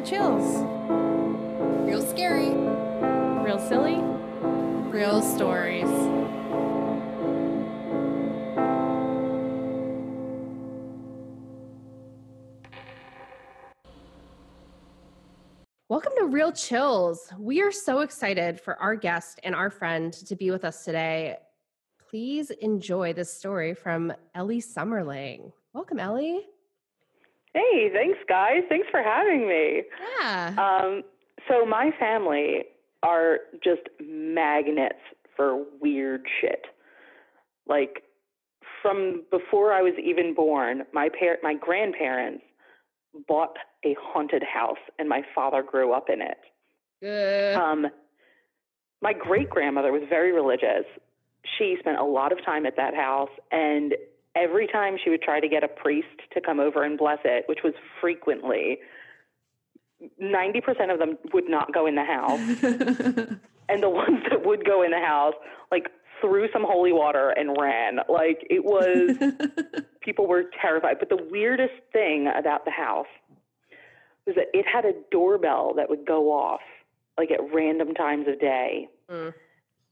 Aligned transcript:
Real 0.00 0.08
chills. 0.08 0.62
Real 1.86 2.00
scary. 2.00 2.54
Real 3.44 3.58
silly. 3.58 3.96
Real 4.90 5.20
stories. 5.20 5.90
Welcome 15.90 16.12
to 16.16 16.24
Real 16.30 16.52
Chills. 16.52 17.30
We 17.38 17.60
are 17.60 17.70
so 17.70 18.00
excited 18.00 18.58
for 18.58 18.80
our 18.80 18.96
guest 18.96 19.38
and 19.44 19.54
our 19.54 19.68
friend 19.68 20.14
to 20.14 20.34
be 20.34 20.50
with 20.50 20.64
us 20.64 20.82
today. 20.82 21.36
Please 22.08 22.48
enjoy 22.48 23.12
this 23.12 23.30
story 23.30 23.74
from 23.74 24.14
Ellie 24.34 24.62
Summerling. 24.62 25.52
Welcome, 25.74 26.00
Ellie. 26.00 26.46
Hey, 27.54 27.90
thanks, 27.92 28.18
guys. 28.28 28.62
Thanks 28.68 28.88
for 28.90 29.02
having 29.02 29.48
me. 29.48 29.82
Yeah. 30.20 30.54
Um, 30.58 31.02
so, 31.48 31.64
my 31.66 31.90
family 31.98 32.64
are 33.02 33.38
just 33.64 33.82
magnets 34.00 34.98
for 35.36 35.64
weird 35.80 36.22
shit. 36.40 36.66
Like, 37.66 38.02
from 38.82 39.24
before 39.30 39.72
I 39.72 39.82
was 39.82 39.94
even 40.02 40.34
born, 40.34 40.84
my 40.92 41.08
par- 41.08 41.38
my 41.42 41.54
grandparents 41.54 42.44
bought 43.26 43.56
a 43.84 43.96
haunted 44.00 44.42
house, 44.42 44.78
and 44.98 45.08
my 45.08 45.22
father 45.34 45.62
grew 45.62 45.92
up 45.92 46.08
in 46.08 46.20
it. 46.22 46.38
Uh, 47.02 47.60
Um, 47.60 47.86
my 49.02 49.12
great 49.12 49.48
grandmother 49.50 49.90
was 49.92 50.02
very 50.08 50.30
religious. 50.32 50.84
She 51.58 51.76
spent 51.80 51.98
a 51.98 52.04
lot 52.04 52.32
of 52.32 52.44
time 52.44 52.66
at 52.66 52.76
that 52.76 52.94
house, 52.94 53.30
and 53.50 53.94
every 54.36 54.66
time 54.66 54.96
she 55.02 55.10
would 55.10 55.22
try 55.22 55.40
to 55.40 55.48
get 55.48 55.64
a 55.64 55.68
priest 55.68 56.08
to 56.34 56.40
come 56.40 56.60
over 56.60 56.82
and 56.82 56.98
bless 56.98 57.18
it, 57.24 57.44
which 57.46 57.60
was 57.64 57.74
frequently, 58.00 58.78
90% 60.22 60.92
of 60.92 60.98
them 60.98 61.18
would 61.32 61.48
not 61.48 61.72
go 61.72 61.86
in 61.86 61.94
the 61.94 62.04
house. 62.04 62.40
and 63.68 63.82
the 63.82 63.90
ones 63.90 64.22
that 64.30 64.44
would 64.44 64.64
go 64.64 64.82
in 64.82 64.90
the 64.90 65.00
house, 65.00 65.34
like, 65.70 65.88
threw 66.20 66.48
some 66.52 66.64
holy 66.64 66.92
water 66.92 67.30
and 67.30 67.56
ran. 67.60 67.96
Like, 68.08 68.46
it 68.50 68.64
was 68.64 69.16
people 70.00 70.26
were 70.26 70.44
terrified. 70.60 70.96
But 70.98 71.08
the 71.08 71.22
weirdest 71.30 71.74
thing 71.92 72.30
about 72.34 72.64
the 72.64 72.70
house 72.70 73.06
was 74.26 74.36
that 74.36 74.46
it 74.52 74.66
had 74.66 74.84
a 74.84 74.92
doorbell 75.10 75.74
that 75.76 75.88
would 75.88 76.06
go 76.06 76.30
off 76.30 76.60
like 77.18 77.30
at 77.30 77.40
random 77.52 77.94
times 77.94 78.26
of 78.28 78.40
day. 78.40 78.88
Mm. 79.10 79.34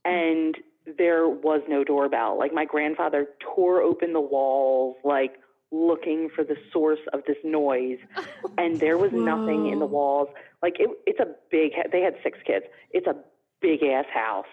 And 0.05 0.55
there 0.97 1.27
was 1.27 1.61
no 1.67 1.83
doorbell. 1.83 2.37
Like 2.37 2.53
my 2.53 2.65
grandfather 2.65 3.27
tore 3.55 3.81
open 3.81 4.13
the 4.13 4.21
walls, 4.21 4.97
like 5.03 5.33
looking 5.71 6.29
for 6.35 6.43
the 6.43 6.55
source 6.73 6.99
of 7.13 7.21
this 7.27 7.37
noise, 7.43 7.99
and 8.57 8.79
there 8.79 8.97
was 8.97 9.11
nothing 9.13 9.67
in 9.71 9.79
the 9.79 9.85
walls. 9.85 10.27
Like 10.61 10.75
it, 10.79 10.89
it's 11.05 11.19
a 11.19 11.27
big. 11.51 11.71
They 11.91 12.01
had 12.01 12.15
six 12.23 12.37
kids. 12.45 12.65
It's 12.91 13.07
a 13.07 13.15
big 13.61 13.83
ass 13.83 14.05
house, 14.13 14.47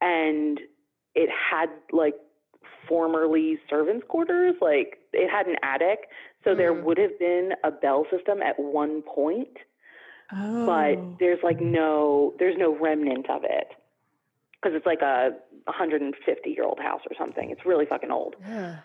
and 0.00 0.60
it 1.14 1.28
had 1.30 1.68
like 1.92 2.14
formerly 2.88 3.58
servants' 3.68 4.04
quarters. 4.08 4.54
Like 4.60 4.98
it 5.12 5.30
had 5.30 5.46
an 5.46 5.56
attic, 5.62 6.08
so 6.44 6.54
there 6.54 6.72
Mm. 6.74 6.84
would 6.84 6.98
have 6.98 7.18
been 7.18 7.50
a 7.64 7.70
bell 7.70 8.06
system 8.10 8.42
at 8.42 8.58
one 8.58 9.02
point 9.02 9.56
oh. 10.32 10.66
but 10.66 11.18
there's 11.18 11.38
like 11.42 11.60
no 11.60 12.34
there's 12.38 12.56
no 12.58 12.76
remnant 12.78 13.28
of 13.30 13.42
it 13.44 13.68
because 14.60 14.76
it's 14.76 14.86
like 14.86 15.02
a 15.02 15.30
150 15.64 16.50
year 16.50 16.64
old 16.64 16.78
house 16.80 17.02
or 17.08 17.16
something. 17.18 17.50
It's 17.50 17.64
really 17.64 17.86
fucking 17.86 18.10
old. 18.10 18.36
Yeah. 18.40 18.76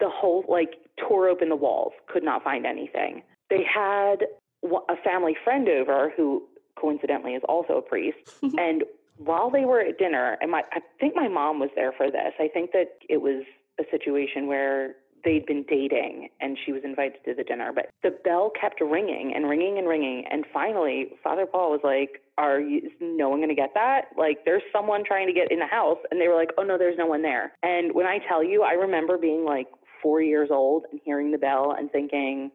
the 0.00 0.08
whole 0.10 0.44
like 0.48 0.74
tore 0.98 1.28
open 1.28 1.48
the 1.48 1.56
walls. 1.56 1.92
Could 2.08 2.22
not 2.24 2.42
find 2.42 2.66
anything. 2.66 3.22
They 3.50 3.62
had 3.64 4.26
a 4.64 4.96
family 5.04 5.36
friend 5.44 5.68
over 5.68 6.12
who 6.16 6.42
coincidentally 6.78 7.32
is 7.34 7.42
also 7.48 7.74
a 7.78 7.82
priest. 7.82 8.18
And 8.58 8.84
while 9.18 9.50
they 9.50 9.64
were 9.64 9.80
at 9.80 9.96
dinner 9.98 10.36
and 10.42 10.50
my 10.50 10.62
i 10.72 10.80
think 11.00 11.14
my 11.16 11.26
mom 11.28 11.58
was 11.58 11.70
there 11.74 11.92
for 11.96 12.10
this. 12.10 12.32
I 12.38 12.48
think 12.48 12.72
that 12.72 12.98
it 13.08 13.22
was 13.22 13.44
a 13.80 13.84
situation 13.90 14.46
where 14.46 14.96
they'd 15.24 15.46
been 15.46 15.64
dating 15.68 16.28
and 16.40 16.56
she 16.64 16.72
was 16.72 16.82
invited 16.84 17.18
to 17.24 17.34
the 17.34 17.44
dinner 17.44 17.72
but 17.74 17.88
the 18.02 18.10
bell 18.24 18.50
kept 18.58 18.80
ringing 18.80 19.32
and 19.34 19.48
ringing 19.48 19.78
and 19.78 19.88
ringing 19.88 20.24
and 20.30 20.44
finally 20.52 21.08
father 21.22 21.46
paul 21.46 21.70
was 21.70 21.80
like 21.82 22.22
are 22.38 22.60
you 22.60 22.78
is 22.78 22.92
no 23.00 23.28
one 23.28 23.38
going 23.38 23.48
to 23.48 23.54
get 23.54 23.70
that 23.74 24.06
like 24.16 24.38
there's 24.44 24.62
someone 24.72 25.02
trying 25.04 25.26
to 25.26 25.32
get 25.32 25.50
in 25.50 25.58
the 25.58 25.66
house 25.66 25.98
and 26.10 26.20
they 26.20 26.28
were 26.28 26.36
like 26.36 26.50
oh 26.58 26.62
no 26.62 26.78
there's 26.78 26.98
no 26.98 27.06
one 27.06 27.22
there 27.22 27.52
and 27.62 27.94
when 27.94 28.06
i 28.06 28.18
tell 28.28 28.42
you 28.42 28.62
i 28.62 28.72
remember 28.72 29.18
being 29.18 29.44
like 29.44 29.66
four 30.02 30.22
years 30.22 30.48
old 30.52 30.84
and 30.90 31.00
hearing 31.04 31.32
the 31.32 31.38
bell 31.38 31.74
and 31.76 31.90
thinking 31.90 32.50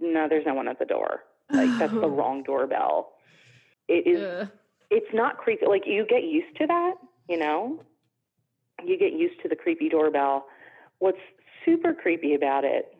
no 0.00 0.26
there's 0.28 0.46
no 0.46 0.54
one 0.54 0.68
at 0.68 0.78
the 0.78 0.84
door 0.84 1.20
like 1.50 1.70
that's 1.78 1.92
the 1.92 2.08
wrong 2.08 2.42
doorbell 2.42 3.10
it 3.88 4.06
is 4.06 4.22
Ugh. 4.22 4.48
it's 4.90 5.12
not 5.14 5.38
creepy. 5.38 5.66
Like 5.66 5.82
you 5.86 6.06
get 6.08 6.24
used 6.24 6.56
to 6.58 6.66
that, 6.66 6.94
you 7.28 7.38
know? 7.38 7.82
You 8.84 8.98
get 8.98 9.12
used 9.12 9.40
to 9.42 9.48
the 9.48 9.56
creepy 9.56 9.88
doorbell. 9.88 10.46
What's 10.98 11.18
super 11.64 11.94
creepy 11.94 12.34
about 12.34 12.64
it 12.64 12.94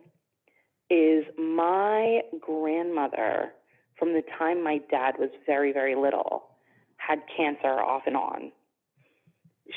is 0.89 1.25
my 1.37 2.21
grandmother, 2.39 3.53
from 3.97 4.13
the 4.13 4.23
time 4.37 4.63
my 4.63 4.79
dad 4.91 5.15
was 5.17 5.29
very, 5.45 5.71
very 5.71 5.95
little, 5.95 6.43
had 6.97 7.19
cancer 7.35 7.79
off 7.79 8.03
and 8.05 8.15
on. 8.15 8.51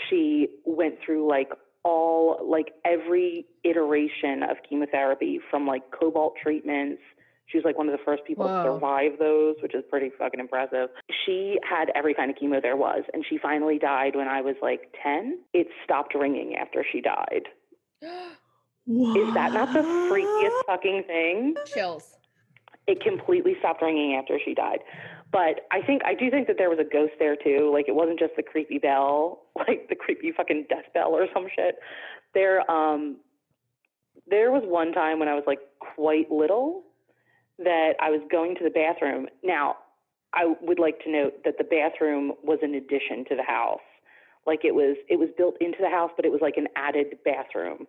She 0.08 0.48
went 0.66 0.96
through 1.04 1.28
like 1.28 1.50
all, 1.84 2.38
like 2.46 2.72
every 2.84 3.46
iteration 3.64 4.42
of 4.42 4.58
chemotherapy 4.68 5.40
from 5.50 5.66
like 5.66 5.82
cobalt 5.98 6.34
treatments. 6.42 7.00
She 7.46 7.56
was 7.56 7.64
like 7.64 7.78
one 7.78 7.88
of 7.88 7.92
the 7.92 8.04
first 8.04 8.24
people 8.26 8.46
Whoa. 8.46 8.64
to 8.64 8.74
survive 8.74 9.12
those, 9.18 9.56
which 9.62 9.74
is 9.74 9.82
pretty 9.88 10.10
fucking 10.18 10.38
impressive. 10.38 10.90
She 11.24 11.58
had 11.66 11.90
every 11.94 12.12
kind 12.12 12.30
of 12.30 12.36
chemo 12.36 12.60
there 12.60 12.76
was, 12.76 13.04
and 13.14 13.24
she 13.30 13.38
finally 13.38 13.78
died 13.78 14.14
when 14.14 14.28
I 14.28 14.42
was 14.42 14.56
like 14.60 14.92
10. 15.02 15.38
It 15.54 15.68
stopped 15.84 16.14
ringing 16.14 16.56
after 16.56 16.84
she 16.92 17.00
died. 17.00 17.44
Is 18.88 19.34
that 19.34 19.52
not 19.52 19.72
the 19.74 19.80
freakiest 19.80 20.64
fucking 20.66 21.04
thing? 21.06 21.54
Chills. 21.66 22.16
It 22.86 23.02
completely 23.02 23.54
stopped 23.58 23.82
ringing 23.82 24.14
after 24.14 24.38
she 24.42 24.54
died. 24.54 24.78
But 25.30 25.66
I 25.70 25.82
think 25.82 26.02
I 26.06 26.14
do 26.14 26.30
think 26.30 26.46
that 26.46 26.56
there 26.56 26.70
was 26.70 26.78
a 26.78 26.90
ghost 26.90 27.12
there 27.18 27.36
too. 27.36 27.70
Like 27.70 27.86
it 27.86 27.94
wasn't 27.94 28.18
just 28.18 28.32
the 28.36 28.42
creepy 28.42 28.78
bell, 28.78 29.42
like 29.56 29.88
the 29.90 29.94
creepy 29.94 30.32
fucking 30.32 30.66
death 30.70 30.86
bell 30.94 31.10
or 31.10 31.26
some 31.34 31.48
shit. 31.54 31.76
There 32.32 32.68
um 32.70 33.18
there 34.26 34.50
was 34.50 34.62
one 34.64 34.92
time 34.92 35.18
when 35.18 35.28
I 35.28 35.34
was 35.34 35.44
like 35.46 35.60
quite 35.94 36.30
little 36.30 36.84
that 37.58 37.92
I 38.00 38.10
was 38.10 38.20
going 38.30 38.54
to 38.56 38.64
the 38.64 38.70
bathroom. 38.70 39.26
Now, 39.42 39.76
I 40.32 40.54
would 40.62 40.78
like 40.78 41.00
to 41.04 41.10
note 41.10 41.44
that 41.44 41.58
the 41.58 41.64
bathroom 41.64 42.32
was 42.42 42.58
an 42.62 42.74
addition 42.74 43.24
to 43.28 43.36
the 43.36 43.42
house. 43.42 43.80
Like 44.46 44.64
it 44.64 44.74
was 44.74 44.96
it 45.10 45.18
was 45.18 45.28
built 45.36 45.56
into 45.60 45.78
the 45.80 45.90
house, 45.90 46.10
but 46.16 46.24
it 46.24 46.32
was 46.32 46.40
like 46.40 46.56
an 46.56 46.68
added 46.74 47.18
bathroom. 47.22 47.86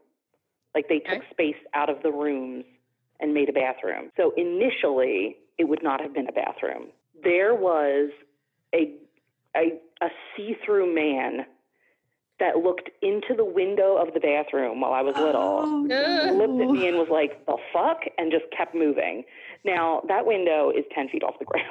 Like 0.79 0.87
they 0.87 0.99
took 0.99 1.17
Okay. 1.23 1.27
space 1.31 1.61
out 1.73 1.89
of 1.89 2.01
the 2.03 2.11
rooms 2.11 2.63
and 3.19 3.33
made 3.33 3.49
a 3.49 3.53
bathroom. 3.53 4.11
So 4.15 4.31
initially, 4.37 5.35
it 5.57 5.65
would 5.65 5.83
not 5.83 5.99
have 5.99 6.13
been 6.13 6.29
a 6.29 6.31
bathroom. 6.31 6.87
There 7.21 7.53
was 7.53 8.11
a 8.73 8.93
a, 9.57 9.73
a 10.01 10.09
see-through 10.37 10.93
man 10.95 11.45
that 12.39 12.55
looked 12.59 12.89
into 13.01 13.33
the 13.35 13.43
window 13.43 13.97
of 13.97 14.13
the 14.13 14.21
bathroom 14.21 14.79
while 14.79 14.93
I 14.93 15.01
was 15.01 15.15
little 15.17 15.67
Oh, 15.67 15.83
Ugh. 15.83 16.37
looked 16.37 16.61
at 16.61 16.69
me 16.69 16.87
and 16.87 16.95
was 16.97 17.09
like, 17.11 17.45
the 17.45 17.57
fuck? 17.73 17.99
And 18.17 18.31
just 18.31 18.45
kept 18.55 18.73
moving. 18.73 19.25
Now, 19.65 20.01
that 20.07 20.25
window 20.25 20.69
is 20.69 20.85
10 20.95 21.09
feet 21.09 21.23
off 21.23 21.35
the 21.39 21.45
ground. 21.45 21.67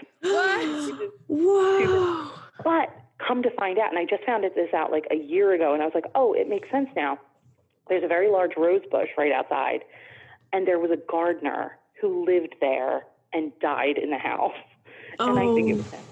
What? 0.22 0.94
Whoa. 1.28 2.30
but 2.64 2.88
come 3.26 3.42
to 3.42 3.50
find 3.58 3.78
out, 3.78 3.90
and 3.90 3.98
I 3.98 4.04
just 4.08 4.24
found 4.24 4.44
this 4.44 4.72
out 4.74 4.90
like 4.90 5.04
a 5.10 5.16
year 5.16 5.52
ago, 5.52 5.74
and 5.74 5.82
I 5.82 5.84
was 5.84 5.94
like, 5.94 6.06
oh, 6.14 6.32
it 6.32 6.48
makes 6.48 6.70
sense 6.70 6.88
now. 6.96 7.18
There's 7.88 8.04
a 8.04 8.08
very 8.08 8.30
large 8.30 8.52
rose 8.56 8.82
bush 8.90 9.08
right 9.16 9.32
outside, 9.32 9.80
and 10.52 10.66
there 10.66 10.78
was 10.78 10.90
a 10.90 10.96
gardener 11.10 11.78
who 12.00 12.24
lived 12.26 12.54
there 12.60 13.04
and 13.32 13.52
died 13.60 13.98
in 13.98 14.10
the 14.10 14.18
house. 14.18 14.54
And 15.18 15.38
I 15.38 15.54
think 15.54 15.70
it 15.70 15.74
Oh. 15.74 15.76
was 15.78 15.86
him. 15.92 16.04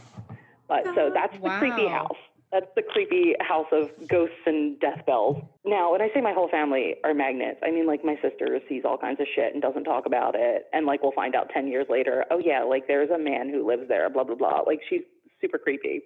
But 0.69 0.85
so 0.95 1.11
that's 1.13 1.35
the 1.43 1.51
creepy 1.59 1.87
house. 1.89 2.17
That's 2.51 2.73
the 2.77 2.83
creepy 2.83 3.35
house 3.41 3.67
of 3.73 3.91
ghosts 4.09 4.37
and 4.47 4.79
death 4.81 5.05
bells. 5.07 5.43
Now, 5.65 5.91
when 5.93 6.01
I 6.01 6.09
say 6.15 6.21
my 6.21 6.33
whole 6.33 6.49
family 6.49 6.97
are 7.05 7.13
magnets, 7.13 7.59
I 7.63 7.71
mean 7.71 7.87
like 7.87 8.05
my 8.05 8.17
sister 8.23 8.59
sees 8.69 8.85
all 8.85 8.97
kinds 8.97 9.21
of 9.21 9.27
shit 9.35 9.53
and 9.53 9.61
doesn't 9.61 9.85
talk 9.85 10.07
about 10.07 10.35
it. 10.37 10.67
And 10.73 10.87
like 10.87 11.03
we'll 11.03 11.13
find 11.13 11.35
out 11.35 11.51
10 11.51 11.67
years 11.67 11.87
later, 11.91 12.25
oh 12.31 12.39
yeah, 12.39 12.63
like 12.63 12.87
there's 12.87 13.11
a 13.11 13.19
man 13.19 13.51
who 13.51 13.67
lives 13.67 13.89
there, 13.89 14.09
blah, 14.09 14.25
blah, 14.25 14.37
blah. 14.37 14.61
Like 14.67 14.81
she's 14.89 15.03
super 15.41 15.59
creepy. 15.59 16.03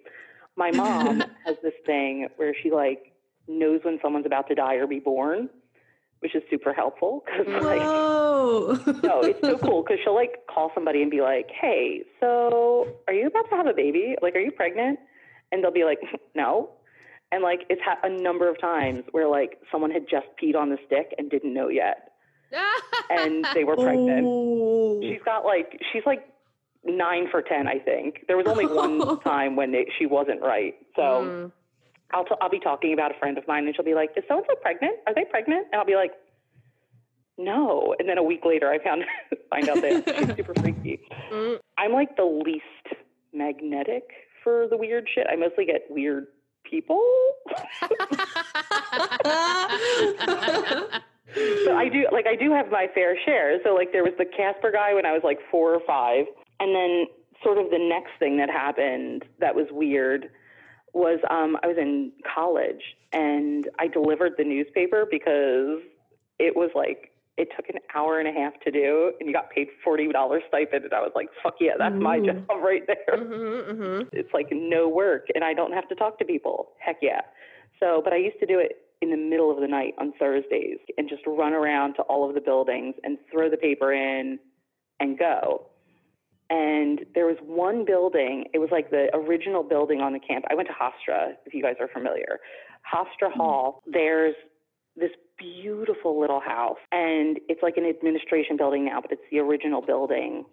My 0.56 0.70
mom 0.70 1.22
has 1.44 1.56
this 1.62 1.74
thing 1.86 2.28
where 2.36 2.54
she 2.62 2.70
like 2.72 3.12
knows 3.46 3.80
when 3.84 3.98
someone's 4.02 4.26
about 4.26 4.48
to 4.48 4.54
die 4.54 4.74
or 4.74 4.86
be 4.86 4.98
born, 5.00 5.50
which 6.20 6.34
is 6.34 6.42
super 6.50 6.72
helpful 6.72 7.24
because 7.24 7.46
like, 7.62 7.80
Whoa. 7.80 8.78
no, 9.04 9.20
it's 9.22 9.40
so 9.40 9.56
cool 9.58 9.82
because 9.82 9.98
she'll 10.02 10.14
like 10.14 10.46
call 10.52 10.70
somebody 10.74 11.02
and 11.02 11.10
be 11.10 11.20
like, 11.20 11.48
"Hey, 11.50 12.02
so 12.20 12.88
are 13.06 13.12
you 13.14 13.26
about 13.26 13.48
to 13.50 13.56
have 13.56 13.66
a 13.66 13.74
baby? 13.74 14.16
Like, 14.22 14.34
are 14.34 14.40
you 14.40 14.50
pregnant?" 14.52 14.98
And 15.52 15.62
they'll 15.62 15.72
be 15.72 15.84
like, 15.84 15.98
"No." 16.34 16.70
And 17.30 17.42
like 17.42 17.60
it's 17.68 17.80
ha- 17.84 17.98
a 18.02 18.08
number 18.10 18.48
of 18.50 18.58
times 18.60 19.04
where 19.12 19.28
like 19.28 19.58
someone 19.70 19.90
had 19.90 20.06
just 20.10 20.26
peed 20.42 20.56
on 20.56 20.70
the 20.70 20.78
stick 20.86 21.14
and 21.18 21.30
didn't 21.30 21.52
know 21.52 21.68
yet, 21.68 22.12
and 23.10 23.46
they 23.54 23.64
were 23.64 23.76
pregnant. 23.76 24.24
Oh. 24.26 25.00
She's 25.02 25.20
got 25.24 25.44
like 25.44 25.78
she's 25.92 26.02
like 26.06 26.26
nine 26.84 27.28
for 27.30 27.42
ten, 27.42 27.68
I 27.68 27.78
think. 27.78 28.24
There 28.28 28.36
was 28.36 28.46
only 28.46 28.66
one 28.66 29.20
time 29.24 29.56
when 29.56 29.74
it, 29.74 29.88
she 29.98 30.06
wasn't 30.06 30.40
right. 30.40 30.74
So 30.96 31.02
Mm. 31.02 31.52
I'll 32.12 32.24
t- 32.24 32.34
I'll 32.40 32.48
be 32.48 32.60
talking 32.60 32.92
about 32.92 33.14
a 33.14 33.18
friend 33.18 33.36
of 33.36 33.46
mine, 33.46 33.66
and 33.66 33.74
she'll 33.76 33.84
be 33.84 33.94
like, 33.94 34.10
"Is 34.16 34.24
so 34.28 34.38
and 34.38 34.46
so 34.48 34.54
pregnant? 34.56 34.96
Are 35.06 35.14
they 35.14 35.24
pregnant?" 35.24 35.66
And 35.72 35.78
I'll 35.78 35.86
be 35.86 35.96
like, 35.96 36.12
"No." 37.36 37.94
And 37.98 38.08
then 38.08 38.18
a 38.18 38.22
week 38.22 38.44
later, 38.44 38.70
I 38.70 38.82
found 38.82 39.04
find 39.50 39.68
out 39.68 39.80
that 39.82 40.26
she's 40.26 40.36
super 40.36 40.54
freaky. 40.54 41.00
Mm. 41.30 41.58
I'm 41.76 41.92
like 41.92 42.16
the 42.16 42.24
least 42.24 42.64
magnetic 43.32 44.04
for 44.42 44.66
the 44.68 44.76
weird 44.76 45.08
shit. 45.14 45.26
I 45.30 45.36
mostly 45.36 45.66
get 45.66 45.82
weird 45.90 46.26
people. 46.64 47.02
so 51.34 51.76
I 51.76 51.88
do 51.92 52.06
like 52.10 52.26
I 52.26 52.36
do 52.36 52.50
have 52.52 52.70
my 52.70 52.86
fair 52.94 53.16
share. 53.24 53.58
So 53.64 53.74
like 53.74 53.92
there 53.92 54.04
was 54.04 54.14
the 54.18 54.24
Casper 54.24 54.72
guy 54.72 54.94
when 54.94 55.04
I 55.04 55.12
was 55.12 55.22
like 55.24 55.38
four 55.50 55.74
or 55.74 55.80
five, 55.86 56.24
and 56.58 56.74
then 56.74 57.04
sort 57.42 57.58
of 57.58 57.70
the 57.70 57.78
next 57.78 58.18
thing 58.18 58.38
that 58.38 58.50
happened 58.50 59.24
that 59.40 59.54
was 59.54 59.66
weird 59.70 60.30
was 60.94 61.18
um, 61.30 61.56
I 61.62 61.66
was 61.66 61.76
in 61.78 62.12
college 62.34 62.82
and 63.12 63.68
I 63.78 63.86
delivered 63.88 64.32
the 64.36 64.44
newspaper 64.44 65.06
because 65.10 65.80
it 66.38 66.56
was 66.56 66.70
like 66.74 67.12
it 67.36 67.48
took 67.56 67.68
an 67.68 67.76
hour 67.94 68.18
and 68.18 68.28
a 68.28 68.32
half 68.32 68.58
to 68.64 68.70
do, 68.72 69.12
and 69.20 69.28
you 69.28 69.32
got 69.32 69.50
paid 69.50 69.68
forty 69.84 70.10
dollars 70.10 70.42
stipend, 70.48 70.84
and 70.84 70.92
I 70.92 71.00
was 71.00 71.12
like, 71.14 71.28
"Fuck 71.42 71.54
yeah, 71.60 71.72
that's 71.78 71.94
my 71.94 72.18
job 72.18 72.44
right 72.62 72.84
there." 72.86 73.16
Mhm, 73.16 73.68
mhm. 73.72 74.08
it's 74.12 74.32
like 74.34 74.48
no 74.50 74.88
work 74.88 75.26
and 75.34 75.44
I 75.44 75.54
don't 75.54 75.72
have 75.72 75.88
to 75.88 75.94
talk 75.94 76.18
to 76.18 76.24
people. 76.24 76.72
Heck 76.78 76.96
yeah. 77.00 77.20
So, 77.80 78.00
but 78.02 78.12
I 78.12 78.16
used 78.16 78.40
to 78.40 78.46
do 78.46 78.58
it 78.58 78.82
in 79.00 79.10
the 79.10 79.16
middle 79.16 79.50
of 79.50 79.60
the 79.60 79.68
night 79.68 79.94
on 79.98 80.12
Thursdays 80.18 80.78
and 80.96 81.08
just 81.08 81.22
run 81.26 81.52
around 81.52 81.94
to 81.94 82.02
all 82.02 82.28
of 82.28 82.34
the 82.34 82.40
buildings 82.40 82.96
and 83.04 83.18
throw 83.30 83.48
the 83.48 83.56
paper 83.56 83.92
in 83.92 84.38
and 84.98 85.16
go. 85.18 85.66
And 86.50 87.00
there 87.14 87.26
was 87.26 87.36
one 87.42 87.84
building, 87.84 88.46
it 88.54 88.58
was 88.58 88.70
like 88.72 88.90
the 88.90 89.08
original 89.14 89.62
building 89.62 90.00
on 90.00 90.12
the 90.14 90.18
camp. 90.18 90.46
I 90.50 90.54
went 90.54 90.68
to 90.68 90.74
Hofstra, 90.74 91.32
if 91.44 91.52
you 91.52 91.62
guys 91.62 91.76
are 91.80 91.88
familiar. 91.88 92.38
Hofstra 92.90 93.28
mm-hmm. 93.28 93.40
Hall, 93.40 93.82
there's 93.86 94.34
this 94.96 95.10
beautiful 95.38 96.18
little 96.18 96.40
house, 96.40 96.78
and 96.90 97.38
it's 97.48 97.62
like 97.62 97.76
an 97.76 97.84
administration 97.84 98.56
building 98.56 98.84
now, 98.84 99.00
but 99.00 99.12
it's 99.12 99.22
the 99.30 99.38
original 99.38 99.82
building 99.82 100.44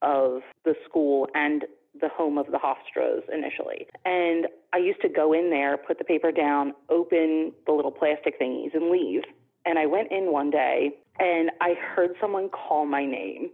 of 0.00 0.40
the 0.64 0.74
school 0.84 1.28
and 1.34 1.64
the 2.00 2.08
home 2.08 2.38
of 2.38 2.46
the 2.46 2.58
Hofstras 2.58 3.22
initially. 3.32 3.86
And 4.04 4.46
I 4.72 4.78
used 4.78 5.00
to 5.02 5.08
go 5.08 5.32
in 5.32 5.50
there, 5.50 5.76
put 5.76 5.98
the 5.98 6.04
paper 6.04 6.32
down, 6.32 6.72
open 6.88 7.52
the 7.66 7.72
little 7.72 7.90
plastic 7.92 8.40
thingies, 8.40 8.74
and 8.74 8.90
leave. 8.90 9.22
And 9.64 9.78
I 9.78 9.86
went 9.86 10.10
in 10.10 10.32
one 10.32 10.50
day 10.50 10.92
and 11.18 11.50
I 11.60 11.74
heard 11.74 12.10
someone 12.20 12.48
call 12.48 12.86
my 12.86 13.04
name. 13.04 13.50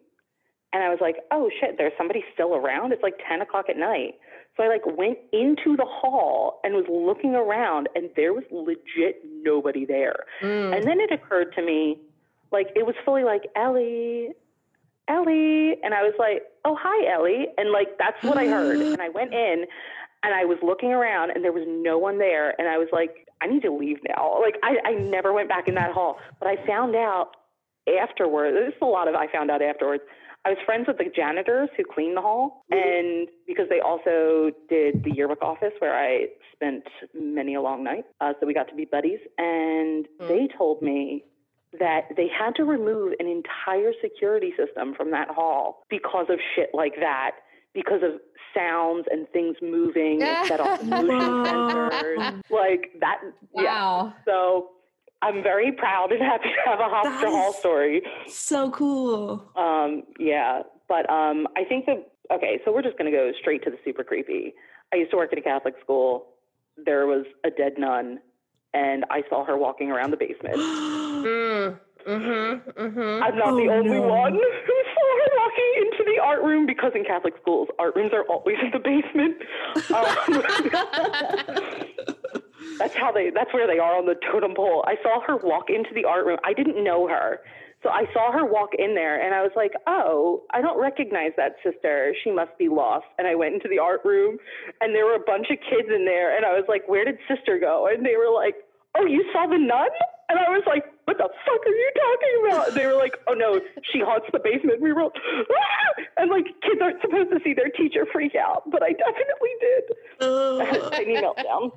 And 0.73 0.83
I 0.83 0.91
was 0.91 0.99
like, 1.01 1.17
oh 1.31 1.51
shit, 1.61 1.77
there's 1.79 1.93
somebody 1.97 2.23
still 2.35 2.55
around? 2.55 2.93
It's 2.93 3.03
like 3.03 3.15
10 3.29 3.41
o'clock 3.41 3.67
at 3.69 3.77
night. 3.77 4.15
So 4.57 4.65
I 4.65 4.69
like 4.69 4.85
went 4.85 5.19
into 5.33 5.77
the 5.77 5.87
hall 5.87 6.61
and 6.65 6.75
was 6.75 6.85
looking 6.89 7.35
around 7.35 7.89
and 7.95 8.11
there 8.17 8.35
was 8.35 8.45
legit 8.51 9.23
nobody 9.43 9.87
there. 9.87 10.25
Mm. 10.43 10.77
And 10.77 10.87
then 10.87 11.01
it 11.01 11.13
occurred 11.13 11.55
to 11.55 11.63
me, 11.63 11.99
like 12.51 12.69
it 12.75 12.85
was 12.85 12.97
fully 13.05 13.25
like 13.25 13.43
Ellie, 13.55 14.31
Ellie, 15.07 15.77
and 15.83 15.95
I 15.95 16.03
was 16.03 16.15
like, 16.19 16.43
oh 16.65 16.77
hi 16.79 17.13
Ellie, 17.13 17.47
and 17.57 17.71
like 17.71 17.97
that's 17.99 18.23
what 18.23 18.37
I 18.37 18.47
heard. 18.47 18.81
And 18.81 19.01
I 19.01 19.09
went 19.11 19.33
in, 19.33 19.65
and 20.23 20.35
I 20.35 20.45
was 20.45 20.59
looking 20.63 20.93
around, 20.93 21.31
and 21.31 21.45
there 21.45 21.53
was 21.53 21.65
no 21.67 21.99
one 21.99 22.19
there, 22.19 22.59
and 22.59 22.69
I 22.69 22.79
was 22.79 22.89
like, 22.93 23.29
I 23.41 23.47
need 23.47 23.63
to 23.63 23.73
leave 23.73 23.99
now. 24.09 24.41
Like 24.41 24.57
I, 24.63 24.77
I 24.85 24.93
never 24.95 25.33
went 25.33 25.49
back 25.49 25.69
in 25.69 25.75
that 25.77 25.93
hall, 25.93 26.19
but 26.41 26.49
I 26.49 26.57
found 26.67 26.97
out 26.97 27.31
afterwards. 28.01 28.57
This 28.57 28.75
is 28.75 28.83
a 28.83 28.87
lot 28.87 29.09
of 29.09 29.15
I 29.15 29.31
found 29.31 29.51
out 29.51 29.63
afterwards. 29.63 30.03
I 30.45 30.51
was 30.51 30.59
friends 30.65 30.87
with 30.87 30.99
the 30.99 31.11
janitors 31.15 31.69
who 31.77 31.85
cleaned 31.85 32.17
the 32.17 32.23
hall, 32.23 32.65
and 32.71 33.29
because 33.47 33.69
they 33.69 33.81
also 33.81 34.51
did 34.69 35.03
the 35.05 35.11
yearbook 35.15 35.43
office 35.43 35.73
where 35.81 35.95
I 35.99 36.29
spent 36.55 36.85
many 37.13 37.55
a 37.55 37.61
long 37.61 37.85
night, 37.85 38.05
uh, 38.21 38.33
so 38.41 38.47
we 38.47 38.55
got 38.55 38.69
to 38.69 38.75
be 38.75 38.85
buddies. 38.85 39.19
And 39.37 40.07
Mm. 40.21 40.29
they 40.29 40.49
told 40.57 40.81
me 40.81 41.25
that 41.79 42.09
they 42.17 42.29
had 42.29 42.55
to 42.57 42.65
remove 42.65 43.13
an 43.21 43.27
entire 43.27 43.93
security 44.01 44.55
system 44.57 44.95
from 44.95 45.11
that 45.11 45.29
hall 45.29 45.85
because 45.91 46.27
of 46.31 46.39
shit 46.55 46.71
like 46.73 46.95
that, 47.01 47.33
because 47.75 48.03
of 48.03 48.19
sounds 48.55 49.07
and 49.11 49.29
things 49.31 49.57
moving 49.61 50.23
and 50.23 50.47
set 50.49 50.61
off 50.61 50.83
motion 50.83 51.35
sensors, 51.45 52.43
like 52.51 52.91
that. 53.01 53.21
Yeah. 53.55 53.63
Wow. 53.65 54.15
So 54.25 54.71
I'm 55.23 55.43
very 55.43 55.73
proud 55.73 56.13
and 56.13 56.23
happy 56.33 56.49
to 56.51 56.71
have 56.71 56.81
a 56.81 56.85
Hofstra 56.85 57.21
That 57.23 57.31
Hall 57.31 57.53
story. 57.53 58.03
So 58.29 58.71
cool. 58.71 59.45
Um, 59.57 60.05
yeah, 60.19 60.63
but 60.89 61.09
um, 61.11 61.47
I 61.57 61.65
think 61.65 61.87
that 61.87 62.11
okay. 62.33 62.61
So 62.65 62.73
we're 62.73 62.83
just 62.83 62.97
going 62.99 63.11
to 63.11 63.17
go 63.17 63.33
straight 63.41 63.65
to 63.65 63.71
the 63.71 63.79
super 63.85 64.05
creepy. 64.05 64.55
I 64.93 64.97
used 64.97 65.11
to 65.11 65.17
work 65.17 65.33
at 65.33 65.39
a 65.39 65.43
Catholic 65.43 65.75
school. 65.83 66.27
There 66.83 67.07
was 67.07 67.27
a 67.45 67.51
dead 67.51 67.73
nun, 67.79 68.21
and 68.73 69.05
I 69.11 69.23
saw 69.29 69.45
her 69.45 69.57
walking 69.59 69.91
around 69.91 70.11
the 70.13 70.17
basement. 70.17 70.57
Mm. 71.19 71.77
Mhm. 72.07 72.75
Mhm. 72.75 73.23
I'm 73.23 73.37
not 73.37 73.57
the 73.57 73.69
Oh, 73.69 73.79
only 73.79 73.99
no. 73.99 74.07
one 74.07 74.33
who 74.67 74.83
saw 74.95 75.19
her 75.19 75.31
walking 75.37 75.73
into 75.79 76.05
the 76.07 76.23
art 76.23 76.43
room 76.45 76.65
because 76.65 76.93
in 76.95 77.03
Catholic 77.05 77.35
schools, 77.43 77.69
art 77.81 77.97
rooms 77.97 78.13
are 78.15 78.23
always 78.31 78.57
in 78.63 78.71
the 78.71 78.79
basement. 78.79 79.37
Um, 79.91 80.05
that's 82.79 82.95
how 82.95 83.13
they. 83.13 83.31
That's 83.31 83.53
where 83.53 83.67
they 83.67 83.79
are 83.79 83.97
on 83.97 84.07
the 84.07 84.17
totem 84.31 84.55
pole. 84.55 84.85
I 84.87 84.97
saw 85.03 85.21
her 85.27 85.37
walk 85.37 85.71
into 85.71 85.91
the 85.95 86.05
art 86.05 86.27
room. 86.27 86.39
I 86.45 86.53
didn't 86.53 86.83
know 86.83 87.09
her. 87.09 87.41
So 87.83 87.91
I 87.91 88.07
saw 88.13 88.33
her 88.33 88.45
walk 88.45 88.71
in 88.77 88.95
there 88.95 89.23
and 89.23 89.35
I 89.35 89.43
was 89.43 89.53
like, 89.55 89.73
oh, 89.87 90.43
I 90.51 90.61
don't 90.61 90.81
recognize 90.81 91.31
that 91.37 91.57
sister. 91.63 92.13
She 92.25 92.33
must 92.33 92.57
be 92.59 92.69
lost. 92.69 93.07
And 93.19 93.29
I 93.29 93.37
went 93.37 93.55
into 93.55 93.69
the 93.69 93.79
art 93.79 94.01
room 94.05 94.39
and 94.81 94.95
there 94.95 95.07
were 95.07 95.15
a 95.15 95.25
bunch 95.25 95.47
of 95.51 95.59
kids 95.63 95.87
in 95.87 96.05
there. 96.05 96.37
And 96.37 96.45
I 96.45 96.59
was 96.59 96.65
like, 96.67 96.89
where 96.89 97.05
did 97.05 97.19
sister 97.29 97.59
go? 97.61 97.87
And 97.87 98.05
they 98.05 98.17
were 98.17 98.35
like, 98.35 98.57
oh, 98.97 99.07
you 99.07 99.25
saw 99.33 99.47
the 99.47 99.59
nun? 99.59 99.91
And 100.29 100.39
I 100.39 100.51
was 100.51 100.65
like, 100.67 100.85
what 101.05 101.19
the 101.19 101.29
fuck 101.47 101.63
are 101.65 101.71
you 101.71 101.91
talking 101.95 102.35
about? 102.47 102.69
And 102.69 102.77
they 102.77 102.87
were 102.87 102.99
like, 102.99 103.15
oh 103.29 103.33
no, 103.33 103.61
she 103.93 104.01
haunts 104.01 104.27
the 104.33 104.41
basement. 104.41 104.83
We 104.83 104.93
were, 104.93 105.03
all, 105.03 105.13
ah! 105.15 106.03
and 106.19 106.31
like 106.31 106.47
kids 106.61 106.83
aren't 106.83 107.01
supposed 107.01 107.31
to 107.31 107.39
see 107.45 107.55
their 107.55 107.71
teacher 107.71 108.07
freak 108.13 108.35
out, 108.35 108.69
but 108.71 108.83
I 108.83 108.93
definitely 108.93 109.55
did. 109.61 109.85
I 110.21 110.65
had 110.65 110.83
a 110.83 110.91
tiny 110.91 111.17
meltdown. 111.17 111.73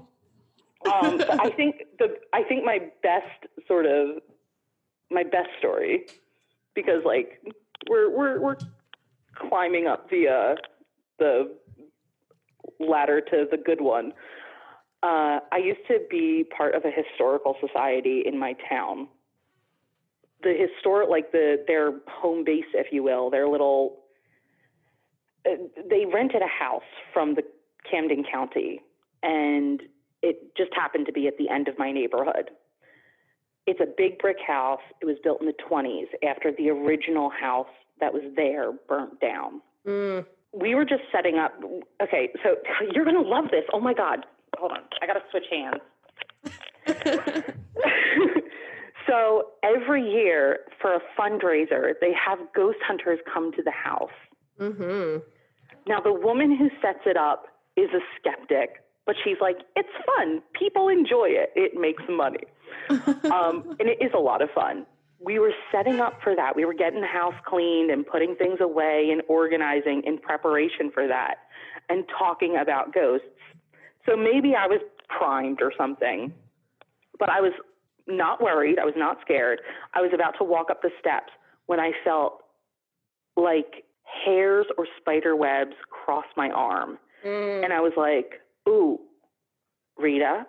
Um, 0.86 1.22
I 1.40 1.52
think 1.56 1.84
the 2.00 2.18
I 2.34 2.44
think 2.44 2.64
my 2.66 2.80
best 3.04 3.46
sort 3.68 3.86
of 3.86 4.22
my 5.12 5.24
best 5.24 5.50
story 5.60 6.06
because 6.74 7.04
like 7.06 7.42
we're 7.90 8.10
we're 8.10 8.40
we're 8.40 8.58
climbing 9.36 9.88
up 9.88 10.10
the 10.10 10.28
uh, 10.28 10.56
the 11.20 11.56
ladder 12.80 13.22
to 13.22 13.46
the 13.50 13.58
good 13.58 13.82
one. 13.82 14.14
Uh, 15.04 15.40
I 15.52 15.58
used 15.64 15.82
to 15.88 16.00
be 16.10 16.46
part 16.56 16.76
of 16.76 16.84
a 16.86 16.92
historical 16.92 17.56
society 17.66 18.24
in 18.26 18.38
my 18.38 18.56
town. 18.70 19.08
The 20.44 20.54
historic, 20.54 21.10
like 21.10 21.32
the 21.32 21.64
their 21.68 21.94
home 22.08 22.44
base, 22.44 22.66
if 22.74 22.88
you 22.92 23.04
will, 23.04 23.30
their 23.30 23.48
little. 23.48 24.00
Uh, 25.46 25.56
they 25.90 26.06
rented 26.06 26.42
a 26.42 26.48
house 26.48 26.84
from 27.14 27.36
the 27.36 27.44
Camden 27.90 28.24
County, 28.32 28.82
and 29.24 29.51
it 30.32 30.56
just 30.56 30.74
happened 30.74 31.06
to 31.08 31.12
be 31.12 31.28
at 31.28 31.38
the 31.38 31.50
end 31.50 31.68
of 31.68 31.78
my 31.78 31.92
neighborhood. 31.92 32.52
It's 33.68 33.80
a 33.80 33.86
big 33.86 34.18
brick 34.20 34.38
house. 34.46 34.80
It 35.02 35.06
was 35.06 35.18
built 35.24 35.42
in 35.42 35.48
the 35.48 35.54
20s 35.70 36.08
after 36.28 36.52
the 36.58 36.70
original 36.70 37.30
house 37.30 37.68
that 38.00 38.14
was 38.14 38.24
there 38.36 38.72
burnt 38.88 39.20
down. 39.20 39.62
Mm. 39.86 40.26
We 40.54 40.74
were 40.76 40.86
just 40.86 41.04
setting 41.12 41.38
up. 41.38 41.54
Okay, 42.02 42.30
so 42.44 42.56
you're 42.94 43.06
going 43.06 43.22
to 43.22 43.30
love 43.30 43.46
this. 43.52 43.64
Oh 43.74 43.80
my 43.80 43.94
God. 43.94 44.26
Hold 44.58 44.72
on. 44.72 44.80
I 45.02 45.08
got 45.08 45.14
to 45.14 45.24
switch 45.32 45.46
hands. 45.52 45.82
so 49.08 49.48
every 49.64 50.04
year 50.10 50.60
for 50.82 50.96
a 50.96 51.00
fundraiser, 51.18 51.94
they 52.02 52.14
have 52.14 52.40
ghost 52.56 52.80
hunters 52.86 53.20
come 53.32 53.52
to 53.54 53.62
the 53.62 53.72
house. 53.72 54.10
Mhm. 54.60 55.22
Now, 55.88 56.00
the 56.00 56.14
woman 56.14 56.56
who 56.56 56.70
sets 56.82 57.06
it 57.06 57.18
up 57.18 57.46
is 57.76 57.90
a 57.92 58.02
skeptic, 58.20 58.84
but 59.06 59.16
she's 59.24 59.38
like, 59.42 59.58
it's 59.76 59.90
fun. 60.06 60.42
People 60.58 60.88
enjoy 60.88 61.28
it. 61.30 61.52
It 61.56 61.80
makes 61.80 62.04
money. 62.10 62.46
Um, 63.32 63.78
and 63.80 63.88
it 63.88 63.98
is 64.02 64.12
a 64.14 64.20
lot 64.20 64.42
of 64.42 64.50
fun. 64.54 64.86
We 65.20 65.40
were 65.40 65.54
setting 65.72 66.00
up 66.00 66.20
for 66.24 66.36
that. 66.36 66.56
We 66.56 66.66
were 66.66 66.74
getting 66.74 67.00
the 67.00 67.08
house 67.08 67.36
cleaned 67.46 67.90
and 67.92 68.06
putting 68.06 68.36
things 68.36 68.60
away 68.60 69.10
and 69.12 69.22
organizing 69.30 70.02
in 70.06 70.18
preparation 70.18 70.92
for 70.94 71.08
that 71.08 71.36
and 71.90 72.04
talking 72.18 72.58
about 72.58 72.94
ghosts. 72.94 73.28
So 74.06 74.18
maybe 74.18 74.54
I 74.56 74.68
was 74.68 74.82
primed 75.08 75.62
or 75.62 75.72
something, 75.78 76.34
but 77.20 77.30
I 77.30 77.40
was 77.40 77.54
not 78.08 78.42
worried. 78.42 78.80
I 78.80 78.86
was 78.86 78.96
not 78.98 79.18
scared. 79.22 79.60
I 79.94 80.02
was 80.02 80.12
about 80.14 80.36
to 80.40 80.44
walk 80.44 80.70
up 80.70 80.82
the 80.82 80.92
steps 81.00 81.32
when 81.68 81.80
I 81.80 81.92
felt 82.04 82.42
like 83.38 83.86
hairs 84.26 84.66
or 84.78 84.88
spider 85.00 85.36
webs 85.36 85.76
cross 85.90 86.26
my 86.36 86.50
arm. 86.50 86.98
Mm. 87.26 87.64
And 87.64 87.74
I 87.74 87.80
was 87.80 87.94
like, 87.96 88.42
ooh, 88.72 89.00
Rita, 89.98 90.46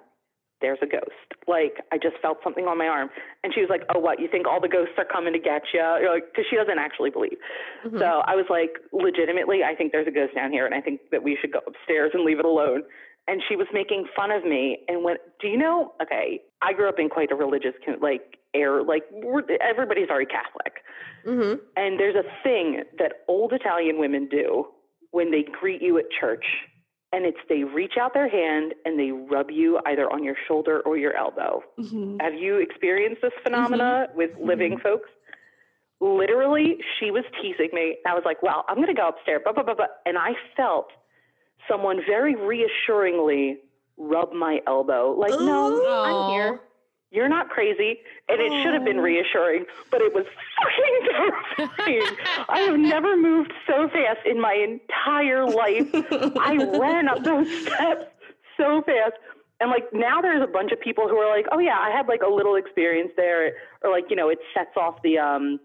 there's 0.61 0.79
a 0.83 0.87
ghost. 0.87 1.29
Like 1.49 1.75
I 1.93 1.99
just 1.99 2.17
felt 2.23 2.39
something 2.45 2.67
on 2.67 2.79
my 2.79 2.87
arm, 2.87 3.11
and 3.43 3.53
she 3.53 3.61
was 3.61 3.69
like, 3.69 3.83
"Oh, 3.95 3.99
what? 3.99 4.21
You 4.21 4.29
think 4.31 4.47
all 4.47 4.61
the 4.61 4.69
ghosts 4.69 4.95
are 4.97 5.05
coming 5.05 5.33
to 5.33 5.39
get 5.39 5.63
you?" 5.75 5.83
Like, 6.09 6.25
because 6.31 6.45
she 6.49 6.57
doesn't 6.57 6.79
actually 6.79 7.11
believe. 7.11 7.37
Mhm. 7.85 7.99
So 7.99 8.23
I 8.27 8.37
was 8.37 8.47
like, 8.49 8.79
legitimately, 8.93 9.65
I 9.65 9.75
think 9.75 9.91
there's 9.93 10.07
a 10.07 10.13
ghost 10.13 10.35
down 10.35 10.53
here, 10.53 10.65
and 10.67 10.75
I 10.75 10.81
think 10.81 11.01
that 11.11 11.23
we 11.23 11.37
should 11.41 11.53
go 11.53 11.61
upstairs 11.67 12.13
and 12.15 12.25
leave 12.25 12.39
it 12.39 12.45
alone. 12.45 12.85
And 13.29 13.41
she 13.49 13.55
was 13.55 13.69
making 13.73 14.07
fun 14.17 14.31
of 14.33 14.45
me, 14.45 14.85
and 14.89 15.03
went, 15.05 15.21
"Do 15.41 15.49
you 15.49 15.57
know? 15.57 15.95
Okay, 16.01 16.43
I 16.61 16.73
grew 16.73 16.89
up 16.89 16.99
in 16.99 17.09
quite 17.09 17.31
a 17.33 17.37
religious, 17.37 17.75
like 18.01 18.39
air, 18.55 18.83
like 18.83 19.05
everybody's 19.61 20.11
already 20.11 20.27
Catholic, 20.27 20.83
Mhm. 21.27 21.61
and 21.77 21.99
there's 21.99 22.17
a 22.17 22.25
thing 22.43 22.85
that 22.99 23.25
old 23.29 23.53
Italian 23.53 23.99
women 23.99 24.27
do 24.27 24.69
when 25.11 25.31
they 25.31 25.43
greet 25.43 25.83
you 25.83 25.99
at 25.99 26.11
church, 26.11 26.45
and 27.13 27.25
it's 27.27 27.39
they 27.49 27.65
reach 27.65 27.95
out 28.01 28.15
their 28.15 28.29
hand 28.29 28.75
and 28.85 28.99
they 28.99 29.11
rub 29.13 29.51
you 29.51 29.79
either 29.87 30.11
on 30.13 30.25
your 30.25 30.37
shoulder 30.49 30.81
or 30.81 30.97
your 30.97 31.15
elbow. 31.17 31.63
Mhm. 31.79 32.21
Have 32.23 32.35
you 32.35 32.57
experienced 32.59 33.23
this 33.23 33.33
phenomena 33.43 34.09
with 34.15 34.31
living 34.39 34.79
folks? 34.79 35.09
Literally, 36.01 36.79
she 36.99 37.11
was 37.13 37.25
teasing 37.41 37.69
me. 37.73 37.99
I 38.07 38.15
was 38.15 38.25
like, 38.25 38.43
well, 38.43 38.65
I'm 38.69 38.77
going 38.77 38.89
to 38.89 38.95
go 38.95 39.09
upstairs, 39.09 39.41
blah, 39.45 39.53
blah, 39.53 39.63
blah, 39.63 39.75
blah. 39.75 39.87
And 40.05 40.19
I 40.19 40.33
felt 40.57 40.89
someone 41.69 42.01
very 42.05 42.35
reassuringly 42.35 43.59
rub 43.97 44.33
my 44.33 44.61
elbow. 44.67 45.13
Like, 45.17 45.31
no, 45.31 45.81
I'm 46.03 46.31
here. 46.33 46.61
You're 47.13 47.29
not 47.29 47.51
crazy. 47.51 47.99
And 48.29 48.41
it 48.41 48.51
should 48.63 48.73
have 48.73 48.85
been 48.85 48.99
Oh. 48.99 49.03
reassuring, 49.03 49.67
but 49.91 50.01
it 50.01 50.13
was 50.15 50.25
fucking 50.59 51.69
terrifying. 51.77 52.17
I 52.49 52.61
have 52.61 52.79
never 52.79 53.17
moved 53.17 53.53
so 53.67 53.89
fast 53.91 54.21
in 54.25 54.41
my 54.41 54.55
entire 54.55 55.45
life. 55.45 55.89
I 56.41 56.57
ran 56.81 57.09
up 57.09 57.23
those 57.23 57.47
steps 57.63 58.07
so 58.57 58.83
fast. 58.87 59.13
And 59.61 59.71
like 59.71 59.85
now 59.93 60.21
there's 60.23 60.43
a 60.43 60.47
bunch 60.51 60.73
of 60.73 60.81
people 60.81 61.07
who 61.09 61.17
are 61.19 61.37
like, 61.37 61.47
oh 61.53 61.59
yeah, 61.59 61.77
I 61.79 61.91
had 61.95 62.09
like 62.09 62.23
a 62.27 62.33
little 62.33 62.57
experience 62.57 63.13
there, 63.17 63.53
or 63.83 63.91
like 63.93 64.05
you 64.11 64.17
know 64.17 64.29
it 64.31 64.39
sets 64.55 64.75
off 64.77 64.97
the 65.05 65.19
um, 65.19 65.61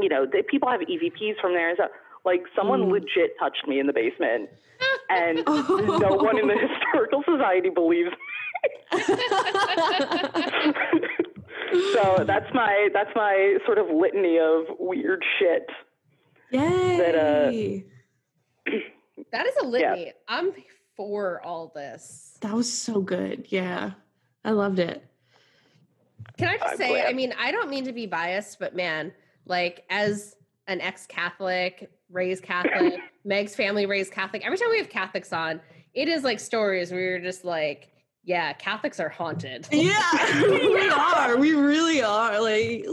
you 0.00 0.08
know 0.08 0.26
the, 0.26 0.42
people 0.42 0.68
have 0.70 0.80
EVPs 0.80 1.38
from 1.40 1.52
there. 1.52 1.72
So 1.76 1.84
like 2.24 2.42
someone 2.56 2.80
Mm. 2.80 2.90
legit 2.92 3.38
touched 3.38 3.68
me 3.68 3.78
in 3.78 3.86
the 3.86 3.92
basement, 3.92 4.48
and 5.10 5.38
no 5.46 6.16
one 6.16 6.38
in 6.38 6.48
the 6.48 6.56
historical 6.58 7.22
society 7.24 7.68
believes. 7.70 8.10
me. 8.10 8.16
So 11.92 12.24
that's 12.24 12.52
my 12.54 12.88
that's 12.92 13.10
my 13.14 13.56
sort 13.66 13.78
of 13.78 13.88
litany 13.88 14.38
of 14.38 14.64
weird 14.78 15.24
shit. 15.38 15.66
Yay! 16.50 17.84
uh, 18.66 18.72
That 19.32 19.46
is 19.46 19.54
a 19.62 19.66
litany. 19.66 20.12
I'm 20.28 20.52
for 20.96 21.40
all 21.44 21.72
this. 21.74 22.38
that 22.40 22.54
was 22.54 22.72
so 22.72 23.00
good. 23.00 23.46
Yeah. 23.50 23.92
I 24.44 24.52
loved 24.52 24.78
it. 24.78 25.04
Can 26.38 26.48
I 26.48 26.56
just 26.56 26.72
I'm 26.72 26.76
say, 26.76 26.88
glad. 26.90 27.06
I 27.08 27.12
mean, 27.12 27.34
I 27.38 27.50
don't 27.50 27.68
mean 27.68 27.84
to 27.84 27.92
be 27.92 28.06
biased, 28.06 28.58
but 28.58 28.74
man, 28.76 29.12
like 29.44 29.84
as 29.90 30.36
an 30.68 30.80
ex-Catholic, 30.80 31.90
raised 32.10 32.42
Catholic, 32.44 32.94
Meg's 33.24 33.54
family 33.56 33.86
raised 33.86 34.12
Catholic, 34.12 34.44
every 34.46 34.56
time 34.56 34.70
we 34.70 34.78
have 34.78 34.88
Catholics 34.88 35.32
on, 35.32 35.60
it 35.94 36.08
is 36.08 36.22
like 36.22 36.38
stories 36.40 36.92
where 36.92 37.00
you're 37.00 37.18
just 37.18 37.44
like, 37.44 37.88
yeah, 38.26 38.52
Catholics 38.54 38.98
are 38.98 39.08
haunted. 39.08 39.68
Yeah, 39.72 40.42
we 40.42 40.88
are. 40.90 41.36
We 41.36 41.54
really 41.54 42.02
are. 42.02 42.40
Like, 42.40 42.84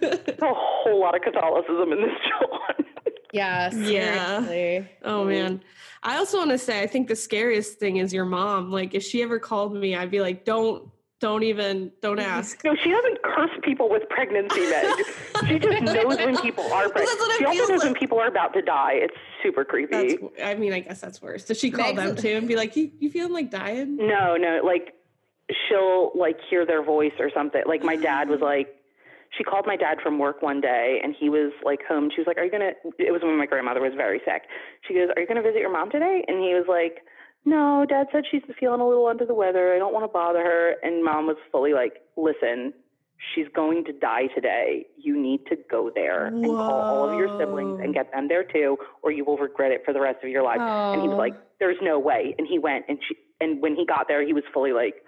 There's 0.00 0.38
a 0.40 0.54
whole 0.54 1.00
lot 1.00 1.16
of 1.16 1.22
Catholicism 1.22 1.92
in 1.92 2.00
this 2.00 2.12
John. 2.26 2.86
Yeah. 3.30 3.70
Yeah. 3.74 4.46
seriously. 4.46 4.90
oh 5.04 5.20
mm-hmm. 5.20 5.28
man. 5.28 5.62
I 6.02 6.16
also 6.16 6.38
want 6.38 6.50
to 6.50 6.56
say, 6.56 6.80
I 6.80 6.86
think 6.86 7.08
the 7.08 7.16
scariest 7.16 7.78
thing 7.78 7.98
is 7.98 8.10
your 8.10 8.24
mom. 8.24 8.70
Like, 8.70 8.94
if 8.94 9.02
she 9.02 9.22
ever 9.22 9.38
called 9.38 9.74
me, 9.74 9.94
I'd 9.94 10.10
be 10.10 10.22
like, 10.22 10.46
don't, 10.46 10.88
don't 11.20 11.42
even, 11.42 11.90
don't 12.00 12.18
mm-hmm. 12.18 12.30
ask. 12.30 12.64
No, 12.64 12.74
she 12.76 12.90
doesn't 12.90 13.22
curse 13.22 13.50
people 13.62 13.88
with 13.88 14.08
pregnancy, 14.08 14.60
Meg. 14.60 15.06
she 15.46 15.58
just 15.58 15.82
knows 15.82 16.16
when 16.16 16.36
people 16.38 16.64
are 16.72 16.88
pregnant. 16.88 16.94
That's 16.94 17.20
what 17.20 17.30
it 17.32 17.38
She 17.38 17.44
also 17.44 17.56
feels 17.58 17.70
knows 17.70 17.84
when 17.84 17.94
people 17.94 18.20
are 18.20 18.28
about 18.28 18.52
to 18.54 18.62
die. 18.62 18.94
It's 18.94 19.16
super 19.42 19.64
creepy. 19.64 20.16
That's, 20.16 20.42
I 20.44 20.54
mean, 20.54 20.72
I 20.72 20.80
guess 20.80 21.00
that's 21.00 21.20
worse. 21.20 21.44
Does 21.44 21.58
she 21.58 21.70
call 21.70 21.92
Meg's- 21.92 22.14
them 22.14 22.16
too 22.16 22.36
and 22.36 22.46
be 22.46 22.56
like, 22.56 22.76
you, 22.76 22.90
you 22.98 23.10
feeling 23.10 23.32
like 23.32 23.50
dying? 23.50 23.96
No, 23.96 24.36
no, 24.36 24.60
like 24.64 24.94
she'll 25.68 26.12
like 26.14 26.36
hear 26.48 26.64
their 26.64 26.84
voice 26.84 27.14
or 27.18 27.30
something. 27.34 27.62
Like 27.66 27.82
my 27.82 27.96
dad 27.96 28.28
was 28.28 28.40
like, 28.42 28.74
she 29.36 29.44
called 29.44 29.66
my 29.66 29.76
dad 29.76 29.98
from 30.02 30.18
work 30.18 30.40
one 30.40 30.60
day 30.60 31.00
and 31.02 31.14
he 31.18 31.28
was 31.28 31.52
like 31.62 31.80
home. 31.86 32.10
She 32.14 32.20
was 32.20 32.26
like, 32.26 32.38
"Are 32.38 32.44
you 32.44 32.50
gonna?" 32.50 32.72
It 32.98 33.12
was 33.12 33.20
when 33.22 33.36
my 33.36 33.44
grandmother 33.44 33.82
was 33.82 33.92
very 33.94 34.22
sick. 34.24 34.44
She 34.86 34.94
goes, 34.94 35.10
"Are 35.14 35.20
you 35.20 35.28
gonna 35.28 35.42
visit 35.42 35.60
your 35.60 35.70
mom 35.70 35.90
today?" 35.90 36.24
And 36.26 36.38
he 36.38 36.54
was 36.54 36.64
like, 36.66 37.04
"No, 37.48 37.84
Dad 37.88 38.06
said 38.12 38.24
she's 38.30 38.42
feeling 38.60 38.80
a 38.80 38.86
little 38.88 39.06
under 39.06 39.24
the 39.24 39.34
weather. 39.34 39.72
I 39.74 39.78
don't 39.78 39.92
want 39.94 40.04
to 40.04 40.08
bother 40.08 40.42
her." 40.42 40.76
And 40.82 41.02
mom 41.04 41.26
was 41.26 41.36
fully 41.52 41.72
like, 41.72 41.94
"Listen." 42.16 42.72
She's 43.34 43.48
going 43.52 43.84
to 43.86 43.92
die 43.92 44.28
today. 44.32 44.86
You 44.96 45.20
need 45.20 45.44
to 45.46 45.56
go 45.68 45.90
there 45.92 46.26
and 46.26 46.44
call 46.44 46.70
all 46.70 47.08
of 47.10 47.18
your 47.18 47.26
siblings 47.36 47.80
and 47.82 47.92
get 47.92 48.12
them 48.12 48.28
there 48.28 48.44
too, 48.44 48.78
or 49.02 49.10
you 49.10 49.24
will 49.24 49.36
regret 49.36 49.72
it 49.72 49.84
for 49.84 49.92
the 49.92 50.00
rest 50.00 50.22
of 50.22 50.30
your 50.30 50.44
life. 50.44 50.60
And 50.60 51.02
he 51.02 51.08
was 51.08 51.16
Oh. 51.16 51.18
like, 51.26 51.34
"There's 51.58 51.78
no 51.82 51.98
way." 51.98 52.36
And 52.38 52.46
he 52.46 52.60
went, 52.60 52.84
and 52.88 52.96
she, 53.02 53.16
and 53.40 53.60
when 53.60 53.74
he 53.74 53.84
got 53.84 54.06
there, 54.06 54.22
he 54.22 54.32
was 54.32 54.44
fully 54.54 54.72
like, 54.72 55.04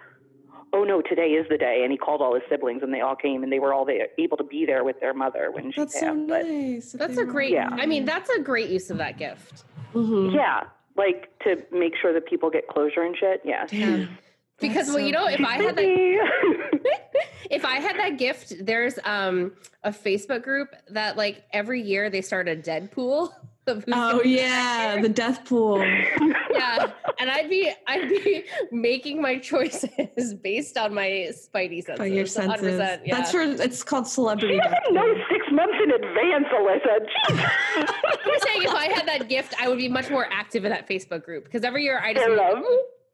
"Oh 0.73 0.83
no, 0.83 1.01
today 1.01 1.29
is 1.35 1.47
the 1.47 1.57
day." 1.57 1.83
And 1.83 1.91
he 1.93 1.97
called 1.97 2.21
all 2.21 2.33
his 2.33 2.43
siblings, 2.49 2.83
and 2.83 2.93
they 2.93 2.99
all 2.99 3.15
came, 3.15 3.43
and 3.43 3.51
they 3.53 3.59
were 3.59 3.73
all 3.73 3.85
there, 3.85 4.09
able 4.17 4.35
to 4.35 4.43
be 4.43 4.65
there 4.65 4.83
with 4.83 4.99
their 4.99 5.13
mother 5.13 5.49
when 5.49 5.71
she 5.71 5.79
That's 5.79 5.93
passed. 5.93 6.05
so 6.05 6.25
But 6.27 6.45
nice. 6.47 6.91
that 6.91 6.97
That's 6.97 7.17
a 7.17 7.23
great, 7.25 7.53
Yeah. 7.53 7.69
I 7.71 7.85
mean, 7.85 8.03
that's 8.03 8.29
a 8.31 8.41
great 8.41 8.69
use 8.69 8.89
of 8.91 8.97
that 8.97 9.17
gift. 9.17 9.63
Mhm. 9.93 10.33
yeah, 10.33 10.63
like 10.95 11.29
to 11.43 11.63
make 11.71 11.93
sure 12.01 12.13
that 12.13 12.25
people 12.25 12.49
get 12.49 12.67
closure 12.67 13.03
and 13.03 13.15
shit. 13.17 13.41
Yeah. 13.43 13.65
Damn. 13.67 14.17
Because, 14.59 14.75
That's 14.75 14.89
well, 14.89 14.97
so 14.97 15.05
you 15.05 15.11
know, 15.11 15.27
if 15.27 15.43
I 15.43 15.53
had 15.61 15.75
that 15.75 16.91
if 17.49 17.65
I 17.65 17.75
had 17.75 17.97
that 17.97 18.17
gift, 18.19 18.53
there's 18.65 18.99
um 19.03 19.53
a 19.83 19.89
Facebook 19.91 20.43
group 20.43 20.69
that 20.89 21.17
like 21.17 21.43
every 21.51 21.81
year 21.81 22.09
they 22.09 22.21
start 22.21 22.47
a 22.47 22.55
Deadpool 22.55 23.31
of 23.67 23.83
who's 23.83 23.93
Oh 23.95 24.21
yeah, 24.23 25.01
the 25.01 25.09
death 25.09 25.45
pool. 25.45 25.79
yeah, 26.53 26.91
and 27.19 27.31
I'd 27.31 27.49
be 27.49 27.71
I'd 27.87 28.09
be 28.09 28.45
making 28.71 29.19
my 29.21 29.39
choices 29.39 30.33
based 30.35 30.77
on 30.77 30.93
my 30.93 31.29
Spidey 31.31 31.83
senses. 31.83 31.97
By 31.97 32.05
your 32.05 32.27
senses. 32.27 32.79
yeah. 32.79 33.17
That's 33.17 33.31
for 33.31 33.41
it's 33.41 33.83
called 33.83 34.07
celebrity 34.07 34.57
death 34.57 34.71
doesn't 34.83 34.93
know 34.93 35.13
pool. 35.13 35.23
six 35.31 35.45
months 35.51 35.77
in 35.83 35.91
advance, 35.91 36.45
Alyssa. 36.53 37.93
Jesus. 38.25 38.41
I'm 38.43 38.47
saying 38.47 38.63
if 38.63 38.73
I 38.73 38.85
had 38.93 39.07
that 39.07 39.29
gift, 39.29 39.55
I 39.61 39.67
would 39.67 39.77
be 39.77 39.87
much 39.89 40.09
more 40.09 40.27
active 40.31 40.65
in 40.65 40.71
that 40.71 40.87
Facebook 40.87 41.23
group 41.23 41.45
because 41.45 41.63
every 41.63 41.83
year 41.83 41.99
I 42.03 42.13
just 42.13 42.25
Fair 42.25 42.35
make 42.35 42.57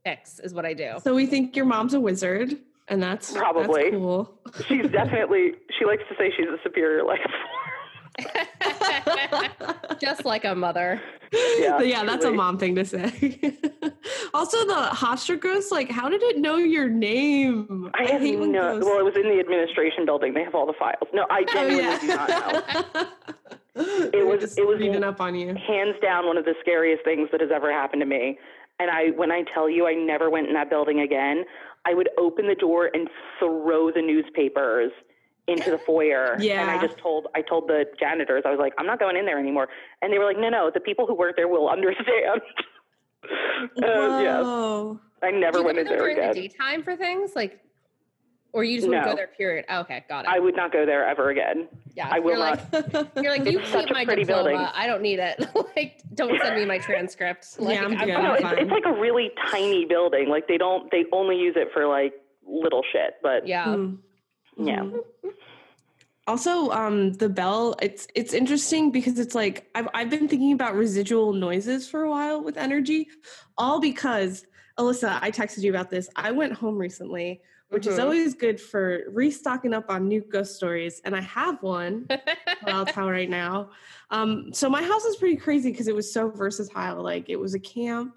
enough. 0.05 0.39
is 0.43 0.53
what 0.53 0.65
I 0.65 0.73
do. 0.73 0.95
So 1.03 1.13
we 1.15 1.25
think 1.25 1.55
your 1.55 1.65
mom's 1.65 1.93
a 1.93 1.99
wizard, 1.99 2.55
and 2.87 3.01
that's 3.03 3.31
Probably. 3.33 3.83
that's 3.83 3.95
cool. 3.95 4.39
She's 4.67 4.89
definitely. 4.89 5.53
She 5.77 5.85
likes 5.85 6.03
to 6.09 6.15
say 6.17 6.31
she's 6.37 6.47
a 6.47 6.57
superior 6.63 7.03
life 7.03 7.19
just 9.99 10.25
like 10.25 10.43
a 10.45 10.55
mother. 10.55 11.01
Yeah, 11.59 11.81
yeah, 11.81 12.03
that's 12.03 12.25
a 12.25 12.31
mom 12.31 12.57
thing 12.57 12.75
to 12.75 12.85
say. 12.85 13.05
also, 14.33 14.65
the 14.65 14.89
Hofstra 14.91 15.39
ghost, 15.39 15.71
like, 15.71 15.91
how 15.91 16.09
did 16.09 16.23
it 16.23 16.37
know 16.39 16.55
your 16.57 16.89
name? 16.89 17.91
I 17.93 18.05
have 18.05 18.21
hate 18.21 18.39
when 18.39 18.51
no. 18.53 18.61
ghosts- 18.79 18.85
Well, 18.85 18.99
it 18.99 19.03
was 19.03 19.15
in 19.15 19.23
the 19.29 19.39
administration 19.39 20.05
building. 20.05 20.33
They 20.33 20.43
have 20.43 20.55
all 20.55 20.65
the 20.65 20.73
files. 20.73 21.07
No, 21.13 21.25
I 21.29 21.41
Oh, 21.47 21.53
genuinely 21.53 21.99
do 21.99 22.07
not 22.07 22.29
know. 22.29 23.05
it 24.13 24.15
It 24.15 24.25
was 24.25 24.33
was- 24.33 24.41
just 24.41 24.59
it 24.59 24.67
was- 24.67 24.79
reading 24.79 25.03
up 25.03 25.19
on 25.21 25.35
you. 25.35 25.55
hands 25.55 25.95
down 26.01 26.25
one 26.27 26.37
of 26.37 26.45
the 26.45 26.55
scariest 26.61 27.03
things 27.03 27.29
that 27.31 27.41
has 27.41 27.51
ever 27.53 27.71
happened 27.71 28.01
to 28.01 28.05
me. 28.05 28.37
And 28.79 28.91
I, 28.91 29.09
when 29.11 29.31
I 29.31 29.43
tell 29.53 29.67
you, 29.69 29.87
I 29.87 29.93
never 29.93 30.29
went 30.29 30.47
in 30.47 30.53
that 30.53 30.69
building 30.69 30.99
again. 30.99 31.45
I 31.85 31.93
would 31.95 32.09
open 32.19 32.47
the 32.47 32.53
door 32.55 32.91
and 32.93 33.09
throw 33.39 33.91
the 33.91 34.01
newspapers 34.01 34.91
into 35.47 35.71
the 35.71 35.77
foyer. 35.79 36.37
Yeah. 36.41 36.61
And 36.61 36.69
I 36.69 36.79
just 36.85 36.97
told, 36.99 37.27
I 37.35 37.41
told 37.41 37.67
the 37.69 37.85
janitors, 37.99 38.43
I 38.45 38.51
was 38.51 38.59
like, 38.59 38.73
I'm 38.77 38.85
not 38.85 38.99
going 38.99 39.15
in 39.17 39.25
there 39.25 39.39
anymore. 39.39 39.67
And 40.01 40.13
they 40.13 40.19
were 40.19 40.25
like, 40.25 40.37
No, 40.37 40.49
no, 40.49 40.69
the 40.73 40.79
people 40.79 41.07
who 41.07 41.15
work 41.15 41.35
there 41.37 41.47
will 41.47 41.69
understand. 41.69 42.41
uh, 43.23 44.19
yes, 44.21 44.43
Whoa. 44.43 44.99
I 45.23 45.31
never 45.31 45.53
Do 45.53 45.59
you 45.59 45.65
went 45.65 45.77
in 45.79 45.85
there 45.85 45.97
there 45.97 46.05
during 46.05 46.17
the 46.17 46.29
again. 46.29 46.33
daytime 46.43 46.83
for 46.83 46.95
things 46.95 47.31
like, 47.35 47.59
or 48.57 48.63
you 48.63 48.77
just 48.77 48.87
would 48.89 49.03
go 49.03 49.15
there? 49.15 49.27
Period. 49.37 49.65
Oh, 49.69 49.81
okay, 49.81 50.03
got 50.09 50.25
it. 50.25 50.29
I 50.29 50.39
would 50.39 50.55
not 50.55 50.71
go 50.73 50.83
there 50.83 51.07
ever 51.07 51.29
again. 51.29 51.67
yeah, 51.95 52.09
I 52.11 52.17
will 52.17 52.31
you're 52.31 52.39
not. 52.39 52.73
Like, 52.73 53.07
you're 53.21 53.37
like, 53.37 53.45
you 53.45 53.63
such 53.65 53.85
keep 53.85 53.91
a 53.91 53.93
my 53.93 54.03
pretty 54.05 54.23
diploma. 54.23 54.49
building. 54.49 54.67
I 54.73 54.87
don't 54.87 55.03
need 55.03 55.19
it. 55.19 55.45
like, 55.75 56.01
don't 56.15 56.41
send 56.41 56.55
me 56.55 56.65
my 56.65 56.79
transcripts. 56.79 57.59
Like, 57.59 57.75
Yeah, 57.75 57.85
I'm 57.85 57.95
good. 57.95 58.09
Oh, 58.09 58.21
no, 58.21 58.29
I'm 58.29 58.33
it's, 58.33 58.41
fine. 58.41 58.57
it's 58.57 58.71
like 58.71 58.85
a 58.85 58.93
really 58.99 59.29
tiny 59.51 59.85
building. 59.85 60.27
Like 60.29 60.47
they 60.47 60.57
don't, 60.57 60.89
they 60.89 61.05
only 61.11 61.37
use 61.37 61.53
it 61.55 61.69
for 61.71 61.85
like 61.85 62.13
little 62.47 62.81
shit. 62.91 63.13
But 63.21 63.47
yeah. 63.47 63.67
Mm. 63.67 63.99
Yeah. 64.59 64.89
Also, 66.25 66.71
um, 66.71 67.13
the 67.13 67.29
bell, 67.29 67.75
it's 67.81 68.07
it's 68.15 68.33
interesting 68.33 68.91
because 68.91 69.17
it's 69.19 69.35
like 69.35 69.69
I've 69.75 69.87
I've 69.93 70.09
been 70.09 70.27
thinking 70.27 70.51
about 70.51 70.75
residual 70.75 71.31
noises 71.31 71.87
for 71.87 72.03
a 72.03 72.09
while 72.09 72.43
with 72.43 72.57
energy, 72.57 73.07
all 73.57 73.79
because 73.79 74.45
Alyssa, 74.77 75.19
I 75.21 75.31
texted 75.31 75.61
you 75.63 75.69
about 75.69 75.89
this. 75.89 76.09
I 76.15 76.31
went 76.31 76.53
home 76.53 76.77
recently, 76.77 77.41
which 77.69 77.87
is 77.87 77.97
Mhm. 77.97 78.03
always 78.03 78.33
good 78.33 78.59
for 78.61 79.03
restocking 79.09 79.73
up 79.73 79.89
on 79.89 80.07
new 80.07 80.21
ghost 80.21 80.55
stories, 80.55 81.01
and 81.05 81.15
I 81.15 81.21
have 81.21 81.61
one 81.61 82.07
I'll 82.65 82.85
tell 82.85 83.09
right 83.09 83.29
now. 83.29 83.69
Um, 84.09 84.51
so 84.53 84.69
my 84.69 84.81
house 84.81 85.05
is 85.05 85.15
pretty 85.17 85.35
crazy 85.35 85.71
because 85.71 85.87
it 85.87 85.95
was 85.95 86.11
so 86.11 86.29
versatile. 86.29 87.03
Like 87.03 87.29
it 87.29 87.35
was 87.39 87.53
a 87.53 87.59
camp, 87.59 88.15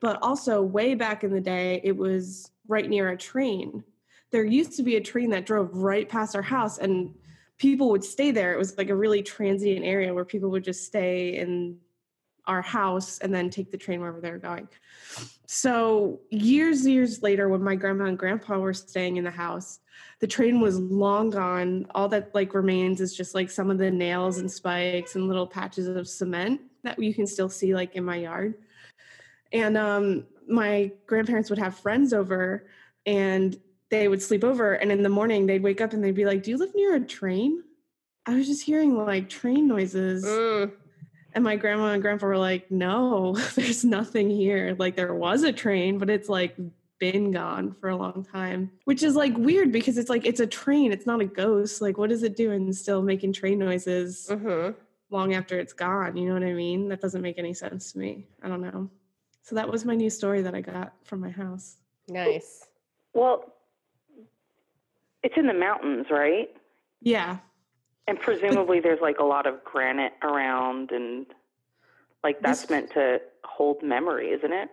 but 0.00 0.20
also 0.22 0.62
way 0.62 0.94
back 0.94 1.24
in 1.24 1.32
the 1.32 1.40
day, 1.40 1.80
it 1.84 1.96
was 1.96 2.50
right 2.66 2.88
near 2.88 3.08
a 3.10 3.16
train. 3.16 3.82
There 4.30 4.44
used 4.44 4.76
to 4.76 4.82
be 4.82 4.96
a 4.96 5.00
train 5.00 5.30
that 5.30 5.46
drove 5.46 5.74
right 5.74 6.08
past 6.08 6.36
our 6.36 6.42
house, 6.42 6.78
and 6.78 7.14
people 7.56 7.88
would 7.90 8.04
stay 8.04 8.30
there. 8.30 8.52
It 8.52 8.58
was 8.58 8.76
like 8.76 8.90
a 8.90 8.94
really 8.94 9.22
transient 9.22 9.84
area 9.84 10.12
where 10.12 10.24
people 10.24 10.50
would 10.50 10.64
just 10.64 10.84
stay 10.84 11.36
in 11.38 11.78
our 12.48 12.62
house 12.62 13.18
and 13.18 13.32
then 13.32 13.50
take 13.50 13.70
the 13.70 13.76
train 13.76 14.00
wherever 14.00 14.20
they 14.20 14.30
were 14.30 14.38
going. 14.38 14.68
So 15.46 16.20
years, 16.30 16.86
years 16.86 17.22
later, 17.22 17.48
when 17.48 17.62
my 17.62 17.76
grandma 17.76 18.06
and 18.06 18.18
grandpa 18.18 18.58
were 18.58 18.74
staying 18.74 19.18
in 19.18 19.24
the 19.24 19.30
house, 19.30 19.80
the 20.20 20.26
train 20.26 20.60
was 20.60 20.80
long 20.80 21.30
gone. 21.30 21.86
All 21.94 22.08
that 22.08 22.34
like 22.34 22.54
remains 22.54 23.00
is 23.00 23.14
just 23.14 23.34
like 23.34 23.50
some 23.50 23.70
of 23.70 23.78
the 23.78 23.90
nails 23.90 24.38
and 24.38 24.50
spikes 24.50 25.14
and 25.14 25.28
little 25.28 25.46
patches 25.46 25.86
of 25.86 26.08
cement 26.08 26.60
that 26.82 26.98
you 26.98 27.14
can 27.14 27.26
still 27.26 27.48
see 27.48 27.74
like 27.74 27.94
in 27.94 28.04
my 28.04 28.16
yard. 28.16 28.54
And 29.52 29.76
um, 29.76 30.26
my 30.48 30.90
grandparents 31.06 31.50
would 31.50 31.58
have 31.58 31.78
friends 31.78 32.12
over 32.12 32.66
and 33.06 33.58
they 33.90 34.08
would 34.08 34.22
sleep 34.22 34.44
over. 34.44 34.74
And 34.74 34.90
in 34.90 35.02
the 35.02 35.08
morning, 35.08 35.46
they'd 35.46 35.62
wake 35.62 35.80
up 35.80 35.92
and 35.92 36.02
they'd 36.02 36.14
be 36.14 36.24
like, 36.24 36.42
Do 36.42 36.50
you 36.50 36.58
live 36.58 36.74
near 36.74 36.94
a 36.94 37.00
train? 37.00 37.62
I 38.26 38.34
was 38.34 38.46
just 38.46 38.62
hearing 38.62 38.96
like 38.96 39.28
train 39.28 39.66
noises. 39.66 40.24
And 41.34 41.44
my 41.44 41.56
grandma 41.56 41.92
and 41.92 42.02
grandpa 42.02 42.26
were 42.26 42.38
like, 42.38 42.70
No, 42.70 43.32
there's 43.54 43.84
nothing 43.84 44.30
here. 44.30 44.74
Like 44.78 44.96
there 44.96 45.14
was 45.14 45.42
a 45.42 45.52
train, 45.52 45.98
but 45.98 46.10
it's 46.10 46.28
like 46.28 46.56
been 46.98 47.30
gone 47.30 47.74
for 47.80 47.90
a 47.90 47.96
long 47.96 48.24
time, 48.24 48.70
which 48.84 49.02
is 49.02 49.14
like 49.14 49.36
weird 49.36 49.70
because 49.70 49.98
it's 49.98 50.10
like 50.10 50.26
it's 50.26 50.40
a 50.40 50.46
train, 50.46 50.92
it's 50.92 51.06
not 51.06 51.20
a 51.20 51.24
ghost. 51.24 51.80
Like, 51.80 51.96
what 51.96 52.10
is 52.10 52.22
it 52.22 52.36
doing 52.36 52.72
still 52.72 53.02
making 53.02 53.32
train 53.32 53.58
noises 53.58 54.28
hmm 54.30 54.70
long 55.10 55.32
after 55.32 55.58
it's 55.58 55.72
gone? 55.72 56.16
You 56.16 56.28
know 56.28 56.34
what 56.34 56.42
I 56.42 56.52
mean? 56.52 56.88
That 56.88 57.00
doesn't 57.00 57.22
make 57.22 57.38
any 57.38 57.54
sense 57.54 57.92
to 57.92 57.98
me. 57.98 58.26
I 58.42 58.48
don't 58.48 58.60
know. 58.60 58.90
So 59.42 59.54
that 59.54 59.70
was 59.70 59.84
my 59.84 59.94
new 59.94 60.10
story 60.10 60.42
that 60.42 60.54
I 60.54 60.60
got 60.60 60.92
from 61.04 61.20
my 61.20 61.30
house. 61.30 61.76
Nice. 62.08 62.66
Well, 63.14 63.44
it's 65.22 65.34
in 65.36 65.46
the 65.46 65.54
mountains, 65.54 66.06
right? 66.10 66.48
Yeah. 67.00 67.38
And 68.08 68.18
presumably 68.18 68.80
there's 68.80 69.00
like 69.02 69.18
a 69.18 69.24
lot 69.24 69.46
of 69.46 69.62
granite 69.64 70.14
around 70.22 70.90
and 70.92 71.26
like 72.24 72.40
that's 72.40 72.62
This- 72.62 72.70
meant 72.70 72.90
to 72.92 73.20
hold 73.44 73.82
memory, 73.82 74.30
isn't 74.30 74.52
it? 74.52 74.70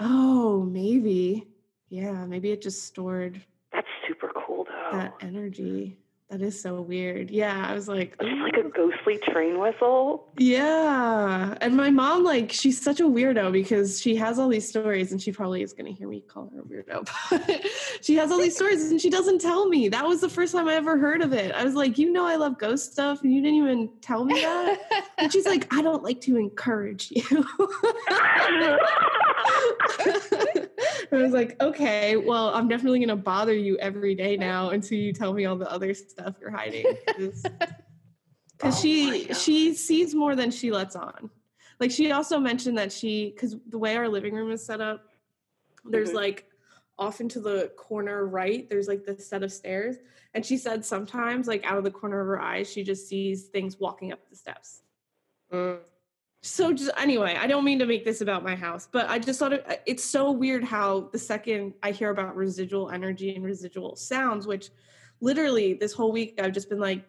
Oh, 0.00 0.62
maybe. 0.62 1.46
Yeah, 1.90 2.24
maybe 2.26 2.50
it 2.50 2.62
just 2.62 2.84
stored 2.84 3.40
That's 3.72 3.86
super 4.06 4.32
cool 4.34 4.64
though. 4.64 4.96
that 4.98 5.14
energy. 5.20 5.98
That 6.30 6.42
is 6.42 6.60
so 6.60 6.82
weird. 6.82 7.30
Yeah, 7.30 7.64
I 7.66 7.72
was 7.72 7.88
like, 7.88 8.14
It's 8.20 8.40
like 8.42 8.62
a 8.62 8.68
ghostly 8.68 9.16
train 9.16 9.58
whistle. 9.58 10.28
Yeah. 10.36 11.54
And 11.62 11.74
my 11.74 11.88
mom, 11.88 12.22
like, 12.22 12.52
she's 12.52 12.78
such 12.78 13.00
a 13.00 13.04
weirdo 13.04 13.50
because 13.50 13.98
she 13.98 14.14
has 14.16 14.38
all 14.38 14.48
these 14.48 14.68
stories 14.68 15.10
and 15.10 15.22
she 15.22 15.32
probably 15.32 15.62
is 15.62 15.72
going 15.72 15.86
to 15.86 15.92
hear 15.98 16.06
me 16.06 16.20
call 16.20 16.50
her 16.54 16.60
a 16.60 16.64
weirdo. 16.64 17.08
But 17.30 17.66
she 18.02 18.14
has 18.16 18.30
all 18.30 18.38
these 18.38 18.54
stories 18.54 18.90
and 18.90 19.00
she 19.00 19.08
doesn't 19.08 19.40
tell 19.40 19.70
me. 19.70 19.88
That 19.88 20.06
was 20.06 20.20
the 20.20 20.28
first 20.28 20.52
time 20.52 20.68
I 20.68 20.74
ever 20.74 20.98
heard 20.98 21.22
of 21.22 21.32
it. 21.32 21.50
I 21.52 21.64
was 21.64 21.74
like, 21.74 21.96
you 21.96 22.12
know, 22.12 22.26
I 22.26 22.36
love 22.36 22.58
ghost 22.58 22.92
stuff 22.92 23.22
and 23.22 23.32
you 23.32 23.40
didn't 23.40 23.56
even 23.56 23.88
tell 24.02 24.26
me 24.26 24.34
that. 24.34 25.06
And 25.16 25.32
she's 25.32 25.46
like, 25.46 25.72
I 25.72 25.80
don't 25.80 26.02
like 26.02 26.20
to 26.22 26.36
encourage 26.36 27.10
you. 27.10 27.24
I 31.12 31.16
was 31.16 31.32
like, 31.32 31.60
okay, 31.62 32.16
well, 32.16 32.48
I'm 32.54 32.68
definitely 32.68 32.98
going 32.98 33.08
to 33.08 33.16
bother 33.16 33.54
you 33.54 33.78
every 33.78 34.14
day 34.14 34.36
now 34.36 34.70
until 34.70 34.98
you 34.98 35.12
tell 35.12 35.32
me 35.32 35.44
all 35.46 35.56
the 35.56 35.70
other 35.70 35.94
stuff 35.94 36.36
you're 36.40 36.50
hiding. 36.50 36.86
Because 37.06 37.44
Oh 38.62 38.70
she 38.72 39.32
she 39.34 39.72
sees 39.74 40.14
more 40.16 40.34
than 40.34 40.50
she 40.50 40.72
lets 40.72 40.96
on. 40.96 41.30
Like 41.78 41.92
she 41.92 42.10
also 42.10 42.40
mentioned 42.40 42.76
that 42.78 42.90
she 42.90 43.30
because 43.32 43.56
the 43.68 43.78
way 43.78 43.96
our 43.96 44.08
living 44.08 44.34
room 44.34 44.50
is 44.50 44.64
set 44.66 44.80
up, 44.80 45.04
there's 45.84 46.10
Mhm. 46.10 46.14
like 46.14 46.44
off 46.98 47.20
into 47.20 47.38
the 47.40 47.70
corner 47.76 48.26
right, 48.26 48.68
there's 48.68 48.88
like 48.88 49.04
this 49.04 49.28
set 49.28 49.44
of 49.44 49.52
stairs. 49.52 49.96
And 50.34 50.44
she 50.44 50.56
said 50.56 50.84
sometimes, 50.84 51.46
like 51.46 51.64
out 51.64 51.78
of 51.78 51.84
the 51.84 51.90
corner 51.92 52.20
of 52.20 52.26
her 52.26 52.40
eyes, 52.40 52.70
she 52.70 52.82
just 52.82 53.06
sees 53.08 53.44
things 53.46 53.78
walking 53.78 54.12
up 54.12 54.28
the 54.28 54.34
steps. 54.36 54.82
Mm. 55.52 55.78
So 56.40 56.72
just 56.72 56.90
anyway, 56.96 57.36
I 57.38 57.46
don't 57.46 57.64
mean 57.64 57.80
to 57.80 57.86
make 57.86 58.04
this 58.04 58.20
about 58.20 58.44
my 58.44 58.54
house, 58.54 58.88
but 58.90 59.08
I 59.10 59.18
just 59.18 59.40
thought 59.40 59.52
it, 59.52 59.82
it's 59.86 60.04
so 60.04 60.30
weird 60.30 60.62
how 60.62 61.08
the 61.12 61.18
second 61.18 61.74
I 61.82 61.90
hear 61.90 62.10
about 62.10 62.36
residual 62.36 62.90
energy 62.90 63.34
and 63.34 63.44
residual 63.44 63.96
sounds, 63.96 64.46
which 64.46 64.70
literally 65.20 65.74
this 65.74 65.92
whole 65.92 66.12
week 66.12 66.38
I've 66.40 66.52
just 66.52 66.68
been 66.68 66.78
like, 66.78 67.04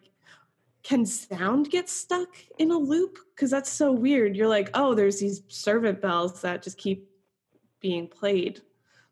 can 0.82 1.06
sound 1.06 1.70
get 1.70 1.88
stuck 1.88 2.36
in 2.58 2.70
a 2.70 2.76
loop? 2.76 3.18
Because 3.34 3.50
that's 3.50 3.70
so 3.70 3.92
weird. 3.92 4.34
You're 4.34 4.48
like, 4.48 4.70
oh, 4.74 4.94
there's 4.94 5.20
these 5.20 5.42
servant 5.48 6.00
bells 6.00 6.40
that 6.40 6.62
just 6.62 6.78
keep 6.78 7.08
being 7.80 8.08
played. 8.08 8.62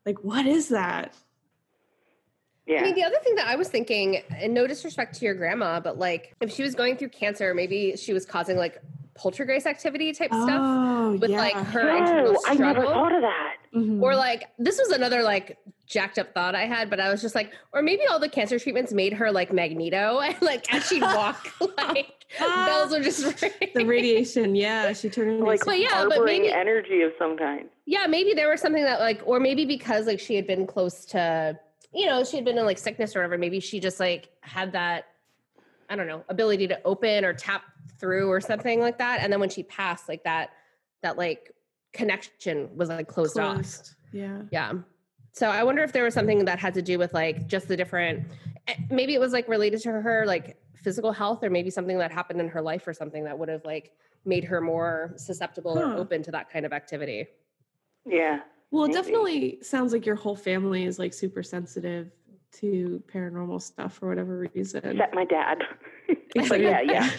Like, 0.05 0.25
what 0.25 0.47
is 0.47 0.69
that? 0.69 1.15
Yeah. 2.67 2.81
I 2.81 2.83
mean, 2.83 2.95
the 2.95 3.05
other 3.05 3.19
thing 3.23 3.35
that 3.37 3.47
I 3.47 3.57
was 3.57 3.69
thinking, 3.69 4.23
and 4.37 4.53
no 4.53 4.67
disrespect 4.67 5.15
to 5.19 5.25
your 5.25 5.35
grandma, 5.35 5.81
but 5.81 5.99
like 5.99 6.35
if 6.41 6.53
she 6.53 6.63
was 6.63 6.75
going 6.75 6.97
through 6.97 7.11
cancer, 7.11 7.55
maybe 7.55 7.97
she 7.97 8.13
was 8.13 8.27
causing 8.27 8.57
like 8.57 8.83
poltergeist 9.19 9.67
activity 9.67 10.13
type 10.13 10.31
stuff 10.33 10.49
Oh, 10.63 11.13
with 11.21 11.31
yeah. 11.31 11.39
like 11.39 11.55
her 11.55 11.85
no, 11.85 11.97
internal 11.97 12.39
I 12.47 12.55
never 12.55 12.83
thought 12.83 13.13
of 13.15 13.23
that. 13.23 13.57
Mhm. 13.75 14.01
Or 14.03 14.15
like 14.17 14.45
this 14.59 14.79
was 14.79 14.91
another 14.91 15.23
like 15.23 15.59
jacked 15.87 16.19
up 16.19 16.33
thought 16.33 16.55
I 16.55 16.65
had, 16.67 16.89
but 16.89 17.01
I 17.01 17.11
was 17.11 17.21
just 17.21 17.35
like, 17.35 17.53
or 17.73 17.83
maybe 17.83 18.07
all 18.07 18.19
the 18.19 18.29
cancer 18.29 18.59
treatments 18.59 18.93
made 18.93 19.13
her 19.15 19.31
like 19.33 19.53
Magneto, 19.53 20.21
and 20.25 20.41
like 20.41 20.73
as 20.73 20.87
she'd 20.87 21.03
walk, 21.21 21.49
like 21.77 22.13
bells 22.39 22.91
would 22.93 23.03
just 23.03 23.43
ring. 23.43 23.53
the 23.75 23.85
radiation, 23.85 24.55
yeah, 24.55 24.93
she 24.93 25.11
turned 25.11 25.31
into 25.33 25.45
Like 25.45 25.65
But 25.65 25.79
yeah, 25.81 26.07
but 26.09 26.25
maybe- 26.25 26.51
energy 26.53 27.03
of 27.03 27.13
some 27.19 27.37
kind. 27.37 27.69
yeah, 27.87 28.07
maybe 28.07 28.33
there 28.35 28.49
was 28.49 28.61
something 28.61 28.85
that 28.85 29.01
like, 29.01 29.21
or 29.27 29.41
maybe 29.41 29.65
because 29.67 30.07
like 30.07 30.21
she 30.21 30.35
had 30.37 30.47
been 30.47 30.67
close 30.67 31.05
to, 31.07 31.59
you 31.93 32.07
know, 32.07 32.23
she 32.25 32.37
had 32.37 32.45
been 32.45 32.57
in 32.59 32.65
like 32.67 32.79
sickness 32.79 33.17
or 33.17 33.21
whatever. 33.21 33.37
Maybe 33.39 33.61
she 33.61 33.81
just 33.81 33.99
like 33.99 34.29
had 34.43 34.73
that, 34.73 35.07
I 35.89 35.97
don't 35.97 36.07
know, 36.07 36.25
ability 36.29 36.69
to 36.69 36.81
open 36.85 37.25
or 37.25 37.33
tap 37.33 37.63
through 37.99 38.29
or 38.29 38.41
something 38.41 38.81
like 38.81 38.99
that. 38.99 39.21
And 39.21 39.33
then 39.33 39.41
when 39.41 39.49
she 39.49 39.63
passed, 39.65 40.09
like 40.09 40.25
that, 40.25 40.51
that 41.03 41.17
like 41.17 41.53
connection 41.93 42.69
was 42.77 42.89
like 42.89 43.09
closed, 43.09 43.39
off. 43.39 43.67
Yeah. 44.13 44.43
Yeah. 44.51 44.73
So 45.33 45.49
I 45.49 45.63
wonder 45.63 45.83
if 45.83 45.93
there 45.93 46.05
was 46.05 46.15
something 46.15 46.45
that 46.45 46.59
had 46.59 46.75
to 46.75 46.83
do 46.83 46.99
with 46.99 47.15
like 47.15 47.47
just 47.47 47.69
the 47.69 47.77
different, 47.77 48.27
eh, 48.67 48.75
maybe 48.91 49.15
it 49.15 49.21
was 49.21 49.33
like 49.33 49.49
related 49.49 49.81
to 49.83 49.93
her 49.93 50.25
like 50.27 50.57
physical 50.75 51.13
health, 51.13 51.43
or 51.43 51.51
maybe 51.51 51.71
something 51.71 51.99
that 51.99 52.11
happened 52.13 52.41
in 52.41 52.49
her 52.49 52.61
life 52.61 52.87
or 52.87 52.93
something 52.93 53.25
that 53.25 53.39
would 53.39 53.49
have 53.49 53.65
like 53.65 53.93
made 54.25 54.45
her 54.45 54.61
more 54.61 55.15
susceptible 55.17 55.79
or 55.79 55.95
open 55.95 56.23
to 56.23 56.31
that 56.31 56.51
kind 56.51 56.67
of 56.67 56.73
activity. 56.73 57.27
Yeah. 58.05 58.41
Well, 58.71 58.85
it 58.85 58.89
Maybe. 58.89 58.99
definitely 58.99 59.59
sounds 59.63 59.93
like 59.93 60.05
your 60.05 60.17
whole 60.17 60.37
family 60.37 60.85
is 60.85 60.99
like 60.99 61.15
super 61.15 61.43
sensitive 61.43 62.11
to 62.53 63.03
paranormal 63.13 63.61
stuff 63.63 63.95
for 63.95 64.09
whatever 64.09 64.49
reason. 64.55 64.85
Except 64.85 65.15
my 65.15 65.25
dad. 65.25 65.59
but 66.49 66.61
yeah, 66.61 66.81
yeah. 66.81 67.11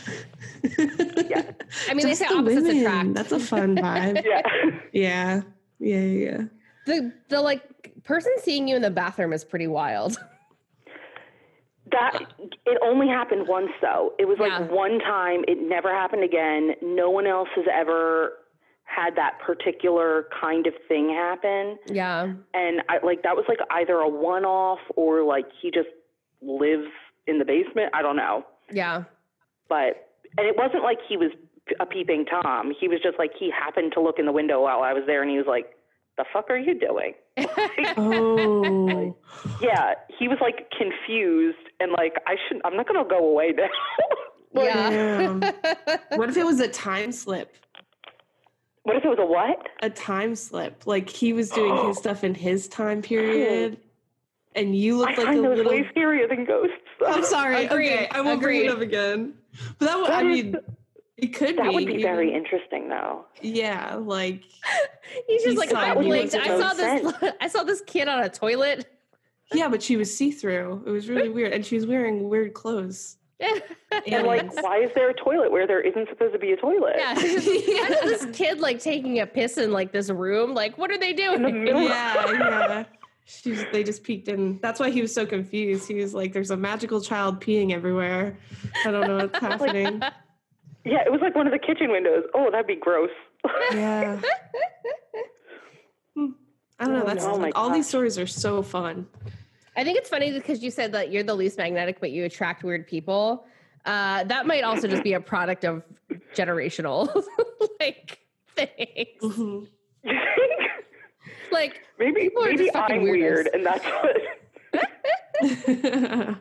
yeah. 1.29 1.43
I 1.89 1.93
mean, 1.93 2.07
they 2.07 2.15
say 2.15 2.27
the 2.27 2.35
opposites 2.35 2.67
women. 2.67 2.77
attract. 2.79 3.13
That's 3.13 3.31
a 3.31 3.39
fun 3.39 3.75
vibe. 3.75 4.23
Yeah. 4.25 4.41
yeah. 4.93 5.41
Yeah. 5.79 5.99
Yeah. 5.99 6.31
yeah. 6.31 6.41
the 6.85 7.13
the 7.29 7.41
like 7.41 7.63
person 8.03 8.31
seeing 8.39 8.67
you 8.67 8.75
in 8.75 8.81
the 8.81 8.91
bathroom 8.91 9.33
is 9.33 9.43
pretty 9.45 9.67
wild. 9.67 10.17
That 11.91 12.19
it 12.65 12.77
only 12.83 13.07
happened 13.07 13.47
once 13.47 13.71
though. 13.81 14.13
It 14.19 14.25
was 14.25 14.37
like 14.39 14.51
Yeah. 14.51 14.67
one 14.67 14.99
time. 14.99 15.43
It 15.47 15.57
never 15.61 15.93
happened 15.93 16.23
again. 16.23 16.73
No 16.81 17.09
one 17.09 17.25
else 17.25 17.49
has 17.55 17.65
ever 17.71 18.33
had 18.89 19.15
that 19.15 19.39
particular 19.45 20.27
kind 20.41 20.65
of 20.65 20.73
thing 20.87 21.09
happen. 21.09 21.77
Yeah. 21.87 22.33
And 22.53 22.81
I 22.89 22.97
like 23.05 23.23
that 23.23 23.35
was 23.35 23.45
like 23.47 23.59
either 23.71 23.95
a 23.95 24.09
one 24.09 24.45
off 24.45 24.79
or 24.95 25.23
like 25.23 25.45
he 25.61 25.69
just 25.69 25.89
lives 26.41 26.87
in 27.27 27.37
the 27.37 27.45
basement. 27.45 27.91
I 27.93 28.01
don't 28.01 28.15
know. 28.15 28.45
Yeah. 28.71 29.03
But 29.67 30.09
and 30.37 30.47
it 30.47 30.55
wasn't 30.57 30.83
like 30.83 30.97
he 31.07 31.17
was 31.17 31.31
a 31.79 31.85
peeping 31.85 32.25
tom. 32.25 32.73
He 32.79 32.87
was 32.87 32.99
just 33.01 33.19
like 33.19 33.31
he 33.39 33.51
happened 33.51 33.93
to 33.93 34.01
look 34.01 34.17
in 34.17 34.25
the 34.25 34.31
window 34.31 34.61
while 34.63 34.81
I 34.81 34.93
was 34.93 35.03
there 35.05 35.21
and 35.21 35.29
he 35.29 35.37
was 35.37 35.47
like, 35.47 35.75
"The 36.17 36.25
fuck 36.33 36.49
are 36.49 36.57
you 36.57 36.77
doing?" 36.79 37.13
Oh. 37.97 39.15
Yeah, 39.61 39.93
he 40.17 40.27
was 40.27 40.39
like 40.41 40.71
confused 40.71 41.57
and 41.79 41.91
like 41.91 42.15
I 42.25 42.35
should 42.47 42.59
I'm 42.65 42.75
not 42.75 42.87
going 42.87 43.03
to 43.03 43.09
go 43.09 43.19
away 43.19 43.53
now. 43.55 43.67
Like, 44.51 44.65
yeah. 44.65 45.51
what 46.15 46.27
if 46.29 46.35
it 46.35 46.43
was 46.43 46.59
a 46.59 46.67
time 46.67 47.11
slip? 47.11 47.55
What 48.83 48.95
if 48.95 49.05
it 49.05 49.09
was 49.09 49.17
a 49.19 49.25
what? 49.25 49.67
A 49.81 49.89
time 49.89 50.35
slip. 50.35 50.87
Like 50.87 51.09
he 51.09 51.33
was 51.33 51.49
doing 51.49 51.75
his 51.87 51.97
oh. 51.97 51.99
stuff 51.99 52.23
in 52.23 52.33
his 52.33 52.67
time 52.67 53.01
period. 53.01 53.77
And 54.55 54.75
you 54.75 54.95
I 54.95 54.97
looked 54.97 55.17
like 55.17 55.19
a 55.19 55.25
find 55.31 55.45
those 55.45 55.57
little 55.57 55.71
way 55.71 55.87
scarier 55.95 56.27
than 56.27 56.45
ghosts. 56.45 56.73
I'm 57.05 57.23
sorry. 57.37 57.65
Agreed. 57.65 57.93
Okay, 57.93 58.07
I 58.11 58.21
won't 58.21 58.41
bring 58.41 58.65
it 58.65 58.69
up 58.69 58.79
again. 58.81 59.33
But 59.77 59.85
that 59.85 59.97
would, 59.97 60.07
That 60.09 60.23
I 60.25 60.29
is- 60.29 60.43
mean, 60.43 60.55
it 61.17 61.27
could 61.27 61.57
That 61.57 61.63
be. 61.63 61.63
That 61.63 61.73
would 61.73 61.85
be 61.87 62.01
very 62.01 62.29
even- 62.29 62.39
interesting 62.41 62.89
though. 62.89 63.25
Yeah, 63.41 63.95
like 63.95 64.43
He's 65.27 65.43
just 65.43 65.53
He 65.53 65.57
like 65.57 65.69
saw 65.69 65.79
I 65.79 65.93
blinked. 65.93 66.35
I 66.35 66.47
saw 66.59 66.71
own 66.71 66.77
this. 66.77 67.33
I 67.41 67.47
saw 67.47 67.63
this 67.63 67.81
kid 67.85 68.07
on 68.07 68.23
a 68.23 68.29
toilet. 68.29 68.85
yeah, 69.53 69.67
but 69.67 69.83
she 69.83 69.97
was 69.97 70.15
see 70.15 70.31
through. 70.31 70.83
It 70.85 70.89
was 70.89 71.09
really 71.09 71.29
weird, 71.29 71.53
and 71.53 71.65
she 71.65 71.75
was 71.75 71.85
wearing 71.85 72.27
weird 72.29 72.53
clothes. 72.53 73.17
And 74.07 74.25
like 74.27 74.53
why 74.63 74.77
is 74.79 74.91
there 74.95 75.09
a 75.09 75.13
toilet 75.13 75.51
where 75.51 75.65
there 75.65 75.81
isn't 75.81 76.07
supposed 76.09 76.33
to 76.33 76.39
be 76.39 76.51
a 76.51 76.57
toilet? 76.57 76.93
Yeah. 76.97 77.13
I 77.17 77.97
saw 77.99 78.05
this 78.05 78.25
kid 78.33 78.59
like 78.59 78.79
taking 78.79 79.19
a 79.19 79.25
piss 79.25 79.57
in 79.57 79.71
like 79.71 79.91
this 79.91 80.09
room. 80.09 80.53
Like, 80.53 80.77
what 80.77 80.91
are 80.91 80.97
they 80.97 81.09
In 81.11 81.41
the 81.41 81.49
doing? 81.49 81.67
yeah, 81.85 82.31
yeah. 82.31 82.83
She's, 83.25 83.63
they 83.71 83.83
just 83.83 84.03
peeked 84.03 84.27
in. 84.27 84.59
That's 84.61 84.79
why 84.79 84.89
he 84.89 85.01
was 85.01 85.13
so 85.13 85.25
confused. 85.25 85.87
He 85.87 85.95
was 85.95 86.13
like, 86.15 86.33
"There's 86.33 86.49
a 86.49 86.57
magical 86.57 86.99
child 87.01 87.39
peeing 87.41 87.71
everywhere. 87.71 88.37
I 88.85 88.91
don't 88.91 89.07
know 89.07 89.17
what's 89.17 89.39
happening." 89.39 90.01
Yeah, 90.85 91.03
it 91.05 91.11
was 91.11 91.21
like 91.21 91.35
one 91.35 91.45
of 91.45 91.53
the 91.53 91.59
kitchen 91.59 91.91
windows. 91.91 92.23
Oh, 92.33 92.49
that'd 92.51 92.65
be 92.65 92.75
gross. 92.75 93.11
Yeah. 93.71 94.19
I 96.79 96.85
don't 96.85 96.93
know. 96.93 97.01
Oh, 97.03 97.05
That's 97.05 97.25
no. 97.25 97.33
Oh, 97.33 97.37
my 97.37 97.43
like, 97.45 97.57
all 97.57 97.69
these 97.69 97.87
stories 97.87 98.17
are 98.17 98.27
so 98.27 98.63
fun. 98.63 99.07
I 99.79 99.83
think 99.85 99.97
it's 99.97 100.09
funny 100.09 100.29
because 100.33 100.61
you 100.61 100.71
said 100.71 100.91
that 100.91 101.09
you're 101.09 101.23
the 101.23 101.33
least 101.33 101.57
magnetic, 101.57 102.01
but 102.01 102.11
you 102.11 102.25
attract 102.25 102.65
weird 102.65 102.85
people. 102.85 103.45
Uh, 103.85 104.25
that 104.25 104.45
might 104.45 104.65
also 104.65 104.89
just 104.89 105.03
be 105.03 105.13
a 105.13 105.21
product 105.21 105.63
of 105.63 105.83
generational 106.35 107.07
like 107.79 108.19
things. 108.57 109.07
Mhm. 109.21 109.67
Like 111.49 111.79
maybe 111.97 112.23
People 112.23 112.43
are 112.43 112.47
maybe 112.47 112.65
just 112.65 112.73
fucking 112.73 112.97
I'm 112.97 113.03
weird, 113.03 113.49
and 113.53 113.65
that's 113.65 113.85
what. 113.85 114.17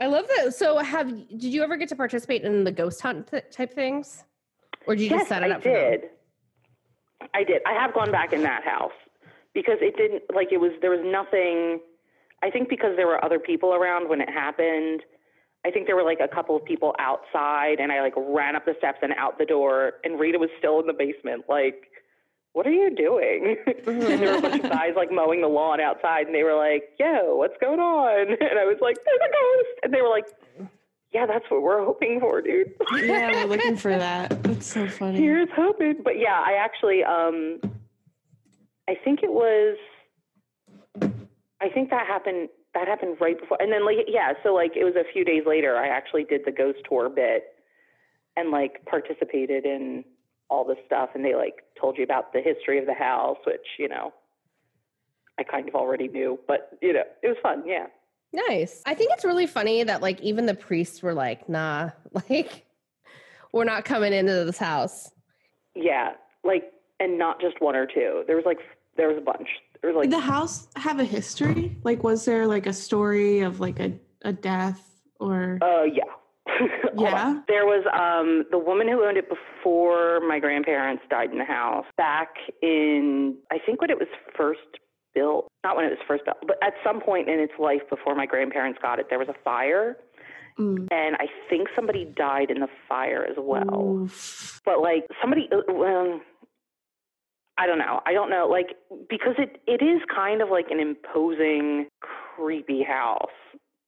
I 0.00 0.06
love 0.06 0.26
that. 0.36 0.54
So, 0.56 0.78
have 0.78 1.10
did 1.28 1.44
you 1.44 1.62
ever 1.62 1.76
get 1.76 1.88
to 1.90 1.96
participate 1.96 2.42
in 2.42 2.64
the 2.64 2.72
ghost 2.72 3.00
hunt 3.00 3.30
th- 3.30 3.44
type 3.52 3.72
things, 3.72 4.24
or 4.88 4.96
did 4.96 5.04
you 5.04 5.10
yes, 5.10 5.20
just 5.20 5.28
set 5.28 5.44
it 5.44 5.52
I 5.52 5.54
up? 5.54 5.62
for 5.62 5.68
them? 5.68 5.90
did. 5.92 6.10
I 7.34 7.44
did. 7.44 7.62
I 7.64 7.74
have 7.74 7.94
gone 7.94 8.10
back 8.10 8.32
in 8.32 8.42
that 8.42 8.64
house 8.64 8.90
because 9.54 9.78
it 9.80 9.96
didn't 9.96 10.22
like 10.34 10.48
it 10.52 10.58
was 10.58 10.72
there 10.80 10.90
was 10.90 11.00
nothing. 11.04 11.80
I 12.42 12.50
think 12.50 12.68
because 12.68 12.96
there 12.96 13.06
were 13.06 13.24
other 13.24 13.38
people 13.38 13.72
around 13.74 14.08
when 14.08 14.20
it 14.20 14.28
happened. 14.28 15.02
I 15.64 15.70
think 15.70 15.86
there 15.86 15.94
were 15.94 16.02
like 16.02 16.18
a 16.20 16.26
couple 16.26 16.56
of 16.56 16.64
people 16.64 16.92
outside, 16.98 17.78
and 17.78 17.92
I 17.92 18.00
like 18.00 18.14
ran 18.16 18.56
up 18.56 18.64
the 18.64 18.74
steps 18.78 18.98
and 19.02 19.12
out 19.16 19.38
the 19.38 19.44
door, 19.46 19.92
and 20.02 20.18
Rita 20.18 20.38
was 20.38 20.50
still 20.58 20.80
in 20.80 20.86
the 20.88 20.92
basement. 20.92 21.44
Like, 21.48 21.84
what 22.52 22.66
are 22.66 22.72
you 22.72 22.90
doing? 22.94 23.56
and 23.86 24.02
there 24.02 24.32
were 24.32 24.38
a 24.38 24.42
bunch 24.42 24.64
of 24.64 24.70
guys 24.70 24.94
like 24.96 25.12
mowing 25.12 25.40
the 25.40 25.46
lawn 25.48 25.80
outside, 25.80 26.26
and 26.26 26.34
they 26.34 26.42
were 26.42 26.56
like, 26.56 26.90
"Yo, 26.98 27.36
what's 27.36 27.54
going 27.60 27.78
on?" 27.78 28.26
And 28.40 28.58
I 28.58 28.64
was 28.64 28.78
like, 28.80 28.96
"There's 29.04 29.20
a 29.20 29.30
ghost," 29.32 29.78
and 29.84 29.94
they 29.94 30.02
were 30.02 30.08
like, 30.08 30.24
"Yeah, 31.12 31.26
that's 31.26 31.44
what 31.48 31.62
we're 31.62 31.84
hoping 31.84 32.18
for, 32.18 32.42
dude." 32.42 32.74
yeah, 32.96 33.44
we're 33.44 33.50
looking 33.50 33.76
for 33.76 33.96
that. 34.06 34.42
That's 34.42 34.66
so 34.66 34.88
funny. 34.88 35.20
Here's 35.20 35.48
hoping. 35.54 36.02
But 36.02 36.18
yeah, 36.18 36.42
I 36.44 36.54
actually 36.54 37.04
um 37.04 37.60
I 38.88 38.94
think 39.02 39.20
it 39.22 39.32
was 39.32 39.76
I 41.60 41.68
think 41.68 41.90
that 41.90 42.06
happened 42.06 42.48
that 42.74 42.88
happened 42.88 43.18
right 43.20 43.38
before 43.38 43.60
and 43.60 43.72
then 43.72 43.84
like 43.84 43.98
yeah, 44.08 44.32
so 44.42 44.54
like 44.54 44.76
it 44.76 44.84
was 44.84 44.94
a 44.96 45.10
few 45.12 45.24
days 45.24 45.42
later 45.46 45.76
I 45.76 45.88
actually 45.88 46.24
did 46.24 46.42
the 46.44 46.52
ghost 46.52 46.78
tour 46.88 47.08
bit 47.08 47.44
and 48.36 48.50
like 48.50 48.84
participated 48.86 49.64
in 49.64 50.04
all 50.52 50.64
the 50.64 50.76
stuff 50.86 51.10
and 51.14 51.24
they 51.24 51.34
like 51.34 51.62
told 51.80 51.96
you 51.96 52.04
about 52.04 52.32
the 52.32 52.40
history 52.40 52.78
of 52.78 52.86
the 52.86 52.94
house, 52.94 53.38
which, 53.46 53.66
you 53.78 53.88
know, 53.88 54.12
I 55.38 55.42
kind 55.42 55.66
of 55.66 55.74
already 55.74 56.08
knew, 56.08 56.38
but 56.46 56.70
you 56.82 56.92
know, 56.92 57.04
it 57.22 57.28
was 57.28 57.36
fun, 57.42 57.62
yeah. 57.66 57.86
Nice. 58.34 58.82
I 58.86 58.94
think 58.94 59.12
it's 59.12 59.24
really 59.24 59.46
funny 59.46 59.82
that 59.82 60.02
like 60.02 60.20
even 60.20 60.46
the 60.46 60.54
priests 60.54 61.02
were 61.02 61.14
like, 61.14 61.48
"Nah, 61.48 61.90
like 62.28 62.64
we're 63.52 63.64
not 63.64 63.84
coming 63.84 64.12
into 64.12 64.44
this 64.44 64.58
house." 64.58 65.10
Yeah. 65.74 66.12
Like 66.44 66.72
and 67.02 67.18
not 67.18 67.40
just 67.40 67.60
one 67.60 67.76
or 67.76 67.86
two. 67.86 68.22
There 68.26 68.36
was 68.36 68.44
like 68.46 68.58
there 68.96 69.08
was 69.08 69.18
a 69.18 69.20
bunch. 69.20 69.48
There 69.80 69.90
was 69.90 69.96
like 69.96 70.10
Did 70.10 70.16
the 70.18 70.20
house 70.20 70.68
have 70.76 71.00
a 71.00 71.04
history? 71.04 71.76
Like, 71.82 72.04
was 72.04 72.24
there 72.24 72.46
like 72.46 72.66
a 72.66 72.72
story 72.72 73.40
of 73.40 73.58
like 73.60 73.80
a, 73.80 73.92
a 74.22 74.32
death 74.32 74.80
or? 75.18 75.58
Uh, 75.60 75.84
yeah. 75.84 76.04
Yeah? 76.98 77.40
There 77.48 77.64
was 77.64 77.84
um 77.92 78.44
the 78.50 78.58
woman 78.58 78.86
who 78.86 79.02
owned 79.04 79.16
it 79.16 79.26
before 79.28 80.20
my 80.28 80.38
grandparents 80.38 81.02
died 81.08 81.30
in 81.32 81.38
the 81.38 81.44
house. 81.44 81.86
Back 81.96 82.34
in 82.60 83.36
I 83.50 83.58
think 83.64 83.80
when 83.80 83.88
it 83.90 83.98
was 83.98 84.08
first 84.36 84.60
built, 85.14 85.48
not 85.64 85.74
when 85.76 85.86
it 85.86 85.88
was 85.90 85.98
first 86.06 86.24
built, 86.26 86.36
but 86.46 86.58
at 86.62 86.74
some 86.84 87.00
point 87.00 87.28
in 87.30 87.38
its 87.40 87.54
life 87.58 87.80
before 87.88 88.14
my 88.14 88.26
grandparents 88.26 88.78
got 88.82 88.98
it, 88.98 89.06
there 89.10 89.18
was 89.18 89.28
a 89.28 89.34
fire, 89.42 89.96
Mm. 90.58 90.86
and 90.90 91.16
I 91.16 91.28
think 91.48 91.68
somebody 91.74 92.04
died 92.14 92.50
in 92.50 92.60
the 92.60 92.68
fire 92.86 93.24
as 93.24 93.36
well. 93.38 94.02
Oof. 94.02 94.60
But 94.66 94.80
like 94.82 95.04
somebody, 95.18 95.48
uh, 95.50 95.62
well, 95.72 96.20
I 97.58 97.66
don't 97.66 97.78
know. 97.78 98.00
I 98.06 98.12
don't 98.12 98.30
know. 98.30 98.46
Like 98.50 98.76
because 99.08 99.34
it 99.38 99.60
it 99.66 99.82
is 99.84 100.00
kind 100.14 100.40
of 100.42 100.48
like 100.48 100.70
an 100.70 100.80
imposing, 100.80 101.86
creepy 102.00 102.82
house, 102.82 103.30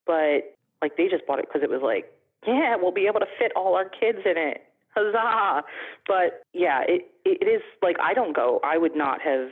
but 0.07 0.55
like 0.83 0.97
they 0.97 1.09
just 1.09 1.27
bought 1.27 1.39
it 1.39 1.47
because 1.49 1.63
it 1.63 1.71
was 1.71 1.81
like, 1.83 2.13
yeah, 2.47 2.77
we'll 2.77 2.93
be 2.93 3.07
able 3.07 3.21
to 3.21 3.27
fit 3.39 3.53
all 3.57 3.75
our 3.75 3.89
kids 3.89 4.19
in 4.25 4.37
it. 4.37 4.63
Huzzah! 4.95 5.63
But 6.07 6.43
yeah, 6.53 6.83
it 6.87 7.11
it 7.25 7.47
is 7.49 7.63
like 7.83 7.97
I 8.01 8.15
don't 8.15 8.35
go. 8.37 8.61
I 8.63 8.79
would 8.79 8.95
not 8.95 9.21
have. 9.23 9.49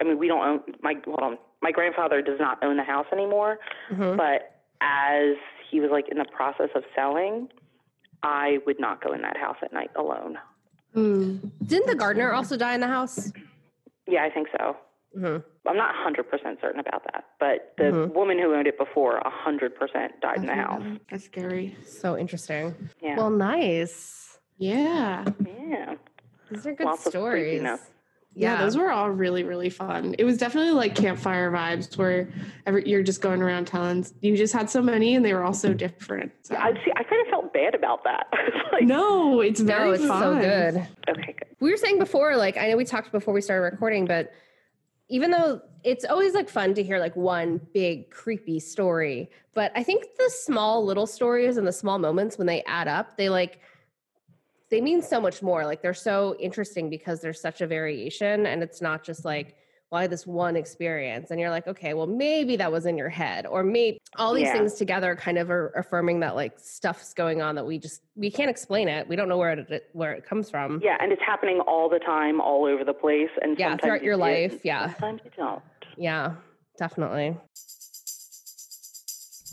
I 0.00 0.04
mean, 0.04 0.18
we 0.18 0.28
don't 0.28 0.46
own 0.46 0.60
my 0.82 0.94
hold 1.04 1.20
on. 1.20 1.38
My 1.62 1.70
grandfather 1.72 2.20
does 2.20 2.38
not 2.38 2.62
own 2.62 2.76
the 2.76 2.84
house 2.84 3.06
anymore. 3.12 3.58
Mhm. 3.90 4.16
But 4.16 4.60
as 4.82 5.36
he 5.70 5.80
was 5.80 5.90
like 5.90 6.08
in 6.10 6.18
the 6.18 6.26
process 6.26 6.68
of 6.74 6.84
selling, 6.94 7.48
I 8.22 8.58
would 8.66 8.78
not 8.78 9.02
go 9.02 9.12
in 9.14 9.22
that 9.22 9.36
house 9.38 9.56
at 9.62 9.72
night 9.72 9.90
alone. 9.96 10.38
Mm. 10.94 11.50
Didn't 11.66 11.86
the 11.86 11.94
gardener 11.96 12.32
also 12.32 12.56
die 12.56 12.74
in 12.74 12.80
the 12.80 12.86
house? 12.86 13.32
Yeah, 14.06 14.24
I 14.24 14.30
think 14.30 14.48
so. 14.58 14.76
hmm 15.16 15.36
I'm 15.66 15.76
not 15.78 15.94
100% 15.94 16.60
certain 16.60 16.78
about 16.80 17.04
that, 17.12 17.24
but 17.40 17.72
the 17.78 17.84
Mhm. 17.84 18.12
woman 18.14 18.38
who 18.38 18.52
owned 18.54 18.66
it 18.66 18.76
before 18.76 19.18
100% 19.24 20.20
died 20.20 20.36
in 20.38 20.46
the 20.46 20.54
house. 20.54 20.82
That's 21.10 21.24
scary. 21.24 21.74
So 21.86 22.18
interesting. 22.18 22.74
Yeah. 23.00 23.16
Well, 23.16 23.30
nice. 23.30 24.38
Yeah. 24.58 25.24
yeah. 25.46 25.94
These 26.50 26.66
are 26.66 26.74
good 26.74 26.84
Lots 26.86 27.08
stories. 27.08 27.44
creepiness. 27.60 27.80
Yeah, 28.36 28.56
those 28.60 28.76
were 28.76 28.90
all 28.90 29.10
really, 29.10 29.42
really 29.44 29.70
fun. 29.70 30.14
It 30.18 30.24
was 30.24 30.36
definitely 30.38 30.72
like 30.72 30.94
campfire 30.94 31.50
vibes 31.52 31.96
where 31.96 32.28
every, 32.66 32.86
you're 32.86 33.02
just 33.04 33.20
going 33.22 33.40
around 33.40 33.66
telling. 33.66 34.04
You 34.20 34.36
just 34.36 34.52
had 34.52 34.68
so 34.68 34.82
many, 34.82 35.14
and 35.14 35.24
they 35.24 35.32
were 35.32 35.44
all 35.44 35.54
so 35.54 35.72
different. 35.72 36.32
So. 36.42 36.56
I 36.56 36.72
see. 36.84 36.92
I 36.96 37.04
kind 37.04 37.22
of 37.22 37.28
felt 37.30 37.33
bad 37.54 37.74
about 37.74 38.04
that. 38.04 38.26
Like, 38.72 38.86
no, 38.86 39.40
it's 39.40 39.60
very 39.60 39.84
no, 39.84 39.92
it's 39.92 40.04
fun. 40.04 40.20
so 40.20 40.40
good. 40.40 40.88
Okay, 41.08 41.36
good. 41.38 41.46
we 41.60 41.70
were 41.70 41.76
saying 41.76 42.00
before, 42.00 42.36
like 42.36 42.56
I 42.56 42.68
know 42.68 42.76
we 42.76 42.84
talked 42.84 43.12
before 43.12 43.32
we 43.32 43.40
started 43.40 43.62
recording, 43.62 44.04
but 44.04 44.32
even 45.08 45.30
though 45.30 45.60
it's 45.84 46.04
always 46.04 46.34
like 46.34 46.48
fun 46.48 46.74
to 46.74 46.82
hear 46.82 46.98
like 46.98 47.14
one 47.14 47.60
big 47.72 48.10
creepy 48.10 48.58
story, 48.58 49.30
but 49.54 49.70
I 49.76 49.84
think 49.84 50.06
the 50.18 50.28
small 50.28 50.84
little 50.84 51.06
stories 51.06 51.56
and 51.56 51.64
the 51.64 51.72
small 51.72 52.00
moments 52.00 52.36
when 52.36 52.48
they 52.48 52.64
add 52.64 52.88
up, 52.88 53.16
they 53.16 53.28
like 53.28 53.60
they 54.70 54.80
mean 54.80 55.00
so 55.00 55.20
much 55.20 55.40
more. 55.40 55.64
Like 55.64 55.80
they're 55.80 55.94
so 55.94 56.34
interesting 56.40 56.90
because 56.90 57.20
there's 57.20 57.40
such 57.40 57.60
a 57.60 57.66
variation 57.68 58.46
and 58.46 58.60
it's 58.60 58.82
not 58.82 59.04
just 59.04 59.24
like 59.24 59.54
well, 59.94 60.00
I 60.00 60.02
had 60.02 60.10
this 60.10 60.26
one 60.26 60.56
experience 60.56 61.30
and 61.30 61.38
you're 61.38 61.50
like, 61.50 61.68
okay, 61.68 61.94
well, 61.94 62.08
maybe 62.08 62.56
that 62.56 62.72
was 62.72 62.84
in 62.84 62.98
your 62.98 63.08
head 63.08 63.46
or 63.46 63.62
maybe 63.62 63.98
all 64.16 64.34
these 64.34 64.48
Yeah. 64.48 64.54
things 64.54 64.74
together 64.74 65.14
kind 65.14 65.38
of 65.38 65.52
are 65.52 65.68
affirming 65.76 66.18
that 66.18 66.34
like 66.34 66.58
stuff's 66.58 67.14
going 67.14 67.40
on 67.40 67.54
that 67.54 67.64
we 67.64 67.78
just, 67.78 68.02
we 68.16 68.28
can't 68.28 68.50
explain 68.50 68.88
it. 68.88 69.06
We 69.06 69.14
don't 69.14 69.28
know 69.28 69.38
where 69.38 69.52
it, 69.52 69.88
where 69.92 70.12
it 70.14 70.26
comes 70.26 70.50
from. 70.50 70.80
Yeah, 70.82 70.96
and 70.98 71.12
it's 71.12 71.22
happening 71.24 71.60
all 71.60 71.88
the 71.88 72.00
time, 72.00 72.40
all 72.40 72.64
over 72.64 72.82
the 72.82 72.92
place, 72.92 73.30
and 73.40 73.56
Yeah, 73.56 73.76
throughout 73.76 74.00
you 74.02 74.06
your 74.06 74.16
see 74.16 74.22
it, 74.22 74.50
life, 74.52 74.60
yeah. 74.64 74.90
sometimes 74.94 75.20
you 75.24 75.30
don't. 75.36 75.62
Yeah, 75.96 76.34
definitely. 76.76 77.36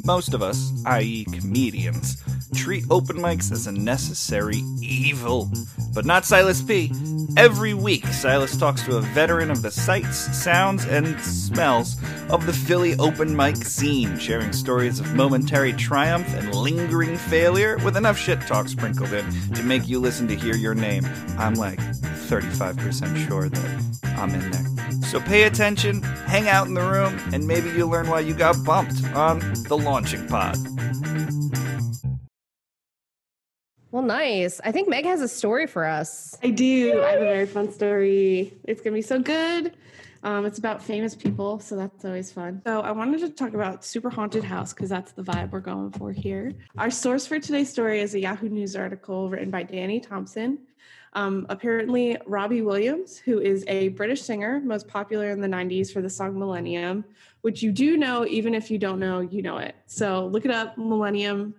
Most 0.03 0.33
of 0.33 0.41
us, 0.41 0.71
i.e., 0.87 1.25
comedians, 1.25 2.19
treat 2.53 2.83
open 2.89 3.17
mics 3.17 3.51
as 3.51 3.67
a 3.67 3.71
necessary 3.71 4.63
evil. 4.81 5.49
But 5.93 6.05
not 6.05 6.25
Silas 6.25 6.61
P. 6.61 6.91
Every 7.37 7.73
week, 7.73 8.05
Silas 8.07 8.57
talks 8.57 8.83
to 8.83 8.97
a 8.97 9.01
veteran 9.01 9.51
of 9.51 9.61
the 9.61 9.71
sights, 9.71 10.17
sounds, 10.37 10.85
and 10.85 11.19
smells 11.21 11.97
of 12.29 12.45
the 12.45 12.53
Philly 12.53 12.95
open 12.97 13.35
mic 13.35 13.57
scene, 13.57 14.17
sharing 14.17 14.53
stories 14.53 14.99
of 14.99 15.13
momentary 15.15 15.73
triumph 15.73 16.27
and 16.33 16.53
lingering 16.55 17.17
failure 17.17 17.77
with 17.83 17.97
enough 17.97 18.17
shit 18.17 18.41
talk 18.41 18.67
sprinkled 18.67 19.13
in 19.13 19.25
to 19.53 19.63
make 19.63 19.87
you 19.87 19.99
listen 19.99 20.27
to 20.27 20.35
hear 20.35 20.55
your 20.55 20.75
name. 20.75 21.05
I'm 21.37 21.55
like 21.55 21.79
35% 21.79 23.27
sure 23.27 23.49
that 23.49 24.01
I'm 24.17 24.33
in 24.33 24.51
there. 24.51 25.01
So 25.03 25.19
pay 25.19 25.43
attention, 25.43 26.01
hang 26.01 26.47
out 26.47 26.67
in 26.67 26.73
the 26.73 26.81
room, 26.81 27.19
and 27.33 27.45
maybe 27.45 27.69
you'll 27.69 27.89
learn 27.89 28.09
why 28.09 28.21
you 28.21 28.33
got 28.33 28.63
bumped 28.63 29.03
on 29.13 29.39
the 29.67 29.77
launching 29.77 30.25
pod. 30.27 30.57
Well, 33.91 34.03
nice. 34.03 34.61
I 34.63 34.71
think 34.71 34.87
Meg 34.87 35.05
has 35.05 35.19
a 35.19 35.27
story 35.27 35.67
for 35.67 35.85
us. 35.85 36.37
I 36.41 36.49
do. 36.49 37.03
I 37.03 37.11
have 37.11 37.21
a 37.21 37.25
very 37.25 37.45
fun 37.45 37.71
story. 37.73 38.57
It's 38.63 38.81
gonna 38.81 38.93
be 38.93 39.01
so 39.01 39.19
good. 39.19 39.75
Um, 40.23 40.45
it's 40.45 40.59
about 40.59 40.81
famous 40.81 41.13
people, 41.13 41.59
so 41.59 41.75
that's 41.75 42.05
always 42.05 42.31
fun. 42.31 42.61
So 42.65 42.81
I 42.81 42.91
wanted 42.91 43.19
to 43.21 43.29
talk 43.29 43.53
about 43.53 43.83
Super 43.83 44.09
Haunted 44.09 44.43
House 44.43 44.71
because 44.71 44.87
that's 44.87 45.11
the 45.11 45.23
vibe 45.23 45.51
we're 45.51 45.59
going 45.59 45.91
for 45.91 46.11
here. 46.11 46.53
Our 46.77 46.91
source 46.91 47.25
for 47.25 47.39
today's 47.39 47.69
story 47.69 47.99
is 48.01 48.13
a 48.13 48.19
Yahoo 48.19 48.47
News 48.47 48.75
article 48.75 49.29
written 49.29 49.49
by 49.49 49.63
Danny 49.63 49.99
Thompson. 49.99 50.59
Um, 51.13 51.45
apparently, 51.49 52.17
Robbie 52.25 52.61
Williams, 52.61 53.17
who 53.17 53.39
is 53.39 53.65
a 53.67 53.89
British 53.89 54.21
singer, 54.21 54.61
most 54.63 54.87
popular 54.87 55.31
in 55.31 55.41
the 55.41 55.47
90s 55.47 55.91
for 55.91 56.01
the 56.01 56.09
song 56.09 56.39
Millennium, 56.39 57.03
which 57.41 57.61
you 57.61 57.71
do 57.71 57.97
know, 57.97 58.25
even 58.25 58.53
if 58.55 58.71
you 58.71 58.77
don't 58.77 58.99
know, 58.99 59.19
you 59.19 59.41
know 59.41 59.57
it. 59.57 59.75
So 59.87 60.27
look 60.27 60.45
it 60.45 60.51
up, 60.51 60.77
Millennium. 60.77 61.55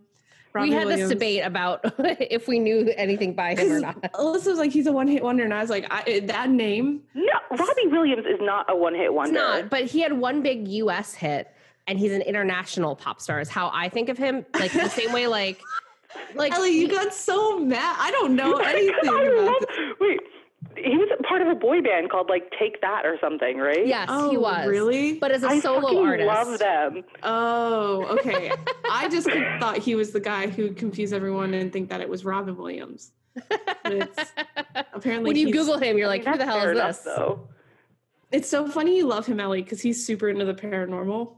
Robbie 0.55 0.71
we 0.71 0.75
had 0.75 0.87
Williams. 0.87 1.09
this 1.09 1.19
debate 1.19 1.45
about 1.45 1.81
if 1.99 2.47
we 2.49 2.59
knew 2.59 2.93
anything 2.97 3.35
by 3.35 3.55
him 3.55 3.73
or 3.73 3.81
not. 3.81 4.01
Alyssa 4.15 4.47
was 4.49 4.59
like, 4.59 4.71
he's 4.73 4.87
a 4.87 4.93
one 4.93 5.09
hit 5.09 5.23
wonder. 5.23 5.45
And 5.45 5.55
I 5.55 5.61
was 5.61 5.71
like, 5.71 5.87
I, 5.91 6.03
eh, 6.07 6.21
that 6.27 6.51
name, 6.51 7.03
No. 7.15 7.33
Robbie 7.51 7.87
Williams 7.89 8.27
is 8.27 8.39
not 8.41 8.67
a 8.71 8.77
one 8.77 8.95
hit 8.95 9.05
It's 9.05 9.13
wonder. 9.15 9.35
not, 9.35 9.71
but 9.71 9.85
he 9.85 10.01
had 10.01 10.13
one 10.13 10.43
big 10.43 10.69
US 10.69 11.15
hit 11.15 11.49
and 11.87 11.99
he's 11.99 12.13
an 12.13 12.23
international 12.23 12.95
pop 12.95 13.21
star 13.21 13.41
is 13.41 13.49
how 13.49 13.71
I 13.73 13.89
think 13.89 14.09
of 14.09 14.19
him. 14.19 14.45
Like 14.55 14.73
the 14.73 14.89
same 14.89 15.13
way 15.13 15.27
like 15.27 15.61
like 16.35 16.53
Ellie, 16.53 16.79
you 16.79 16.89
got 16.89 17.15
so 17.15 17.59
mad. 17.59 17.97
I 17.99 18.11
don't 18.11 18.37
know 18.37 18.57
anything 18.59 18.95
I 19.09 19.23
about 19.23 19.45
love, 19.47 19.55
this. 19.61 19.79
wait, 20.01 20.21
he 20.77 20.97
was 20.97 21.09
part 21.29 21.43
of 21.43 21.49
a 21.49 21.55
boy 21.55 21.81
band 21.81 22.11
called 22.11 22.29
like 22.29 22.51
Take 22.59 22.81
That 22.81 23.05
or 23.07 23.17
something, 23.21 23.59
right? 23.59 23.87
yes, 23.87 24.07
Oh, 24.11 24.31
he 24.31 24.37
was. 24.37 24.67
really? 24.67 25.15
But 25.15 25.31
as 25.33 25.43
a 25.43 25.49
I 25.49 25.61
solo 25.61 25.81
fucking 25.83 25.99
artist. 25.99 26.27
love 26.27 26.59
them. 26.59 27.05
Oh, 27.23 28.05
okay. 28.19 28.53
I 28.91 29.09
just 29.09 29.29
thought 29.61 29.79
he 29.79 29.95
was 29.95 30.13
the 30.13 30.21
guy 30.21 30.47
who 30.49 30.73
confused 30.73 31.13
everyone 31.13 31.55
and 31.55 31.73
think 31.73 31.89
that 31.91 32.01
it 32.01 32.09
was 32.09 32.25
Robin 32.25 32.57
Williams. 32.57 33.13
But 33.49 33.93
it's 33.93 34.33
apparently 34.93 35.29
when 35.29 35.37
you 35.37 35.53
Google 35.53 35.79
him, 35.79 35.97
you're 35.99 36.09
like, 36.09 36.27
I 36.27 36.33
mean, 36.33 36.33
who 36.33 36.39
the 36.39 36.53
hell 36.53 36.65
is 36.69 36.71
enough, 36.73 36.89
this? 36.89 36.99
Though. 37.17 37.49
It's 38.31 38.49
so 38.49 38.67
funny 38.69 38.97
you 38.97 39.07
love 39.07 39.27
him, 39.27 39.41
Ellie, 39.41 39.63
because 39.63 39.81
he's 39.81 40.05
super 40.07 40.29
into 40.29 40.45
the 40.45 40.55
paranormal. 40.55 41.37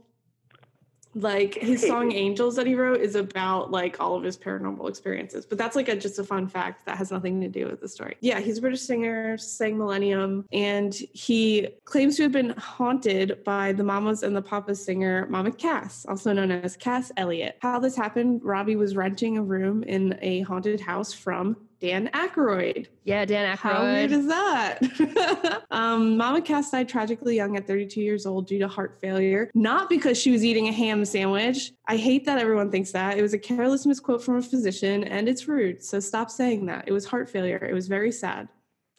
Like 1.15 1.55
his 1.55 1.81
song 1.81 2.11
"Angels" 2.11 2.57
that 2.57 2.67
he 2.67 2.75
wrote 2.75 2.99
is 2.99 3.15
about 3.15 3.71
like 3.71 4.01
all 4.01 4.15
of 4.15 4.23
his 4.23 4.37
paranormal 4.37 4.89
experiences, 4.89 5.45
but 5.45 5.57
that's 5.57 5.75
like 5.75 5.87
a 5.87 5.95
just 5.95 6.19
a 6.19 6.25
fun 6.25 6.47
fact 6.47 6.85
that 6.85 6.97
has 6.97 7.09
nothing 7.09 7.39
to 7.39 7.47
do 7.47 7.67
with 7.67 7.79
the 7.79 7.87
story. 7.87 8.17
Yeah, 8.19 8.41
he's 8.41 8.57
a 8.57 8.61
British 8.61 8.81
singer, 8.81 9.37
sang 9.37 9.77
Millennium, 9.77 10.45
and 10.51 10.93
he 10.93 11.69
claims 11.85 12.17
to 12.17 12.23
have 12.23 12.33
been 12.33 12.49
haunted 12.57 13.43
by 13.45 13.71
the 13.71 13.83
Mamas 13.83 14.23
and 14.23 14.35
the 14.35 14.41
Papas 14.41 14.83
singer 14.83 15.25
Mama 15.29 15.51
Cass, 15.51 16.05
also 16.05 16.33
known 16.33 16.51
as 16.51 16.75
Cass 16.75 17.13
Elliot. 17.15 17.57
How 17.61 17.79
this 17.79 17.95
happened? 17.95 18.41
Robbie 18.43 18.75
was 18.75 18.97
renting 18.97 19.37
a 19.37 19.43
room 19.43 19.83
in 19.83 20.19
a 20.21 20.41
haunted 20.41 20.81
house 20.81 21.13
from 21.13 21.55
Dan 21.79 22.09
Aykroyd. 22.13 22.87
Yeah, 23.03 23.25
Dan 23.25 23.55
Aykroyd. 23.55 23.59
How 23.59 23.83
weird 23.83 24.11
is 24.11 24.27
that? 24.27 25.63
um, 25.71 26.17
Mama 26.17 26.41
Cass 26.41 26.71
died 26.71 26.87
tragically 26.89 27.35
young 27.35 27.57
at 27.57 27.67
32 27.67 28.01
years 28.01 28.25
old 28.25 28.47
due 28.47 28.59
to 28.59 28.67
heart 28.67 28.97
failure, 29.01 29.51
not 29.53 29.89
because 29.89 30.17
she 30.17 30.31
was 30.31 30.43
eating 30.45 30.67
a 30.67 30.71
ham 30.71 31.03
sandwich. 31.05 31.73
I 31.87 31.97
hate 31.97 32.25
that 32.25 32.39
everyone 32.39 32.71
thinks 32.71 32.91
that. 32.91 33.17
It 33.17 33.21
was 33.21 33.33
a 33.33 33.39
careless 33.39 33.85
misquote 33.85 34.23
from 34.23 34.37
a 34.37 34.41
physician, 34.41 35.03
and 35.03 35.27
it's 35.27 35.47
rude. 35.47 35.83
So 35.83 35.99
stop 35.99 36.31
saying 36.31 36.65
that. 36.67 36.85
It 36.87 36.91
was 36.91 37.05
heart 37.05 37.29
failure. 37.29 37.57
It 37.57 37.73
was 37.73 37.87
very 37.87 38.11
sad. 38.11 38.47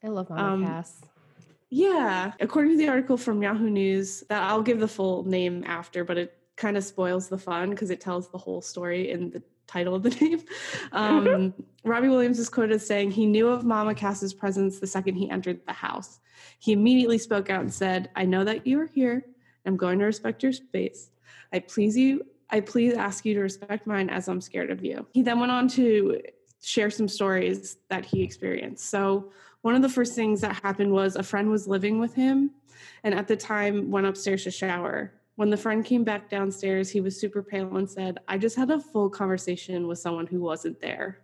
I 0.05 0.09
love 0.09 0.29
Mama 0.31 0.43
Um, 0.43 0.67
Cass. 0.67 1.01
Yeah, 1.71 2.33
according 2.39 2.73
to 2.73 2.79
the 2.79 2.89
article 2.89 3.17
from 3.17 3.43
Yahoo 3.43 3.71
News, 3.71 4.23
that 4.29 4.43
I'll 4.45 4.63
give 4.63 4.79
the 4.79 4.89
full 4.89 5.25
name 5.25 5.65
after, 5.67 6.05
but 6.05 6.17
it 6.17 6.37
kind 6.57 6.77
of 6.77 6.85
spoils 6.85 7.29
the 7.29 7.39
fun 7.39 7.71
because 7.71 7.91
it 7.91 8.01
tells 8.01 8.31
the 8.31 8.39
whole 8.39 8.63
story 8.63 9.11
in 9.11 9.31
the 9.31 9.43
title 9.67 9.95
of 9.95 10.03
the 10.03 10.11
name. 10.21 10.43
Um, 10.93 11.55
Robbie 11.85 12.09
Williams 12.09 12.39
is 12.39 12.49
quoted 12.49 12.75
as 12.75 12.87
saying 12.87 13.11
he 13.11 13.27
knew 13.27 13.49
of 13.49 13.65
Mama 13.65 13.95
Cass's 13.95 14.35
presence 14.35 14.79
the 14.79 14.87
second 14.87 15.17
he 15.17 15.31
entered 15.31 15.61
the 15.67 15.73
house. 15.73 16.21
He 16.59 16.73
immediately 16.73 17.19
spoke 17.19 17.51
out 17.51 17.61
and 17.61 17.73
said, 17.73 18.11
"I 18.17 18.25
know 18.25 18.45
that 18.45 18.67
you 18.67 18.81
are 18.81 18.87
here. 18.87 19.25
I'm 19.65 19.77
going 19.77 19.99
to 19.99 20.05
respect 20.05 20.43
your 20.43 20.53
space. 20.53 21.11
I 21.53 21.61
please 21.61 21.97
you. 21.97 22.25
I 22.51 22.61
please 22.61 22.95
ask 22.95 23.25
you 23.25 23.35
to 23.35 23.41
respect 23.41 23.87
mine 23.87 24.09
as 24.11 24.29
I'm 24.29 24.41
scared 24.41 24.71
of 24.71 24.85
you." 24.85 25.07
He 25.13 25.23
then 25.23 25.41
went 25.41 25.53
on 25.53 25.69
to 25.69 26.21
share 26.63 26.91
some 26.91 27.09
stories 27.09 27.77
that 27.89 28.05
he 28.05 28.23
experienced. 28.23 28.91
So 28.91 29.31
one 29.63 29.75
of 29.75 29.83
the 29.83 29.89
first 29.89 30.15
things 30.15 30.41
that 30.41 30.61
happened 30.63 30.93
was 30.93 31.17
a 31.17 31.23
friend 31.23 31.51
was 31.51 31.69
living 31.69 31.99
with 31.99 32.15
him 32.15 32.51
and 33.05 33.15
at 33.15 33.29
the 33.29 33.37
time 33.37 33.91
went 33.91 34.07
upstairs 34.07 34.45
to 34.45 34.51
shower 34.51 35.13
when 35.37 35.51
the 35.51 35.57
friend 35.57 35.85
came 35.85 36.03
back 36.03 36.29
downstairs 36.29 36.91
he 36.91 37.01
was 37.01 37.19
super 37.19 37.43
pale 37.43 37.77
and 37.77 37.89
said 37.89 38.19
i 38.27 38.37
just 38.37 38.57
had 38.57 38.71
a 38.71 38.81
full 38.81 39.09
conversation 39.09 39.87
with 39.87 39.99
someone 39.99 40.27
who 40.27 40.41
wasn't 40.41 40.79
there. 40.81 41.19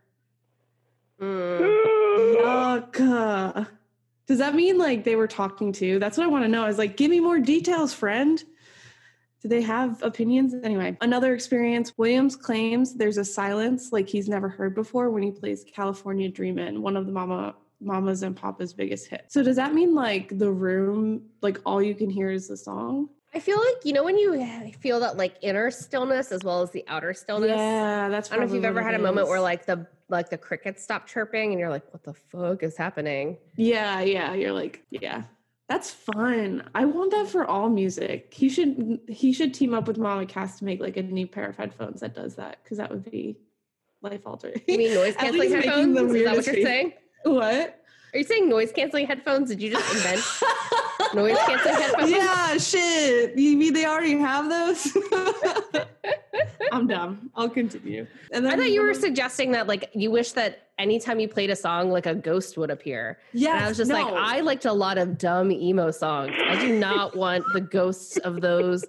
Mm. 1.21 2.39
yuck. 2.41 3.69
Does 4.27 4.39
that 4.39 4.55
mean 4.55 4.79
like 4.79 5.05
they 5.05 5.17
were 5.17 5.27
talking 5.27 5.73
to 5.73 5.99
that's 5.99 6.17
what 6.17 6.25
i 6.25 6.29
want 6.29 6.45
to 6.45 6.49
know 6.49 6.67
is 6.67 6.79
like 6.79 6.97
give 6.97 7.11
me 7.11 7.21
more 7.21 7.41
details 7.41 7.93
friend. 7.93 8.43
Do 9.41 9.49
they 9.49 9.63
have 9.63 10.01
opinions? 10.03 10.55
Anyway 10.63 10.97
another 11.01 11.35
experience 11.35 11.93
williams 11.97 12.37
claims 12.37 12.95
there's 12.95 13.19
a 13.19 13.25
silence 13.25 13.93
like 13.93 14.09
he's 14.09 14.29
never 14.29 14.49
heard 14.49 14.75
before 14.75 15.11
when 15.11 15.23
he 15.23 15.33
plays 15.33 15.65
california 15.75 16.29
dreamin' 16.29 16.81
one 16.81 16.97
of 16.97 17.07
the 17.07 17.13
mama 17.13 17.55
mamas 17.81 18.23
and 18.23 18.37
papa's 18.37 18.73
biggest 18.73 19.09
hits. 19.09 19.35
So 19.35 19.43
does 19.43 19.57
that 19.57 19.75
mean 19.75 19.95
like 19.95 20.39
the 20.39 20.51
room 20.51 21.23
like 21.41 21.59
all 21.67 21.83
you 21.83 21.95
can 21.95 22.11
hear 22.11 22.31
is 22.31 22.49
the 22.49 22.57
song 22.57 23.09
I 23.35 23.41
feel 23.41 23.59
like 23.59 23.85
you 23.85 23.93
know 23.93 24.05
when 24.05 24.19
you 24.19 24.73
feel 24.81 25.01
that 25.01 25.17
like 25.17 25.37
inner 25.41 25.71
stillness 25.71 26.33
as 26.33 26.43
well 26.45 26.63
as 26.63 26.71
the 26.71 26.85
outer 26.89 27.15
stillness. 27.15 27.51
yeah 27.51 28.09
that's 28.09 28.31
I 28.31 28.37
don't 28.37 28.45
know 28.45 28.51
if 28.51 28.55
you've 28.55 28.65
ever 28.65 28.83
had 28.83 28.95
a 28.95 28.99
moment 28.99 29.29
where 29.29 29.41
like 29.41 29.65
the 29.67 29.87
like 30.13 30.31
the 30.31 30.39
crickets 30.39 30.83
stop 30.83 31.09
chirping 31.09 31.51
and 31.51 31.59
you're 31.59 31.71
like, 31.71 31.91
what 31.93 32.05
the 32.05 32.13
fuck 32.13 32.63
is 32.63 32.77
happening? 32.77 33.39
Yeah, 33.57 34.01
yeah. 34.03 34.35
You're 34.35 34.53
like, 34.53 34.85
yeah. 34.91 35.25
That's 35.69 35.91
fun. 35.91 36.69
I 36.75 36.85
want 36.85 37.13
that 37.13 37.29
for 37.29 37.47
all 37.47 37.71
music. 37.71 38.33
He 38.33 38.49
should 38.49 39.01
he 39.09 39.33
should 39.33 39.55
team 39.55 39.75
up 39.75 39.89
with 39.89 39.97
Mama 39.99 40.27
Cass 40.27 40.59
to 40.59 40.65
make 40.65 40.81
like 40.81 40.99
a 40.99 41.03
new 41.03 41.27
pair 41.27 41.49
of 41.49 41.57
headphones 41.57 42.01
that 42.01 42.15
does 42.15 42.37
that 42.37 42.59
because 42.63 42.79
that 42.79 42.91
would 42.91 43.11
be 43.11 43.39
life 44.03 44.21
altering. 44.27 44.61
You 44.69 44.79
mean 44.79 44.95
noise 44.95 45.17
canceling 45.19 45.51
headphones? 45.51 45.97
Is 45.97 46.25
that 46.25 46.37
what 46.37 46.47
you're 46.47 46.67
saying? 46.67 46.93
what? 47.25 47.82
Are 48.15 48.19
you 48.19 48.25
saying 48.25 48.49
noise 48.49 48.73
canceling 48.73 49.07
headphones? 49.07 49.49
Did 49.49 49.63
you 49.63 49.71
just 49.71 49.95
invent 49.95 50.21
noise 51.15 51.39
canceling 51.47 51.75
headphones? 51.75 52.11
Yeah, 52.11 52.59
shit. 52.59 53.39
You 53.39 53.57
mean 53.57 53.73
they 53.73 53.87
already 53.87 54.19
have 54.19 54.51
those? 54.51 54.95
I'm 56.73 56.87
dumb. 56.87 57.31
I'll 57.35 57.49
continue. 57.49 58.07
And 58.31 58.47
I 58.47 58.57
thought 58.57 58.71
you 58.71 58.83
were 58.83 58.93
suggesting 58.93 59.53
that 59.53 59.67
like 59.67 59.89
you 59.95 60.11
wish 60.11 60.33
that 60.33 60.69
anytime 60.79 61.21
you 61.21 61.29
played 61.29 61.49
a 61.49 61.57
song, 61.57 61.91
like 61.91 62.05
a 62.05 62.15
ghost 62.15 62.59
would 62.59 62.71
appear. 62.71 63.19
Yeah. 63.33 63.57
and 63.57 63.65
I 63.65 63.69
was 63.69 63.79
just 63.79 63.91
like, 63.91 64.07
no. 64.07 64.15
I 64.15 64.41
liked 64.41 64.67
a 64.67 64.73
lot 64.73 64.99
of 64.99 65.17
dumb 65.17 65.51
emo 65.51 65.91
songs. 65.91 66.35
I 66.39 66.61
do 66.61 66.79
not 66.79 67.17
want 67.17 67.45
the 67.55 67.63
ghosts 67.63 68.19
of 68.19 68.43
those 68.43 68.85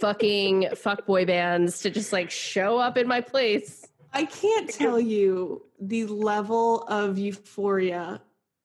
fucking 0.00 0.68
fuckboy 0.74 1.26
bands 1.26 1.80
to 1.80 1.90
just 1.90 2.12
like 2.12 2.30
show 2.30 2.78
up 2.78 2.96
in 2.96 3.08
my 3.08 3.20
place. 3.20 3.88
I 4.12 4.24
can't 4.24 4.70
tell 4.70 5.00
you 5.00 5.62
the 5.80 6.06
level 6.06 6.82
of 6.84 7.18
euphoria 7.18 8.20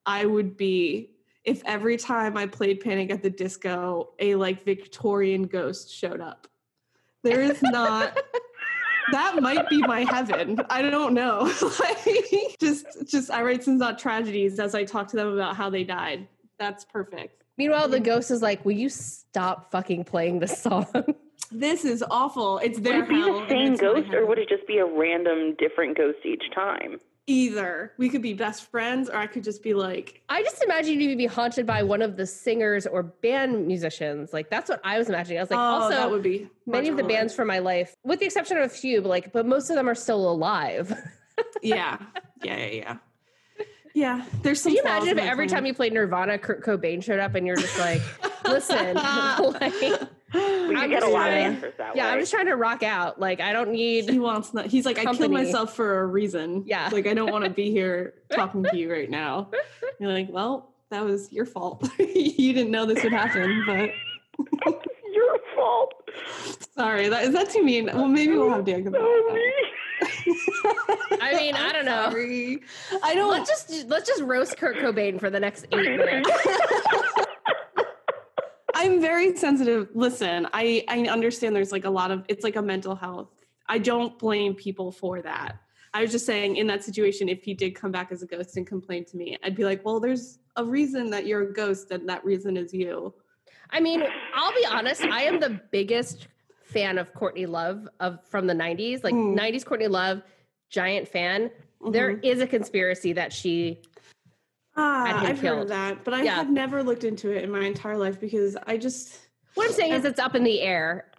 I 0.05 0.25
would 0.25 0.57
be 0.57 1.11
if 1.43 1.61
every 1.65 1.97
time 1.97 2.37
I 2.37 2.45
played 2.45 2.79
Panic 2.79 3.11
at 3.11 3.21
the 3.21 3.29
Disco, 3.29 4.11
a 4.19 4.35
like 4.35 4.63
Victorian 4.63 5.43
ghost 5.43 5.93
showed 5.93 6.21
up. 6.21 6.47
There 7.23 7.41
is 7.41 7.61
not. 7.61 8.17
that 9.11 9.41
might 9.41 9.67
be 9.69 9.81
my 9.81 10.01
heaven. 10.01 10.59
I 10.69 10.81
don't 10.81 11.13
know. 11.13 11.51
like, 11.79 12.57
just, 12.59 12.85
just 13.05 13.31
I 13.31 13.43
write 13.43 13.63
sins 13.63 13.79
not 13.79 13.99
tragedies 13.99 14.59
as 14.59 14.75
I 14.75 14.83
talk 14.83 15.07
to 15.09 15.17
them 15.17 15.27
about 15.33 15.55
how 15.55 15.69
they 15.69 15.83
died. 15.83 16.27
That's 16.59 16.85
perfect. 16.85 17.43
Meanwhile, 17.57 17.89
the 17.89 17.99
ghost 17.99 18.31
is 18.31 18.41
like, 18.41 18.63
Will 18.65 18.73
you 18.73 18.89
stop 18.89 19.71
fucking 19.71 20.05
playing 20.05 20.39
this 20.39 20.61
song? 20.61 20.87
This 21.51 21.85
is 21.85 22.03
awful. 22.09 22.57
It's 22.59 22.79
their 22.79 23.01
Would 23.01 23.01
their 23.01 23.03
it 23.03 23.09
be 23.09 23.21
hell. 23.21 23.41
the 23.41 23.47
same 23.47 23.75
ghost, 23.75 24.11
or 24.11 24.25
would 24.25 24.39
it 24.39 24.49
just 24.49 24.65
be 24.65 24.79
a 24.79 24.85
random 24.85 25.55
different 25.59 25.95
ghost 25.95 26.17
each 26.25 26.43
time? 26.55 26.99
Either? 27.27 27.93
We 27.97 28.09
could 28.09 28.21
be 28.21 28.33
best 28.33 28.69
friends, 28.69 29.09
or 29.09 29.15
I 29.15 29.27
could 29.27 29.43
just 29.43 29.63
be 29.63 29.73
like, 29.73 30.21
I 30.29 30.43
just 30.43 30.63
imagined 30.63 31.01
you 31.01 31.09
would 31.09 31.17
be 31.17 31.25
haunted 31.25 31.65
by 31.65 31.83
one 31.83 32.01
of 32.01 32.17
the 32.17 32.25
singers 32.25 32.85
or 32.85 33.03
band 33.03 33.67
musicians. 33.67 34.33
Like 34.33 34.49
that's 34.49 34.69
what 34.69 34.81
I 34.83 34.97
was 34.97 35.09
imagining. 35.09 35.39
I 35.39 35.41
was 35.41 35.51
like, 35.51 35.59
oh, 35.59 35.63
also 35.81 35.95
that 35.95 36.09
would 36.09 36.23
be 36.23 36.49
many 36.65 36.89
of 36.89 36.97
the 36.97 37.03
bands 37.03 37.33
from 37.33 37.47
my 37.47 37.59
life, 37.59 37.95
with 38.03 38.19
the 38.19 38.25
exception 38.25 38.57
of 38.57 38.63
a 38.63 38.69
few, 38.69 39.01
but 39.01 39.09
like, 39.09 39.31
but 39.31 39.45
most 39.45 39.69
of 39.69 39.75
them 39.75 39.87
are 39.87 39.95
still 39.95 40.29
alive. 40.29 40.93
yeah, 41.61 41.97
yeah, 42.43 42.57
yeah, 42.57 42.65
yeah. 42.65 42.97
Yeah, 43.95 44.25
there's 44.41 44.59
some. 44.59 44.71
Can 44.71 44.77
you 44.77 44.81
imagine 44.81 45.19
if 45.19 45.23
every 45.23 45.47
time 45.47 45.67
you 45.67 45.73
played 45.73 45.93
Nirvana, 45.93 46.39
Kurt 46.39 46.63
Cobain 46.63 47.03
showed 47.03 47.19
up 47.19 47.35
and 47.35 47.45
you're 47.45 47.55
just 47.55 47.77
like, 47.77 48.01
listen, 48.45 48.95
like, 48.95 50.01
We 50.67 50.75
I'm 50.75 50.89
get 50.89 50.97
a 50.97 51.01
just 51.01 51.13
lot 51.13 51.27
of 51.27 51.33
trying- 51.33 51.43
answers 51.45 51.73
that 51.77 51.95
yeah, 51.95 52.05
way. 52.05 52.11
I'm 52.13 52.19
just 52.19 52.31
trying 52.31 52.45
to 52.47 52.55
rock 52.55 52.83
out. 52.83 53.19
Like, 53.19 53.39
I 53.41 53.53
don't 53.53 53.71
need. 53.71 54.09
he 54.09 54.19
wants 54.19 54.53
not. 54.53 54.65
He's 54.67 54.85
like, 54.85 54.97
I 54.99 55.13
killed 55.13 55.31
myself 55.31 55.75
for 55.75 56.01
a 56.01 56.05
reason. 56.05 56.63
Yeah. 56.65 56.89
like 56.91 57.07
I 57.07 57.13
don't 57.13 57.31
want 57.31 57.43
to 57.45 57.49
be 57.49 57.71
here 57.71 58.13
talking 58.31 58.63
to 58.63 58.77
you 58.77 58.91
right 58.91 59.09
now. 59.09 59.49
You're 59.99 60.11
like, 60.11 60.27
well, 60.29 60.73
that 60.89 61.03
was 61.03 61.31
your 61.31 61.45
fault. 61.45 61.87
you 61.99 62.53
didn't 62.53 62.71
know 62.71 62.85
this 62.85 63.03
would 63.03 63.13
happen, 63.13 63.63
but 63.65 63.89
It's 64.67 64.85
your 65.13 65.39
fault. 65.55 65.93
sorry. 66.75 67.09
That 67.09 67.23
is 67.25 67.33
that 67.33 67.49
too 67.49 67.63
mean? 67.63 67.85
Well, 67.93 68.07
maybe 68.07 68.33
we'll 68.33 68.49
have 68.49 68.65
Dan 68.65 68.83
come 68.83 68.93
back. 68.93 69.01
Me. 69.01 69.53
I 71.21 71.35
mean, 71.35 71.55
I 71.55 71.71
don't 71.71 71.85
know. 71.85 72.09
Sorry. 72.09 72.59
I 73.01 73.15
don't. 73.15 73.29
Let's 73.31 73.49
just 73.49 73.87
let's 73.89 74.07
just 74.07 74.21
roast 74.23 74.57
Kurt 74.57 74.75
Cobain 74.77 75.19
for 75.19 75.29
the 75.29 75.39
next 75.39 75.65
eight 75.71 75.97
minutes. 75.97 76.29
I'm 78.75 78.99
very 79.01 79.35
sensitive. 79.35 79.89
Listen, 79.93 80.47
I 80.53 80.83
I 80.87 80.99
understand 81.07 81.55
there's 81.55 81.71
like 81.71 81.85
a 81.85 81.89
lot 81.89 82.11
of 82.11 82.25
it's 82.27 82.43
like 82.43 82.55
a 82.55 82.61
mental 82.61 82.95
health. 82.95 83.29
I 83.67 83.77
don't 83.77 84.17
blame 84.19 84.53
people 84.55 84.91
for 84.91 85.21
that. 85.21 85.57
I 85.93 86.01
was 86.01 86.11
just 86.11 86.25
saying 86.25 86.55
in 86.57 86.65
that 86.67 86.83
situation, 86.83 87.29
if 87.29 87.43
he 87.43 87.53
did 87.53 87.75
come 87.75 87.91
back 87.91 88.11
as 88.11 88.23
a 88.23 88.25
ghost 88.25 88.57
and 88.57 88.65
complain 88.65 89.05
to 89.05 89.17
me, 89.17 89.37
I'd 89.43 89.55
be 89.55 89.63
like, 89.63 89.85
well, 89.85 89.99
there's 89.99 90.39
a 90.55 90.65
reason 90.65 91.09
that 91.11 91.27
you're 91.27 91.49
a 91.49 91.53
ghost, 91.53 91.91
and 91.91 92.09
that 92.09 92.25
reason 92.25 92.57
is 92.57 92.73
you. 92.73 93.13
I 93.69 93.79
mean, 93.79 94.03
I'll 94.33 94.53
be 94.53 94.65
honest. 94.65 95.03
I 95.03 95.23
am 95.23 95.39
the 95.39 95.61
biggest 95.71 96.27
fan 96.63 96.97
of 96.97 97.13
Courtney 97.13 97.45
Love 97.45 97.87
of 97.99 98.19
from 98.27 98.47
the 98.47 98.53
'90s, 98.55 99.03
like 99.03 99.13
Mm. 99.13 99.35
'90s 99.35 99.63
Courtney 99.63 99.87
Love, 99.87 100.23
giant 100.69 101.07
fan. 101.07 101.51
There 101.91 102.15
Mhm. 102.15 102.23
is 102.25 102.41
a 102.41 102.47
conspiracy 102.47 103.13
that 103.13 103.31
she 103.31 103.81
Ah, 104.75 105.23
I've 105.25 105.39
heard 105.39 105.59
of 105.59 105.67
that, 105.69 106.03
but 106.03 106.13
I 106.13 106.23
Yeah. 106.23 106.35
have 106.35 106.49
never 106.49 106.83
looked 106.83 107.03
into 107.03 107.31
it 107.31 107.43
in 107.43 107.51
my 107.51 107.61
entire 107.63 107.97
life 107.97 108.19
because 108.19 108.57
I 108.65 108.77
just 108.77 109.19
What 109.53 109.67
I'm 109.67 109.73
saying 109.73 109.93
is 109.93 110.05
it's 110.05 110.19
up 110.19 110.35
in 110.35 110.43
the 110.43 110.61
air. 110.61 111.11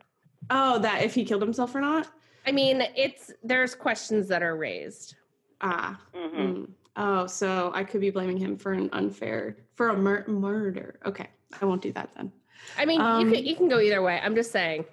oh 0.51 0.79
that 0.81 1.03
if 1.03 1.14
he 1.14 1.25
killed 1.25 1.43
himself 1.43 1.75
or 1.75 1.81
not. 1.81 2.09
I 2.47 2.53
mean, 2.53 2.83
it's 2.97 3.31
there's 3.43 3.75
questions 3.75 4.29
that 4.29 4.43
are 4.43 4.57
raised. 4.57 5.14
Ah, 5.61 5.99
Mhm. 6.14 6.35
mm. 6.35 6.71
oh, 6.97 7.27
so 7.27 7.71
I 7.75 7.85
could 7.85 8.01
be 8.01 8.11
blaming 8.11 8.37
him 8.37 8.57
for 8.57 8.73
an 8.73 8.90
unfair 8.93 9.57
for 9.75 9.88
a 9.90 9.97
mur- 9.97 10.25
murder. 10.27 10.99
Okay, 11.07 11.29
I 11.61 11.64
won't 11.64 11.81
do 11.81 11.93
that 11.93 12.11
then. 12.17 12.33
I 12.77 12.85
mean, 12.85 13.01
Um, 13.01 13.21
you 13.29 13.33
can 13.35 13.45
you 13.45 13.57
can 13.57 13.69
go 13.69 13.79
either 13.79 14.03
way. 14.03 14.21
I'm 14.23 14.35
just 14.35 14.51
saying. 14.51 14.85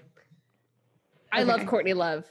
I 1.33 1.43
love 1.43 1.65
Courtney 1.65 1.93
Love. 1.93 2.25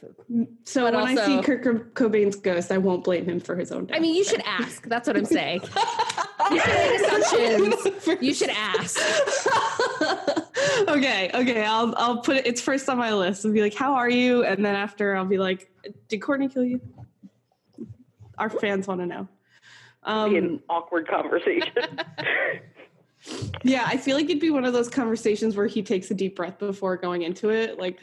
So 0.64 0.82
But 0.82 0.94
when 0.94 1.18
I 1.18 1.26
see 1.26 1.40
Kurt 1.42 1.94
Cobain's 1.94 2.36
ghost, 2.36 2.70
I 2.70 2.78
won't 2.78 3.04
blame 3.04 3.24
him 3.24 3.40
for 3.40 3.56
his 3.56 3.72
own 3.72 3.86
death. 3.86 3.96
I 3.96 4.00
mean, 4.00 4.14
you 4.14 4.24
should 4.24 4.42
ask. 4.44 4.86
That's 4.86 5.06
what 5.08 5.16
I'm 5.16 5.24
saying. 5.24 5.62
You 6.50 6.60
should 6.60 6.74
make 6.74 7.00
assumptions. 7.00 8.18
You 8.20 8.34
should 8.34 8.50
ask. 8.50 8.98
okay, 10.88 11.30
okay. 11.34 11.64
I'll 11.64 11.94
I'll 11.96 12.18
put 12.18 12.36
it. 12.38 12.46
It's 12.46 12.60
first 12.60 12.88
on 12.88 12.98
my 12.98 13.14
list 13.14 13.46
I'll 13.46 13.52
be 13.52 13.62
like, 13.62 13.74
"How 13.74 13.94
are 13.94 14.10
you?" 14.10 14.44
And 14.44 14.64
then 14.64 14.74
after, 14.74 15.16
I'll 15.16 15.24
be 15.24 15.38
like, 15.38 15.70
"Did 16.08 16.18
Courtney 16.18 16.48
kill 16.48 16.64
you?" 16.64 16.80
Our 18.38 18.50
fans 18.50 18.88
want 18.88 19.00
to 19.00 19.06
know. 19.06 19.28
Be 20.28 20.36
an 20.38 20.44
Um, 20.46 20.62
awkward 20.68 21.06
conversation. 21.08 21.72
yeah, 23.62 23.84
I 23.86 23.96
feel 23.98 24.16
like 24.16 24.24
it'd 24.26 24.40
be 24.40 24.50
one 24.50 24.64
of 24.64 24.72
those 24.72 24.88
conversations 24.88 25.56
where 25.56 25.66
he 25.66 25.82
takes 25.82 26.10
a 26.10 26.14
deep 26.14 26.36
breath 26.36 26.58
before 26.58 26.96
going 26.96 27.22
into 27.22 27.50
it. 27.50 27.78
Like, 27.78 27.98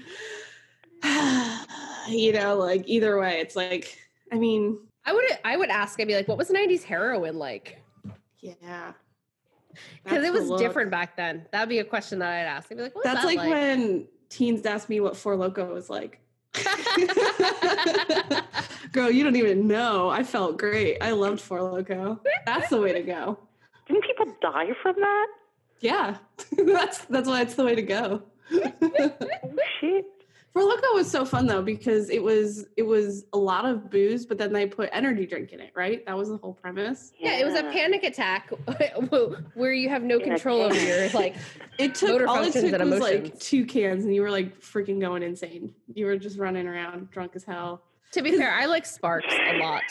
you 2.09 2.33
know, 2.33 2.55
like 2.55 2.83
either 2.87 3.19
way, 3.19 3.39
it's 3.39 3.55
like, 3.55 3.97
I 4.31 4.37
mean, 4.37 4.79
I 5.05 5.13
would 5.13 5.25
I 5.45 5.57
would 5.57 5.69
ask. 5.69 5.99
I'd 5.99 6.07
be 6.07 6.15
like, 6.15 6.27
what 6.27 6.37
was 6.37 6.49
'90s 6.49 6.83
heroin 6.83 7.37
like? 7.37 7.81
yeah, 8.41 8.93
Because 10.03 10.23
it 10.23 10.31
was 10.33 10.49
different 10.59 10.91
back 10.91 11.15
then. 11.17 11.45
That'd 11.51 11.69
be 11.69 11.79
a 11.79 11.83
question 11.83 12.19
that 12.19 12.29
I'd 12.29 12.45
ask. 12.45 12.71
I'd 12.71 12.77
be 12.77 12.83
like, 12.83 12.93
That's 13.03 13.23
that 13.23 13.35
like, 13.35 13.39
when 13.39 14.07
teens 14.29 14.65
ask 14.65 14.89
me 14.89 14.99
what 14.99 15.17
Four 15.17 15.35
Loco 15.35 15.73
was 15.73 15.89
like. 15.89 16.19
Girl, 18.91 19.11
you 19.11 19.23
don't 19.23 19.35
even 19.35 19.67
know. 19.67 20.09
I 20.09 20.23
felt 20.23 20.57
great. 20.57 20.97
I 21.01 21.11
loved 21.11 21.39
Four 21.41 21.61
Loco. 21.61 22.19
That's 22.45 22.69
the 22.69 22.81
way 22.81 22.93
to 22.93 23.01
go. 23.01 23.37
Didn't 23.87 24.03
people 24.03 24.25
die 24.41 24.69
from 24.81 24.95
that? 24.97 25.27
Yeah, 25.79 26.17
that's 26.57 27.05
that's 27.05 27.27
why 27.27 27.41
it's 27.41 27.55
the 27.55 27.63
way 27.63 27.75
to 27.75 27.81
go. 27.81 28.23
Oh 28.51 29.11
shit. 29.79 30.05
Four 30.57 30.69
Loco 30.69 30.93
was 30.95 31.09
so 31.11 31.23
fun 31.23 31.45
though 31.45 31.61
because 31.61 32.09
it 32.09 32.23
was 32.23 32.65
it 32.77 32.81
was 32.81 33.25
a 33.33 33.37
lot 33.37 33.65
of 33.65 33.91
booze, 33.91 34.25
but 34.25 34.39
then 34.39 34.51
they 34.51 34.65
put 34.65 34.89
energy 34.91 35.27
drink 35.27 35.51
in 35.51 35.59
it. 35.59 35.71
Right? 35.75 36.03
That 36.07 36.17
was 36.17 36.29
the 36.29 36.37
whole 36.37 36.55
premise. 36.55 37.13
yeah, 37.19 37.37
it 37.37 37.45
was 37.45 37.53
a 37.53 37.61
panic 37.61 38.03
attack 38.03 38.49
where 39.53 39.71
you 39.71 39.87
have 39.89 40.01
no 40.01 40.17
Yeah, 40.17 40.23
control 40.23 40.61
over 40.61 40.75
your 40.75 41.09
like. 41.09 41.35
It 41.77 41.93
took 41.93 42.09
Motor 42.09 42.27
all 42.27 42.43
it 42.43 42.53
took 42.53 42.73
and 42.73 42.89
was 42.89 42.99
like 42.99 43.39
two 43.39 43.63
cans, 43.63 44.03
and 44.05 44.15
you 44.15 44.23
were 44.23 44.31
like 44.31 44.59
freaking 44.59 44.99
going 44.99 45.21
insane. 45.21 45.75
You 45.93 46.07
were 46.07 46.17
just 46.17 46.39
running 46.39 46.65
around 46.65 47.11
drunk 47.11 47.33
as 47.35 47.43
hell. 47.43 47.83
To 48.13 48.23
be 48.23 48.35
fair, 48.35 48.51
I 48.51 48.65
like 48.65 48.83
Sparks 48.83 49.31
a 49.31 49.59
lot. 49.59 49.83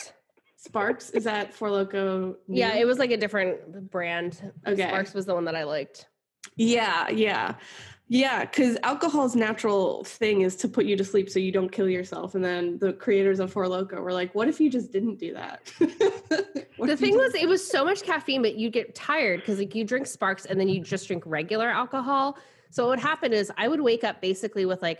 Sparks 0.57 1.11
is 1.11 1.23
that 1.23 1.53
Four 1.53 1.71
Loco? 1.71 2.35
Yeah, 2.49 2.75
it 2.75 2.85
was 2.85 2.99
like 2.99 3.11
a 3.11 3.17
different 3.17 3.89
brand. 3.89 4.51
Okay. 4.67 4.85
Sparks 4.85 5.13
was 5.13 5.25
the 5.25 5.33
one 5.33 5.45
that 5.45 5.55
I 5.55 5.63
liked. 5.63 6.07
Yeah, 6.57 7.09
yeah. 7.09 7.55
Yeah, 8.09 8.45
because 8.45 8.77
alcohol's 8.83 9.35
natural 9.35 10.03
thing 10.05 10.41
is 10.41 10.55
to 10.57 10.69
put 10.69 10.85
you 10.85 10.95
to 10.95 11.03
sleep 11.03 11.29
so 11.29 11.39
you 11.39 11.51
don't 11.51 11.69
kill 11.69 11.89
yourself. 11.89 12.35
And 12.35 12.43
then 12.43 12.77
the 12.79 12.93
creators 12.93 13.39
of 13.39 13.51
Four 13.51 13.67
Loco 13.67 13.99
were 13.99 14.13
like, 14.13 14.33
what 14.33 14.47
if 14.47 14.61
you 14.61 14.69
just 14.69 14.93
didn't 14.93 15.15
do 15.15 15.33
that? 15.33 15.71
The 16.79 16.95
thing 16.95 17.15
was, 17.15 17.33
it 17.33 17.49
was 17.49 17.67
so 17.67 17.83
much 17.83 18.03
caffeine, 18.03 18.43
but 18.43 18.55
you 18.55 18.69
get 18.69 18.93
tired 18.93 19.39
because 19.39 19.57
like 19.57 19.73
you 19.73 19.83
drink 19.83 20.05
Sparks 20.05 20.45
and 20.45 20.59
then 20.59 20.69
you 20.69 20.79
just 20.79 21.07
drink 21.07 21.23
regular 21.25 21.69
alcohol. 21.69 22.37
So 22.69 22.83
what 22.83 22.91
would 22.91 22.99
happen 22.99 23.33
is 23.33 23.51
I 23.57 23.67
would 23.67 23.81
wake 23.81 24.03
up 24.03 24.21
basically 24.21 24.65
with 24.67 24.83
like 24.83 24.99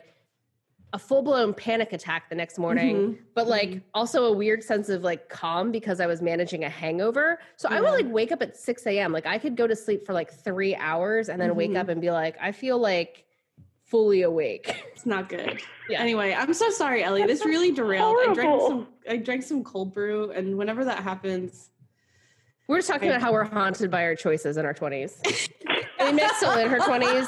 a 0.93 1.00
full 1.00 1.21
blown 1.21 1.54
panic 1.54 1.91
attack 1.93 2.30
the 2.30 2.36
next 2.36 2.58
morning, 2.58 2.95
Mhm, 2.95 3.17
but 3.36 3.47
like 3.47 3.82
also 3.93 4.26
a 4.26 4.32
weird 4.32 4.63
sense 4.63 4.88
of 4.89 5.04
like 5.04 5.28
calm 5.30 5.71
because 5.71 6.00
I 6.00 6.06
was 6.08 6.21
managing 6.21 6.63
a 6.63 6.69
hangover. 6.69 7.39
So 7.58 7.67
I 7.69 7.82
would 7.82 7.91
like 7.91 8.06
wake 8.08 8.32
up 8.32 8.41
at 8.41 8.56
6 8.56 8.88
a.m. 8.88 9.12
Like 9.12 9.26
I 9.26 9.38
could 9.38 9.56
go 9.58 9.67
to 9.67 9.76
sleep 9.76 10.06
for 10.06 10.13
like 10.13 10.32
three 10.32 10.76
hours 10.76 11.28
and 11.30 11.41
then 11.41 11.56
wake 11.56 11.71
Mhm. 11.71 11.78
up 11.80 11.89
and 11.89 12.00
be 12.00 12.10
like, 12.12 12.38
I 12.41 12.52
feel 12.54 12.78
like 12.80 13.26
fully 13.84 14.21
awake. 14.21 14.84
It's 14.93 15.06
not 15.06 15.28
good. 15.30 15.62
Yeah. 15.89 16.02
Anyway, 16.02 16.34
I'm 16.34 16.54
so 16.54 16.69
sorry, 16.71 17.04
Ellie. 17.04 17.26
This 17.26 17.45
really 17.45 17.71
derailed. 17.71 18.15
I 18.30 18.34
drank 18.34 18.62
some 18.62 18.88
I 19.10 19.17
drank 19.17 19.43
some 19.43 19.63
cold 19.63 19.93
brew, 19.93 20.32
and 20.32 20.58
whenever 20.58 20.84
that 20.86 21.00
happens, 21.04 21.69
We're 22.67 22.78
just 22.80 22.89
talking 22.89 23.08
I- 23.10 23.12
about 23.13 23.21
how 23.21 23.32
we're 23.32 23.45
haunted 23.45 23.89
by 23.91 24.04
our 24.04 24.15
choices 24.15 24.58
in 24.58 24.65
our 24.65 24.73
20s. 24.73 25.21
I 26.00 26.12
mean, 26.12 26.28
still 26.36 26.52
in 26.58 26.67
her 26.69 26.80
20s, 26.80 27.26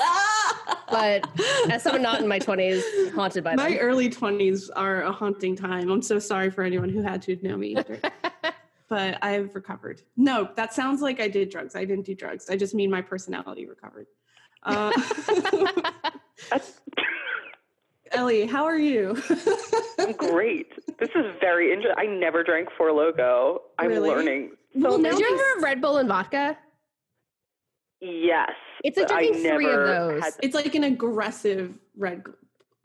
but 0.89 1.27
as 1.71 1.83
someone 1.83 2.01
not 2.01 2.21
in 2.21 2.27
my 2.27 2.39
20s, 2.39 3.13
haunted 3.13 3.43
by 3.43 3.55
my 3.55 3.69
them. 3.69 3.79
early 3.79 4.09
20s 4.09 4.69
are 4.75 5.03
a 5.03 5.11
haunting 5.11 5.55
time. 5.55 5.89
I'm 5.91 6.01
so 6.01 6.19
sorry 6.19 6.49
for 6.49 6.63
anyone 6.63 6.89
who 6.89 7.01
had 7.01 7.21
to 7.23 7.37
know 7.41 7.57
me. 7.57 7.75
but 8.89 9.17
I've 9.21 9.53
recovered. 9.55 10.01
No, 10.17 10.49
that 10.55 10.73
sounds 10.73 11.01
like 11.01 11.19
I 11.19 11.27
did 11.27 11.49
drugs. 11.49 11.75
I 11.75 11.85
didn't 11.85 12.05
do 12.05 12.15
drugs. 12.15 12.49
I 12.49 12.55
just 12.57 12.73
mean 12.73 12.89
my 12.89 13.01
personality 13.01 13.67
recovered. 13.67 14.07
Uh, 14.63 14.91
Ellie, 18.11 18.47
how 18.47 18.65
are 18.65 18.77
you? 18.77 19.21
I'm 19.99 20.13
great. 20.13 20.71
This 20.99 21.09
is 21.15 21.25
very 21.39 21.71
interesting. 21.71 21.95
I 21.97 22.05
never 22.07 22.43
drank 22.43 22.69
Four 22.75 22.91
Loco. 22.91 23.61
I'm 23.77 23.89
Really? 23.89 24.09
learning. 24.09 24.51
Well, 24.73 24.93
So 24.93 24.97
now 24.97 25.11
Did 25.11 25.19
you 25.19 25.25
many- 25.25 25.35
ever 25.39 25.49
have 25.55 25.63
Red 25.63 25.81
Bull 25.81 25.97
and 25.97 26.09
vodka? 26.09 26.57
Yes. 28.01 28.51
It's 28.83 28.97
like 28.97 29.07
drinking 29.09 29.43
three 29.43 29.69
of 29.69 29.85
those. 29.87 30.23
had- 30.23 30.33
it's 30.41 30.55
like 30.55 30.73
an 30.75 30.83
aggressive 30.85 31.73
red. 31.97 32.23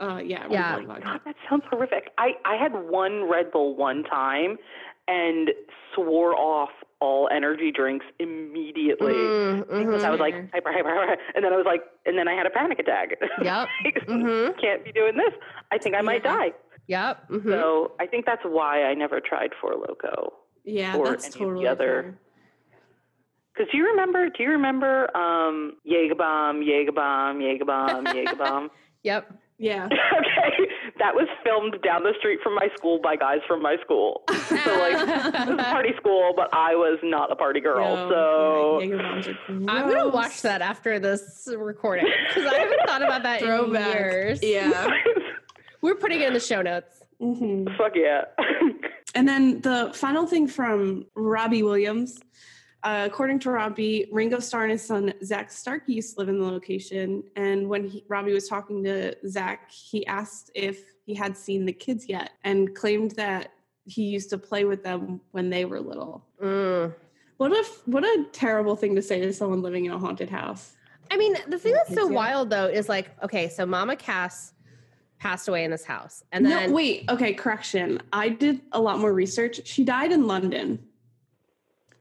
Uh, 0.01 0.21
yeah, 0.25 0.43
Red 0.43 0.53
Yeah. 0.53 0.77
Bull. 0.81 0.87
God, 1.03 1.21
that 1.25 1.37
sounds 1.49 1.63
horrific. 1.71 2.11
I, 2.19 2.33
I 2.45 2.57
had 2.57 2.73
one 2.75 3.29
Red 3.31 3.53
Bull 3.53 3.77
one 3.77 4.03
time 4.03 4.59
and 5.07 5.51
swore 5.95 6.35
off 6.35 6.71
all 7.01 7.29
energy 7.31 7.71
drinks 7.71 8.05
immediately. 8.19 9.13
Mm, 9.13 9.69
Because 9.69 10.03
I 10.03 10.11
was 10.11 10.19
like 10.19 10.35
mhm. 10.35 10.51
hyper, 10.53 10.73
hyper, 10.73 10.89
hyper, 10.95 11.23
and 11.37 11.45
then 11.45 11.53
I 11.53 11.57
was 11.57 11.67
like, 11.67 11.83
and 12.07 12.19
then 12.19 12.27
I 12.27 12.33
had 12.35 12.47
a 12.47 12.51
panic 12.51 12.79
attack. 12.81 13.11
Yep. 13.43 13.69
Mhm. 14.09 14.61
Can't 14.61 14.85
be 14.85 14.91
doing 14.93 15.17
this. 15.17 15.33
I 15.71 15.79
think 15.79 15.95
I 15.95 16.01
might 16.01 16.23
Yeah. 16.25 16.35
die. 16.39 16.53
Yep. 16.89 17.29
mhm. 17.31 17.51
So 17.53 17.93
I 18.01 18.07
think 18.07 18.27
that's 18.27 18.43
why 18.45 18.83
I 18.85 18.95
never 18.95 19.21
tried 19.21 19.51
Four 19.61 19.75
Loco. 19.77 20.33
Yeah, 20.65 20.97
or 20.97 21.07
that's 21.11 21.25
any 21.27 21.29
of 21.29 21.39
the 21.39 21.45
totally 21.45 21.67
other- 21.69 22.03
fair. 22.03 22.19
Because 23.55 23.71
do 23.71 23.79
you 23.79 23.87
remember? 23.87 24.29
Do 24.31 24.43
you 24.43 24.51
remember 24.51 25.15
um, 25.17 25.75
Jaeger 25.85 26.15
bomb, 26.17 26.63
Jaeger 26.63 26.93
bomb, 26.93 27.41
Jaeger 27.41 27.65
bomb, 27.65 28.07
Jaeger 28.07 28.37
bomb? 28.37 28.71
Yep. 29.05 29.35
Yeah. 29.59 29.85
okay, 29.93 30.65
that 30.99 31.15
was 31.15 31.29
filmed 31.45 31.77
down 31.85 32.05
the 32.05 32.15
street 32.19 32.41
from 32.43 32.55
my 32.55 32.69
school 32.75 33.01
by 33.03 33.17
guys 33.17 33.41
from 33.47 33.61
my 33.61 33.77
school. 33.85 34.23
So 34.31 34.55
like, 34.55 34.95
it 34.95 35.47
was 35.47 35.59
a 35.59 35.63
party 35.63 35.91
school, 35.99 36.33
but 36.35 36.49
I 36.55 36.75
was 36.75 36.99
not 37.03 37.31
a 37.31 37.37
party 37.37 37.61
girl. 37.61 37.95
No, 37.95 38.09
so 38.09 38.81
yeah, 38.81 38.87
Jaeger 38.87 38.97
bombs 38.97 39.29
are 39.29 39.37
I'm 39.71 39.89
gonna 39.91 40.09
watch 40.09 40.41
that 40.41 40.63
after 40.63 40.99
this 40.99 41.47
recording 41.55 42.07
because 42.29 42.51
I 42.51 42.61
haven't 42.61 42.81
thought 42.87 43.03
about 43.03 43.23
that 43.25 43.43
in 43.43 43.75
years. 43.75 44.43
Yeah. 44.43 44.89
We're 45.83 45.97
putting 45.97 46.23
it 46.23 46.29
in 46.29 46.33
the 46.33 46.41
show 46.41 46.63
notes. 46.63 47.03
hmm 47.21 47.67
fuck 47.77 47.93
yeah. 47.95 48.25
And 49.15 49.29
then 49.29 49.61
the 49.61 49.93
final 49.95 50.27
thing 50.27 50.49
from 50.49 51.05
Robbie 51.15 51.63
Williams. 51.63 52.19
Uh, 52.85 53.09
according 53.11 53.39
to 53.39 53.51
Robbie, 53.51 54.07
Ringo 54.13 54.39
Starr 54.39 54.65
and 54.65 54.73
his 54.73 54.85
son 54.85 55.15
Zach 55.25 55.51
Stark 55.51 55.85
used 55.87 56.15
to 56.15 56.21
live 56.21 56.29
in 56.29 56.39
the 56.39 56.45
location. 56.45 57.25
And 57.35 57.67
when 57.67 57.89
he, 57.89 58.05
Robbie 58.09 58.35
was 58.35 58.47
talking 58.47 58.85
to 58.85 59.17
Zach, 59.27 59.71
he 59.71 60.07
asked 60.07 60.51
if 60.55 60.93
he 61.07 61.15
had 61.15 61.35
seen 61.35 61.65
the 61.65 61.73
kids 61.73 62.07
yet 62.11 62.33
and 62.45 62.75
claimed 62.75 63.13
that 63.13 63.53
he 63.87 64.03
used 64.03 64.29
to 64.31 64.39
play 64.39 64.67
with 64.67 64.85
them 64.85 65.23
when 65.31 65.49
they 65.49 65.65
were 65.65 65.81
little. 65.81 66.27
Mm. 66.43 66.95
What 67.39 67.53
a 67.53 67.65
what 67.87 68.05
a 68.05 68.27
terrible 68.33 68.77
thing 68.77 68.95
to 68.97 69.03
say 69.03 69.21
to 69.21 69.33
someone 69.33 69.63
living 69.63 69.87
in 69.87 69.93
a 69.93 69.99
haunted 69.99 70.29
house. 70.29 70.77
I 71.11 71.17
mean, 71.17 71.37
the 71.49 71.59
thing 71.59 71.73
that's 71.73 71.95
so 71.95 72.07
wild 72.07 72.51
though 72.51 72.67
is 72.67 72.89
like, 72.89 73.11
okay, 73.23 73.49
so 73.49 73.65
Mama 73.65 73.97
Cass 73.97 74.53
passed 75.19 75.49
away 75.49 75.65
in 75.65 75.71
this 75.71 75.85
house, 75.85 76.23
and 76.33 76.45
then 76.45 76.69
no, 76.69 76.75
wait, 76.75 77.05
okay, 77.09 77.33
correction. 77.33 78.01
I 78.13 78.29
did 78.29 78.61
a 78.73 78.81
lot 78.81 78.99
more 78.99 79.13
research. 79.13 79.67
She 79.67 79.85
died 79.85 80.13
in 80.13 80.27
London. 80.27 80.87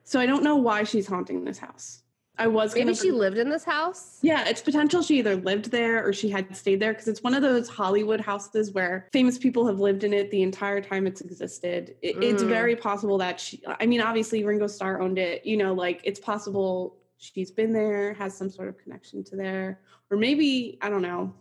So 0.04 0.20
I 0.20 0.26
don't 0.26 0.44
know 0.44 0.56
why 0.56 0.84
she's 0.84 1.08
haunting 1.08 1.44
this 1.46 1.58
house. 1.58 2.00
I 2.38 2.48
was 2.48 2.74
maybe 2.74 2.96
she 2.96 3.12
lived 3.12 3.38
in 3.38 3.50
this 3.50 3.64
house. 3.64 4.18
Yeah, 4.24 4.48
it's 4.48 4.60
potential 4.62 5.04
she 5.04 5.20
either 5.20 5.36
lived 5.36 5.70
there 5.70 6.04
or 6.06 6.12
she 6.14 6.30
had 6.30 6.56
stayed 6.58 6.80
there 6.80 6.92
because 6.92 7.08
it's 7.08 7.22
one 7.22 7.36
of 7.36 7.44
those 7.44 7.70
Hollywood 7.70 8.20
houses 8.20 8.72
where 8.72 9.08
famous 9.14 9.38
people 9.38 9.68
have 9.68 9.80
lived 9.80 10.04
in 10.04 10.14
it 10.14 10.32
the 10.32 10.42
entire 10.42 10.82
time 10.82 11.06
it's 11.06 11.22
existed. 11.22 11.96
It, 12.02 12.18
It's 12.24 12.42
Mm. 12.44 12.48
very 12.48 12.76
possible 12.76 13.20
that 13.20 13.40
she, 13.40 13.62
I 13.68 13.86
mean, 13.86 14.02
obviously 14.02 14.44
Ringo 14.44 14.66
Starr 14.66 15.00
owned 15.00 15.20
it, 15.20 15.46
you 15.46 15.58
know, 15.58 15.74
like 15.76 16.02
it's 16.04 16.20
possible 16.20 16.98
she's 17.18 17.52
been 17.52 17.72
there, 17.72 18.14
has 18.16 18.36
some 18.36 18.50
sort 18.50 18.68
of 18.68 18.80
connection 18.80 19.24
to 19.26 19.36
there, 19.36 19.82
or 20.10 20.18
maybe, 20.18 20.80
I 20.82 20.90
don't 20.90 21.04
know. 21.04 21.36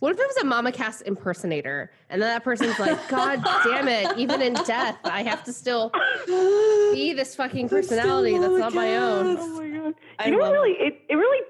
What 0.00 0.12
if 0.12 0.20
it 0.20 0.26
was 0.26 0.36
a 0.38 0.44
Mama 0.44 0.70
Cass 0.70 1.00
impersonator, 1.00 1.90
and 2.08 2.22
then 2.22 2.28
that 2.28 2.44
person's 2.44 2.78
like, 2.78 3.08
"God 3.08 3.42
damn 3.64 3.88
it! 3.88 4.16
Even 4.16 4.40
in 4.42 4.54
death, 4.64 4.96
I 5.04 5.22
have 5.24 5.42
to 5.44 5.52
still 5.52 5.90
be 6.26 7.12
this 7.14 7.34
fucking 7.34 7.68
personality 7.68 8.38
that's 8.38 8.58
not 8.58 8.74
my 8.74 8.96
own." 8.96 9.36
Oh 9.38 9.46
my 9.60 9.68
god! 9.68 9.94
I 10.18 10.26
You 10.26 10.32
know 10.32 10.38
what 10.38 10.52
really 10.52 10.72
it, 10.78 11.00
it 11.08 11.14
really 11.16 11.44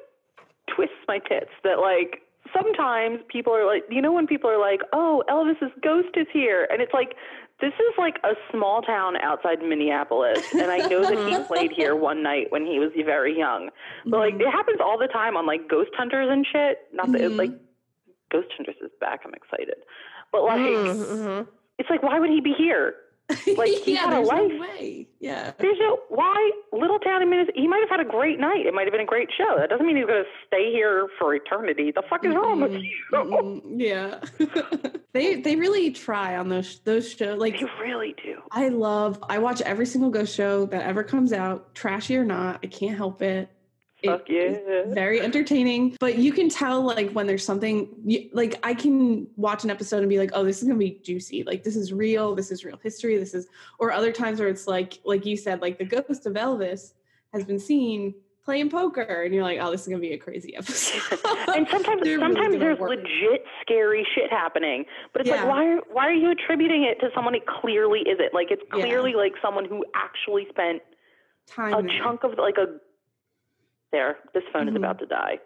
twists 0.75 0.97
my 1.07 1.19
tits 1.19 1.51
that 1.65 1.79
like 1.81 2.23
sometimes 2.55 3.21
people 3.29 3.53
are 3.55 3.67
like 3.67 3.83
you 3.91 4.01
know 4.01 4.13
when 4.13 4.27
people 4.27 4.49
are 4.51 4.59
like, 4.61 4.81
Oh, 4.93 5.23
Elvis's 5.29 5.73
ghost 5.83 6.17
is 6.17 6.27
here 6.33 6.67
and 6.71 6.81
it's 6.81 6.93
like 6.95 7.15
this 7.61 7.73
is 7.75 7.95
like 7.99 8.17
a 8.25 8.35
small 8.53 8.81
town 8.83 9.17
outside 9.17 9.61
Minneapolis 9.63 10.39
and 10.53 10.71
I 10.71 10.79
know 10.79 11.03
that 11.03 11.19
he 11.29 11.45
played 11.47 11.73
here 11.73 11.97
one 11.97 12.23
night 12.23 12.47
when 12.51 12.65
he 12.65 12.79
was 12.79 12.91
very 13.05 13.37
young. 13.37 13.71
But 14.07 14.19
like 14.19 14.35
Mhm. 14.35 14.43
it 14.43 14.51
happens 14.51 14.79
all 14.81 14.97
the 14.99 15.09
time 15.09 15.37
on 15.37 15.45
like 15.45 15.69
ghost 15.69 15.91
hunters 15.97 16.29
and 16.31 16.47
shit. 16.47 16.79
Not 16.93 17.11
that 17.13 17.21
it, 17.21 17.33
Mhm. 17.33 17.37
like 17.39 17.51
Ghost 18.31 18.49
Hunters 18.57 18.77
is 18.83 18.91
back, 19.01 19.21
I'm 19.25 19.35
excited. 19.35 19.77
But 20.33 20.45
like 20.45 20.61
Mm, 20.61 20.97
mhm. 21.07 21.47
it's 21.79 21.91
like 21.91 22.03
why 22.03 22.19
would 22.21 22.31
he 22.31 22.41
be 22.41 22.55
here? 22.57 22.95
Like, 23.59 23.69
he 23.85 23.93
yeah, 23.93 24.01
had 24.07 24.13
a 24.15 24.21
life. 24.21 24.51
no 24.51 24.59
way. 24.61 25.07
Yeah. 25.21 25.53
There's 25.59 25.77
no 25.79 25.99
why 26.09 26.51
little 26.73 26.99
town 26.99 27.21
in 27.21 27.29
Minnesota. 27.29 27.53
He 27.61 27.69
might 27.69 27.81
have 27.81 27.91
had 27.91 28.01
a 28.01 28.09
great 28.09 28.39
night. 28.41 28.65
It 28.65 28.73
might 28.73 28.85
have 28.87 28.93
been 28.93 29.03
a 29.03 29.05
great 29.07 29.29
show. 29.37 29.57
That 29.59 29.69
doesn't 29.69 29.85
mean 29.87 29.97
he's 29.97 30.07
going 30.07 30.25
to 30.25 30.31
stay 30.47 30.73
here 30.73 31.09
for 31.19 31.35
eternity. 31.35 31.93
The 31.95 32.03
fuck 32.09 32.25
is 32.25 32.35
wrong 32.35 32.63
with 32.63 32.73
you? 32.73 32.91
mm-mm, 33.13 33.61
yeah. 33.77 34.21
they 35.13 35.43
they 35.43 35.57
really 35.57 35.91
try 35.91 36.37
on 36.39 36.49
those 36.49 36.79
those 36.81 37.13
shows. 37.13 37.39
Like 37.39 37.59
They 37.61 37.67
really 37.83 38.15
do. 38.25 38.41
I 38.51 38.69
love. 38.69 39.23
I 39.29 39.39
watch 39.41 39.61
every 39.61 39.85
single 39.87 40.09
ghost 40.11 40.35
show 40.35 40.65
that 40.67 40.83
ever 40.83 41.03
comes 41.05 41.35
out, 41.35 41.75
trashy 41.75 42.17
or 42.17 42.25
not. 42.25 42.61
I 42.63 42.67
can't 42.69 42.97
help 42.97 43.21
it. 43.21 43.51
It 44.03 44.11
Fuck 44.11 44.31
is 44.31 44.59
yeah. 44.69 44.95
very 44.95 45.21
entertaining, 45.21 45.97
but 45.99 46.19
you 46.19 46.33
can 46.33 46.49
tell 46.49 46.81
like 46.83 47.11
when 47.11 47.27
there's 47.27 47.45
something 47.45 47.89
you, 48.05 48.31
like 48.33 48.55
I 48.63 48.73
can 48.73 49.27
watch 49.37 49.65
an 49.65 49.71
episode 49.71 49.99
and 50.01 50.09
be 50.09 50.19
like, 50.19 50.31
"Oh, 50.35 50.45
this 50.45 50.63
is 50.63 50.69
gonna 50.69 50.79
be 50.79 51.01
juicy. 51.03 51.43
Like 51.43 51.65
this 51.65 51.75
is 51.75 51.93
real. 51.93 52.35
This 52.37 52.53
is 52.53 52.65
real 52.65 52.79
history. 52.81 53.17
This 53.19 53.35
is." 53.35 53.49
Or 53.81 53.91
other 53.91 54.13
times 54.13 54.39
where 54.39 54.49
it's 54.49 54.69
like, 54.69 55.01
like 55.05 55.27
you 55.27 55.37
said, 55.37 55.61
like 55.63 55.79
the 55.79 55.85
ghost 55.85 56.27
of 56.27 56.35
Elvis 56.35 56.93
has 57.33 57.45
been 57.45 57.59
seen 57.59 58.15
playing 58.45 58.71
poker, 58.71 59.03
and 59.25 59.35
you're 59.35 59.43
like, 59.43 59.59
"Oh, 59.61 59.73
this 59.73 59.83
is 59.83 59.89
gonna 59.89 59.99
be 60.01 60.13
a 60.13 60.19
crazy 60.19 60.55
episode." 60.57 61.19
and 61.57 61.67
sometimes 61.69 62.03
They're 62.05 62.19
really 62.19 62.35
sometimes 62.35 62.57
there's 62.61 62.79
work. 62.79 62.91
legit 62.91 63.45
scary 63.63 64.07
shit 64.15 64.31
happening. 64.31 64.85
But 65.13 65.23
it's 65.23 65.31
Yeah. 65.31 65.43
like 65.43 65.51
why 65.51 65.77
why 65.91 66.07
are 66.07 66.15
you 66.15 66.31
attributing 66.31 66.85
it 66.85 67.01
to 67.01 67.11
someone 67.17 67.35
it 67.35 67.47
clearly 67.47 68.03
isn't? 68.09 68.33
Like 68.33 68.53
it's 68.53 68.63
Yeah. 68.73 68.81
clearly 68.85 69.15
like 69.15 69.33
someone 69.43 69.65
who 69.65 69.85
actually 69.97 70.47
spent 70.51 70.83
time. 71.49 71.75
a 71.75 71.83
there. 71.83 71.99
chunk 72.01 72.23
of 72.23 72.39
like 72.39 72.59
a 72.59 72.79
there. 73.93 74.19
This 74.35 74.45
phone 74.53 74.69
is 74.69 74.75
Mhm. 74.75 74.79
about 74.79 74.99
to 75.01 75.07
die. 75.07 75.39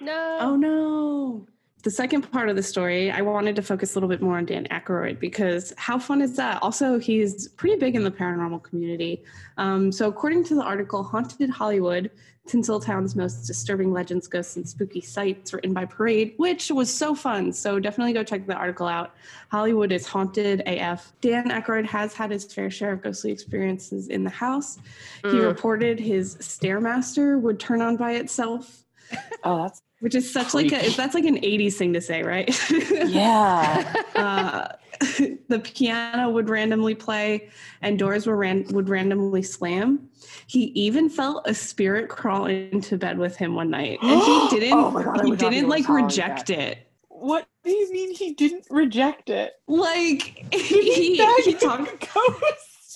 No. 0.00 0.38
Oh 0.40 0.56
no. 0.56 1.46
The 1.84 1.90
second 1.92 2.22
part 2.32 2.48
of 2.48 2.56
the 2.56 2.62
story, 2.62 3.10
I 3.10 3.22
wanted 3.22 3.54
to 3.56 3.62
focus 3.62 3.94
a 3.94 3.96
little 3.96 4.08
bit 4.08 4.20
more 4.20 4.36
on 4.36 4.44
Dan 4.46 4.66
Aykroyd 4.70 5.20
because 5.20 5.72
how 5.76 5.96
fun 5.98 6.20
is 6.20 6.34
that? 6.36 6.60
Also, 6.60 6.98
he's 6.98 7.48
pretty 7.48 7.76
big 7.76 7.94
in 7.94 8.02
the 8.02 8.10
paranormal 8.10 8.62
community. 8.64 9.22
Um, 9.58 9.92
so, 9.92 10.08
according 10.08 10.42
to 10.44 10.56
the 10.56 10.62
article 10.62 11.04
Haunted 11.04 11.48
Hollywood, 11.50 12.10
Tinseltown's 12.48 13.14
most 13.14 13.46
disturbing 13.46 13.92
legends, 13.92 14.26
ghosts, 14.26 14.56
and 14.56 14.68
spooky 14.68 15.00
sights, 15.00 15.52
written 15.52 15.72
by 15.72 15.84
Parade, 15.84 16.34
which 16.38 16.70
was 16.72 16.92
so 16.92 17.14
fun. 17.14 17.52
So, 17.52 17.78
definitely 17.78 18.12
go 18.12 18.24
check 18.24 18.44
the 18.46 18.54
article 18.54 18.88
out. 18.88 19.14
Hollywood 19.52 19.92
is 19.92 20.04
haunted 20.04 20.62
AF. 20.66 21.12
Dan 21.20 21.48
Aykroyd 21.50 21.86
has 21.86 22.12
had 22.12 22.32
his 22.32 22.44
fair 22.52 22.70
share 22.70 22.92
of 22.92 23.02
ghostly 23.02 23.30
experiences 23.30 24.08
in 24.08 24.24
the 24.24 24.30
house. 24.30 24.78
He 25.22 25.28
Mm. 25.38 25.46
reported 25.46 26.00
his 26.00 26.34
Stairmaster 26.38 27.40
would 27.40 27.60
turn 27.60 27.80
on 27.82 27.96
by 27.96 28.12
itself 28.14 28.84
Oh, 29.44 29.62
that's 29.62 29.80
which 30.00 30.14
is 30.14 30.30
such 30.30 30.54
like 30.54 30.72
a 30.72 30.90
that's 30.90 31.14
like 31.14 31.24
an 31.24 31.36
80s 31.38 31.74
thing 31.74 31.92
to 31.92 32.00
say 32.00 32.22
right 32.22 32.48
yeah. 33.06 34.02
uh, 34.14 34.68
the 35.48 35.60
piano 35.62 36.30
would 36.30 36.48
randomly 36.48 36.94
play 36.94 37.48
and 37.82 37.98
doors 37.98 38.26
were 38.26 38.36
ran- 38.36 38.66
would 38.70 38.88
randomly 38.88 39.42
slam 39.42 40.08
he 40.46 40.64
even 40.74 41.08
felt 41.08 41.42
a 41.46 41.54
spirit 41.54 42.08
crawl 42.08 42.46
into 42.46 42.96
bed 42.96 43.18
with 43.18 43.36
him 43.36 43.54
one 43.54 43.70
night 43.70 43.98
and 44.02 44.20
he 44.20 44.48
didn't 44.60 44.78
Oh 44.78 44.90
God, 44.90 45.24
he 45.24 45.36
didn't 45.36 45.54
even 45.54 45.68
like 45.68 45.88
reject 45.88 46.48
that. 46.48 46.58
it 46.58 46.90
What 47.08 47.46
do 47.64 47.70
you 47.70 47.92
mean 47.92 48.14
he 48.14 48.32
didn't 48.34 48.66
reject 48.70 49.30
it? 49.30 49.54
like 49.66 50.46
he, 50.52 51.16
he 51.16 51.52
the 51.52 51.58
talked? 51.60 52.08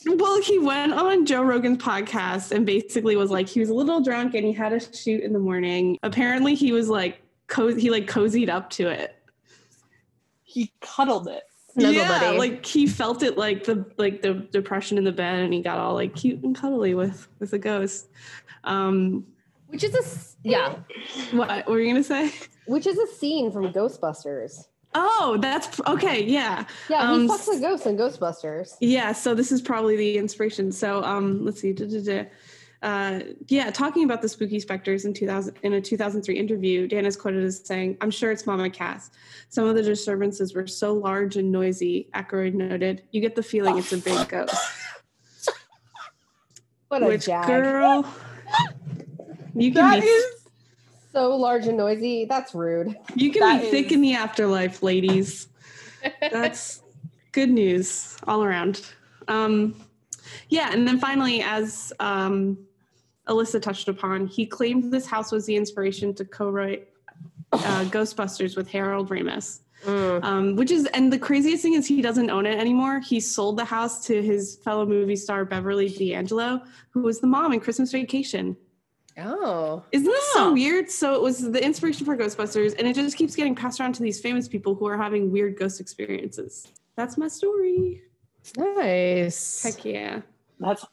Well, 0.07 0.43
he 0.43 0.59
went 0.59 0.93
on 0.93 1.27
Joe 1.27 1.43
Rogan's 1.43 1.79
podcast 1.79 2.53
and 2.53 2.67
basically 2.67 3.17
was 3.17 3.31
like 3.31 3.49
he 3.49 3.61
was 3.61 3.69
a 3.71 3.75
little 3.75 4.01
drunk 4.01 4.35
and 4.35 4.45
he 4.45 4.53
had 4.53 4.73
a 4.73 4.81
shoot 4.81 5.23
in 5.23 5.33
the 5.33 5.39
morning. 5.39 5.99
Apparently, 6.03 6.55
he 6.55 6.73
was 6.73 6.89
like 6.89 7.23
co- 7.47 7.75
he 7.75 7.91
like 7.91 8.07
cozied 8.07 8.49
up 8.49 8.71
to 8.71 8.89
it. 8.89 9.15
He 10.43 10.73
cuddled 10.81 11.29
it. 11.29 11.45
Snuggle 11.73 11.93
yeah, 11.95 12.21
buddy. 12.21 12.39
like 12.39 12.67
he 12.67 12.87
felt 12.87 13.23
it 13.23 13.39
like 13.39 13.65
the 13.65 13.87
like 13.97 14.21
the 14.21 14.35
depression 14.35 14.99
in 14.99 15.05
the 15.05 15.13
bed 15.13 15.41
and 15.41 15.55
he 15.55 15.63
got 15.63 15.79
all 15.79 15.95
like 15.95 16.15
cute 16.15 16.43
and 16.43 16.55
cuddly 16.55 16.95
with 16.95 17.29
with 17.39 17.53
a 17.55 17.59
ghost. 17.59 18.09
Um, 18.65 19.25
Which 19.69 19.83
is 19.83 19.95
a 19.95 20.49
yeah, 20.49 20.77
what, 21.33 21.49
what 21.49 21.69
were 21.69 21.81
you 21.81 21.91
gonna 21.93 22.05
say? 22.05 22.31
which 22.67 22.87
is 22.87 22.99
a 22.99 23.07
scene 23.07 23.51
from 23.51 23.73
Ghostbusters. 23.73 24.67
Oh, 24.95 25.39
that's 25.41 25.81
okay. 25.87 26.23
Yeah, 26.23 26.65
Yeah, 26.91 27.11
Um, 27.11 27.23
he 27.23 27.29
fucks 27.29 27.57
a 27.57 27.61
ghost 27.61 27.87
in 27.87 27.97
Ghostbusters. 27.97 28.77
Yeah, 28.81 29.13
so 29.13 29.35
this 29.35 29.51
is 29.51 29.63
probably 29.63 29.97
the 29.97 30.19
inspiration. 30.19 30.71
So 30.71 31.03
um, 31.03 31.45
let's 31.45 31.61
see. 31.61 31.73
duh, 31.73 31.87
duh, 31.87 32.01
duh. 32.01 32.25
Uh, 32.83 33.21
yeah, 33.47 33.71
talking 33.71 34.03
about 34.05 34.21
the 34.21 34.29
spooky 34.29 34.59
specters 34.59 35.05
in 35.05 35.15
2000 35.15 35.57
in 35.63 35.75
a 35.75 35.81
2003 35.81 36.37
interview, 36.37 36.89
Dan 36.89 37.07
is 37.07 37.17
quoted 37.17 37.45
as 37.45 37.65
saying, 37.65 37.97
"I'm 38.01 38.11
sure 38.11 38.33
it's 38.33 38.45
Mama 38.45 38.69
Cass. 38.71 39.11
Some 39.51 39.67
of 39.69 39.77
the 39.77 39.83
disturbances 39.85 40.53
were 40.53 40.67
so 40.67 40.93
large 40.93 41.37
and 41.37 41.53
noisy." 41.53 42.09
Aykroyd 42.15 42.55
noted, 42.55 43.03
"You 43.13 43.21
get 43.21 43.37
the 43.37 43.43
feeling 43.43 43.79
it's 43.79 43.93
a 43.93 43.99
big 43.99 44.29
ghost." 44.29 44.55
What 46.89 47.05
a 47.05 47.07
Which 47.07 47.27
jag. 47.27 47.47
girl? 47.47 48.05
You 49.55 49.73
can 49.73 49.91
That 49.91 50.01
be 50.01 50.07
is 50.07 50.25
So 51.13 51.37
large 51.37 51.67
and 51.67 51.77
noisy. 51.77 52.25
That's 52.25 52.55
rude. 52.55 52.97
you 53.15 53.31
can 53.31 53.41
that 53.41 53.63
be 53.63 53.71
thick 53.71 53.93
in 53.93 54.01
the 54.01 54.15
afterlife, 54.15 54.83
ladies. 54.83 55.49
That's 56.21 56.83
good 57.33 57.51
news 57.51 58.17
all 58.27 58.43
around. 58.43 58.87
Um, 59.29 59.75
yeah, 60.49 60.71
and 60.73 60.87
then 60.87 60.99
finally, 60.99 61.43
as 61.43 61.93
um, 62.01 62.59
Alyssa 63.29 63.61
touched 63.61 63.89
upon, 63.89 64.27
he 64.27 64.47
claimed 64.47 64.93
this 64.93 65.07
house 65.07 65.33
was 65.33 65.47
the 65.47 65.57
inspiration 65.57 66.15
to 66.15 66.25
co-write 66.25 66.89
uh, 67.53 67.85
Ghostbusters 67.85 68.57
with 68.57 68.69
Harold 68.69 69.11
Ramis. 69.11 69.61
Mm. 69.85 70.23
Um, 70.23 70.57
which 70.57 70.71
is, 70.71 70.87
and 70.95 71.13
the 71.13 71.19
craziest 71.19 71.61
thing 71.65 71.75
is 71.75 71.89
he 71.89 72.01
doesn't 72.01 72.31
own 72.31 72.47
it 72.47 72.57
anymore. 72.57 73.01
He 73.01 73.19
sold 73.19 73.57
the 73.57 73.65
house 73.65 74.07
to 74.07 74.23
his 74.23 74.57
fellow 74.59 74.87
movie 74.87 75.17
star 75.17 75.45
Beverly 75.45 75.89
D'Angelo, 75.89 76.63
who 76.91 77.03
was 77.03 77.19
the 77.19 77.27
mom 77.27 77.53
in 77.53 77.59
Christmas 77.59 77.91
Vacation. 77.91 78.57
Oh. 79.19 79.83
Isn't 79.93 80.07
this 80.07 80.33
so 80.33 80.53
weird? 80.53 80.91
So 80.91 81.15
it 81.15 81.23
was 81.23 81.51
the 81.51 81.63
inspiration 81.63 82.07
for 82.07 82.17
Ghostbusters, 82.17 82.79
and 82.79 82.89
it 82.89 82.95
just 82.95 83.17
keeps 83.17 83.37
getting 83.37 83.55
passed 83.55 83.81
around 83.81 83.95
to 83.95 84.03
these 84.03 84.21
famous 84.21 84.49
people 84.49 84.75
who 84.75 84.87
are 84.87 84.97
having 84.97 85.31
weird 85.31 85.59
ghost 85.59 85.81
experiences. 85.81 86.67
That's 86.97 87.19
my 87.19 87.29
story. 87.29 88.03
Nice. 88.57 89.63
Heck 89.63 89.85
yeah. 89.85 90.21
that's 90.59 90.85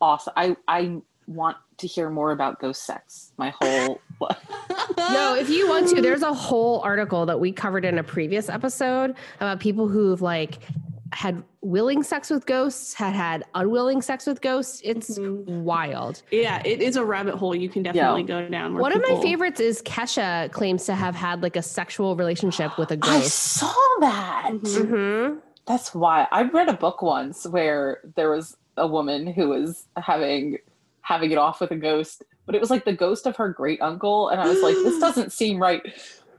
awesome. 0.00 0.32
I 0.36 0.56
I 0.66 1.00
want 1.26 1.56
to 1.78 1.86
hear 1.86 2.10
more 2.10 2.32
about 2.32 2.60
ghost 2.60 2.84
sex. 2.84 3.32
My 3.36 3.52
whole 3.60 4.00
No, 4.98 5.36
if 5.36 5.48
you 5.48 5.68
want 5.68 5.88
to, 5.88 6.02
there's 6.02 6.22
a 6.22 6.32
whole 6.32 6.80
article 6.80 7.26
that 7.26 7.38
we 7.38 7.52
covered 7.52 7.84
in 7.84 7.98
a 7.98 8.02
previous 8.02 8.48
episode 8.48 9.14
about 9.36 9.60
people 9.60 9.88
who've 9.88 10.20
like 10.20 10.58
had 11.18 11.42
willing 11.62 12.04
sex 12.04 12.30
with 12.30 12.46
ghosts, 12.46 12.94
had 12.94 13.12
had 13.12 13.42
unwilling 13.56 14.00
sex 14.00 14.24
with 14.24 14.40
ghosts. 14.40 14.80
It's 14.84 15.18
Mhm. 15.18 15.44
wild. 15.64 16.22
Yeah, 16.30 16.62
it 16.64 16.80
is 16.80 16.94
a 16.94 17.04
rabbit 17.04 17.34
hole 17.34 17.56
you 17.56 17.68
can 17.68 17.82
definitely 17.82 18.22
go 18.22 18.48
down. 18.48 18.72
where 18.74 18.82
One 18.82 18.92
of 18.92 19.02
my 19.02 19.20
favorites 19.20 19.58
is 19.58 19.82
Kesha 19.82 20.52
claims 20.52 20.84
to 20.86 20.94
have 20.94 21.16
had 21.16 21.42
like 21.42 21.56
a 21.56 21.62
sexual 21.62 22.14
relationship 22.14 22.78
with 22.78 22.92
a 22.92 22.96
ghost. 23.08 23.16
I 23.16 23.20
saw 23.66 23.74
that. 24.00 24.50
Mhm. 24.52 24.86
hmm 25.32 25.38
That's 25.66 25.92
why 25.92 26.28
I 26.30 26.42
read 26.44 26.68
a 26.68 26.72
book 26.74 27.02
once 27.02 27.44
where 27.48 27.98
there 28.14 28.30
was 28.30 28.56
a 28.76 28.86
woman 28.86 29.26
who 29.26 29.48
was 29.48 29.86
having 29.96 30.58
having 31.02 31.32
it 31.32 31.38
off 31.38 31.60
with 31.60 31.70
a 31.72 31.76
ghost, 31.76 32.22
but 32.46 32.54
it 32.54 32.60
was 32.60 32.68
like 32.70 32.84
the 32.84 32.92
ghost 32.92 33.26
of 33.26 33.34
her 33.36 33.48
great 33.48 33.80
uncle, 33.80 34.28
and 34.28 34.40
I 34.40 34.46
was 34.46 34.62
like, 34.62 34.74
this 34.74 34.98
doesn't 35.06 35.32
seem 35.32 35.58
right. 35.58 35.80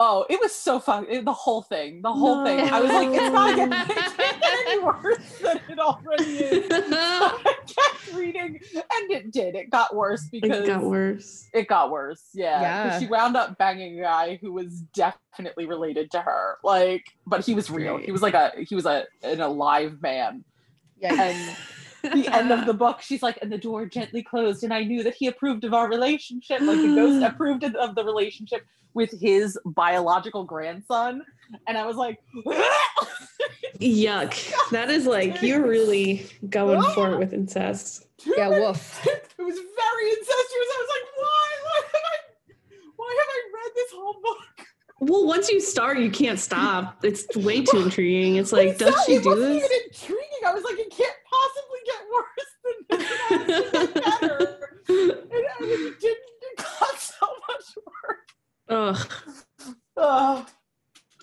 Oh, 0.01 0.25
it 0.29 0.39
was 0.39 0.53
so 0.55 0.79
fun. 0.79 1.05
it- 1.09 1.25
the 1.25 1.33
whole 1.33 1.61
thing, 1.61 2.01
the 2.01 2.11
whole 2.13 2.45
thing. 2.45 2.61
I 2.61 2.79
was 2.79 2.89
like, 2.89 3.09
it's 3.09 3.33
not 3.33 3.55
getting, 3.55 3.73
it 3.73 3.87
can't 4.15 4.41
get 4.41 4.67
any 4.67 4.79
worse 4.83 5.39
than 5.41 5.59
it 5.69 5.77
already 5.79 6.23
is. 6.37 6.67
I 6.91 7.55
kept 7.67 8.13
reading, 8.15 8.59
and 8.75 9.11
it 9.11 9.31
did. 9.31 9.55
It 9.55 9.69
got 9.69 9.93
worse 9.95 10.27
because 10.31 10.59
it 10.59 10.67
got 10.67 10.83
worse. 10.83 11.49
it 11.53 11.67
got 11.67 11.91
worse. 11.91 12.23
Yeah. 12.33 12.59
'Cause 12.59 12.93
Yeah. 12.93 12.99
She 12.99 13.07
wound 13.07 13.35
up 13.35 13.57
banging 13.57 13.99
a 13.99 14.03
guy 14.03 14.37
who 14.41 14.53
was 14.53 14.81
definitely 14.93 15.65
related 15.65 16.11
to 16.11 16.21
her. 16.21 16.57
Like, 16.63 17.03
but 17.27 17.45
he 17.45 17.53
was 17.53 17.69
real. 17.69 17.97
He 17.97 18.11
was 18.13 18.21
like 18.21 18.33
a 18.33 18.51
he 18.67 18.75
was 18.75 18.85
a 18.85 19.05
an 19.23 19.41
alive 19.41 20.01
man. 20.01 20.43
And 21.01 21.55
the 22.03 22.27
end 22.31 22.51
of 22.51 22.65
the 22.65 22.73
book, 22.83 23.01
she's 23.01 23.21
like, 23.23 23.37
and 23.41 23.51
the 23.51 23.57
door 23.57 23.85
gently 23.85 24.23
closed, 24.23 24.63
and 24.63 24.73
I 24.73 24.83
knew 24.83 25.03
that 25.03 25.15
he 25.15 25.27
approved 25.27 25.63
of 25.63 25.73
our 25.73 25.89
relationship. 25.89 26.61
Like 26.61 26.77
the 26.77 26.95
ghost 26.95 27.23
approved 27.33 27.63
of- 27.63 27.75
of 27.75 27.95
the 27.95 28.03
relationship 28.03 28.65
with 28.93 29.11
his 29.19 29.57
biological 29.65 30.43
grandson. 30.43 31.23
and 31.67 31.77
I 31.77 31.85
was 31.85 31.95
like, 31.95 32.19
Yuck. 33.79 34.69
That 34.71 34.89
is 34.89 35.05
like 35.05 35.41
you're 35.41 35.65
really 35.65 36.25
going 36.49 36.81
for 36.93 37.11
it 37.13 37.19
with 37.19 37.33
incest. 37.33 38.07
Yeah, 38.25 38.49
woof. 38.49 38.99
it 39.05 39.31
was 39.37 39.55
very 39.55 40.09
incestuous. 40.09 40.69
I 40.75 40.81
was 40.81 40.89
like, 40.89 41.07
why? 41.17 41.47
Why 41.63 41.81
have 41.85 42.01
I? 42.03 42.17
Why 42.97 43.15
have 43.17 43.27
I 43.29 43.39
read 43.53 43.71
this 43.75 43.91
whole 43.93 44.13
book? 44.21 44.67
Well, 45.01 45.25
once 45.25 45.49
you 45.49 45.61
start, 45.61 45.99
you 45.99 46.11
can't 46.11 46.37
stop. 46.39 46.97
It's 47.05 47.33
way 47.37 47.63
too 47.63 47.77
intriguing. 47.83 48.35
It's 48.35 48.51
like, 48.51 48.69
It's 48.69 48.81
not- 48.81 48.91
does 48.93 49.05
she 49.05 49.13
it 49.15 49.23
do 49.23 49.29
wasn't 49.29 49.53
this? 49.53 49.63
even 49.63 49.77
intriguing. 49.87 50.41
I 50.45 50.53
was 50.53 50.63
like, 50.65 50.77
it 50.79 50.89
can't 50.91 51.15
possibly 51.31 51.79
get 51.85 52.01
worse 52.13 52.51
than 52.65 52.99
this. 52.99 53.09
It 53.09 53.17
has 53.17 53.29
to 53.29 53.37
get 53.37 53.38
better. 53.49 54.57
And, 54.89 55.11
it 55.61 55.99
didn't. 55.99 56.19
It 56.41 56.57
got 56.57 56.97
so 56.99 57.27
much 57.47 57.67
worse. 58.69 58.97
Ugh, 58.99 59.75
Oh, 59.97 60.45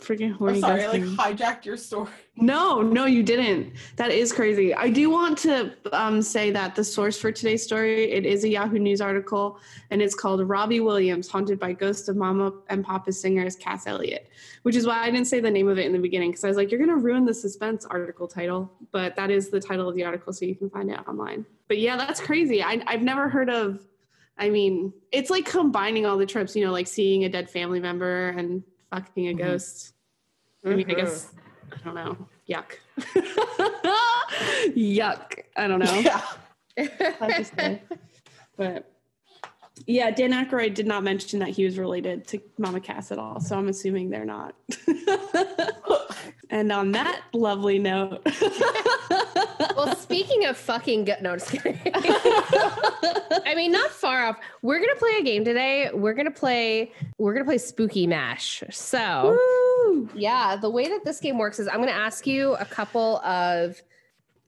freaking 0.06 0.26
I'm 0.30 0.34
horny. 0.34 0.60
sorry, 0.60 0.84
I 0.84 0.88
like 0.88 1.02
hijacked 1.02 1.64
your 1.64 1.76
story. 1.76 2.08
No, 2.36 2.82
no, 2.82 3.06
you 3.06 3.22
didn't. 3.22 3.72
That 3.96 4.10
is 4.10 4.32
crazy. 4.32 4.74
I 4.74 4.90
do 4.90 5.08
want 5.10 5.38
to 5.38 5.72
um, 5.92 6.20
say 6.20 6.50
that 6.50 6.74
the 6.74 6.84
source 6.84 7.18
for 7.18 7.32
today's 7.32 7.62
story 7.62 8.12
it 8.12 8.26
is 8.26 8.44
a 8.44 8.48
Yahoo 8.48 8.78
News 8.78 9.00
article, 9.00 9.58
and 9.90 10.02
it's 10.02 10.14
called 10.14 10.46
"Robbie 10.46 10.80
Williams 10.80 11.28
Haunted 11.28 11.58
by 11.58 11.72
Ghost 11.72 12.08
of 12.08 12.16
Mama 12.16 12.52
and 12.68 12.84
Papa 12.84 13.10
Singers 13.12 13.56
Cass 13.56 13.86
Elliot," 13.86 14.28
which 14.62 14.76
is 14.76 14.86
why 14.86 15.00
I 15.02 15.10
didn't 15.10 15.26
say 15.26 15.40
the 15.40 15.50
name 15.50 15.68
of 15.68 15.78
it 15.78 15.86
in 15.86 15.92
the 15.92 15.98
beginning 15.98 16.30
because 16.30 16.44
I 16.44 16.48
was 16.48 16.56
like, 16.56 16.70
"You're 16.70 16.80
gonna 16.80 16.96
ruin 16.96 17.24
the 17.24 17.34
suspense 17.34 17.84
article 17.86 18.28
title," 18.28 18.70
but 18.92 19.16
that 19.16 19.30
is 19.30 19.48
the 19.48 19.60
title 19.60 19.88
of 19.88 19.94
the 19.96 20.04
article, 20.04 20.32
so 20.32 20.44
you 20.44 20.54
can 20.54 20.68
find 20.70 20.90
it 20.90 20.98
online. 21.08 21.46
But 21.68 21.78
yeah, 21.78 21.96
that's 21.96 22.20
crazy. 22.20 22.62
I, 22.62 22.82
I've 22.86 23.02
never 23.02 23.28
heard 23.28 23.50
of. 23.50 23.80
I 24.38 24.50
mean, 24.50 24.92
it's 25.10 25.30
like 25.30 25.46
combining 25.46 26.04
all 26.04 26.18
the 26.18 26.26
tropes, 26.26 26.54
you 26.54 26.62
know, 26.64 26.70
like 26.70 26.86
seeing 26.86 27.24
a 27.24 27.28
dead 27.30 27.48
family 27.48 27.80
member 27.80 28.28
and 28.36 28.62
fucking 28.90 29.28
a 29.28 29.32
Mhm. 29.32 29.38
ghost. 29.38 29.94
I 30.66 30.74
mean, 30.74 30.90
I 30.90 30.94
Mhm. 30.94 30.96
guess 30.96 31.32
I 31.72 31.76
don't 31.84 31.94
know. 31.94 32.28
Yuck. 32.48 32.78
Yuck. 34.76 35.38
I 35.56 35.66
don't 35.68 35.78
know. 35.78 35.94
Yeah. 35.94 36.20
Hard 37.18 37.34
to 37.36 37.44
say. 37.44 37.82
But 38.56 38.90
yeah, 39.86 40.10
Dan 40.10 40.32
Aykroyd 40.32 40.74
did 40.74 40.86
not 40.86 41.04
mention 41.04 41.38
that 41.40 41.50
he 41.50 41.64
was 41.64 41.78
related 41.78 42.26
to 42.28 42.40
Mama 42.58 42.80
Cass 42.80 43.12
at 43.12 43.18
all, 43.18 43.40
so 43.40 43.56
I'm 43.56 43.68
assuming 43.68 44.10
they're 44.10 44.24
not. 44.24 44.54
and 46.50 46.72
on 46.72 46.92
that 46.92 47.22
lovely 47.32 47.78
note, 47.78 48.26
well, 49.76 49.94
speaking 49.96 50.46
of 50.46 50.56
fucking 50.56 51.04
go- 51.04 51.16
no, 51.20 51.36
just 51.36 51.50
kidding. 51.50 51.78
I 51.94 53.54
mean, 53.54 53.72
not 53.72 53.90
far 53.90 54.26
off. 54.26 54.36
We're 54.62 54.80
gonna 54.80 54.96
play 54.96 55.16
a 55.20 55.22
game 55.22 55.44
today. 55.44 55.90
We're 55.94 56.14
gonna 56.14 56.30
play. 56.30 56.92
We're 57.18 57.32
gonna 57.32 57.44
play 57.44 57.58
Spooky 57.58 58.06
Mash. 58.06 58.62
So. 58.70 59.36
Woo! 59.38 60.08
Yeah, 60.14 60.56
the 60.56 60.70
way 60.70 60.88
that 60.88 61.04
this 61.04 61.20
game 61.20 61.38
works 61.38 61.58
is 61.58 61.68
I'm 61.68 61.76
going 61.76 61.88
to 61.88 61.94
ask 61.94 62.26
you 62.26 62.54
a 62.54 62.64
couple 62.64 63.18
of 63.18 63.80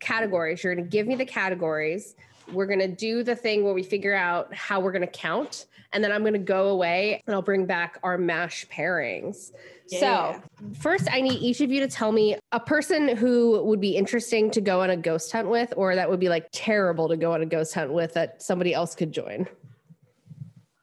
categories. 0.01 0.63
You're 0.63 0.75
going 0.75 0.85
to 0.85 0.91
give 0.91 1.07
me 1.07 1.15
the 1.15 1.25
categories. 1.25 2.15
We're 2.53 2.67
going 2.67 2.79
to 2.81 2.89
do 2.89 3.23
the 3.23 3.35
thing 3.37 3.65
where 3.65 3.75
we 3.75 3.83
figure 3.83 4.15
out 4.15 4.55
how 4.55 4.81
we're 4.81 4.93
going 4.93 5.03
to 5.03 5.07
count. 5.07 5.67
And 5.93 6.05
then 6.05 6.13
I'm 6.13 6.23
going 6.23 6.35
to 6.35 6.39
go 6.39 6.69
away 6.69 7.23
and 7.27 7.35
I'll 7.35 7.43
bring 7.43 7.65
back 7.65 7.99
our 8.03 8.19
mash 8.19 8.67
pairings. 8.69 9.53
Yeah. 9.89 10.41
So, 10.41 10.43
first, 10.79 11.09
I 11.11 11.23
need 11.23 11.41
each 11.41 11.61
of 11.63 11.71
you 11.71 11.81
to 11.81 11.89
tell 11.89 12.13
me 12.13 12.37
a 12.53 12.61
person 12.61 13.17
who 13.17 13.63
would 13.65 13.81
be 13.81 13.97
interesting 13.97 14.51
to 14.51 14.61
go 14.61 14.83
on 14.83 14.91
a 14.91 14.97
ghost 14.97 15.33
hunt 15.33 15.49
with, 15.49 15.73
or 15.77 15.95
that 15.95 16.11
would 16.11 16.21
be 16.21 16.29
like 16.29 16.49
terrible 16.53 17.09
to 17.09 17.17
go 17.17 17.33
on 17.33 17.41
a 17.41 17.47
ghost 17.47 17.73
hunt 17.75 17.93
with 17.93 18.13
that 18.15 18.43
somebody 18.43 18.75
else 18.75 18.95
could 18.95 19.13
join. 19.13 19.47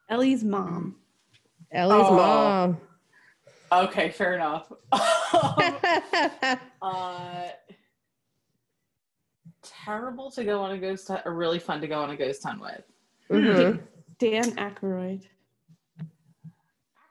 Ellie's 0.09 0.43
mom. 0.43 0.95
Ellie's 1.71 2.05
Oh. 2.07 2.15
mom. 2.15 2.77
Okay, 3.71 4.09
fair 4.09 4.35
enough. 4.35 4.71
uh, 6.81 7.47
terrible 9.83 10.31
to 10.31 10.43
go 10.43 10.61
on 10.61 10.71
a 10.71 10.77
ghost 10.77 11.07
hunt, 11.07 11.21
or 11.25 11.33
really 11.33 11.59
fun 11.59 11.81
to 11.81 11.87
go 11.87 11.99
on 12.01 12.09
a 12.09 12.15
ghost 12.15 12.43
hunt 12.43 12.61
with. 12.61 12.83
Mhm. 13.29 13.81
Dan 14.19 14.51
Aykroyd. 14.55 15.23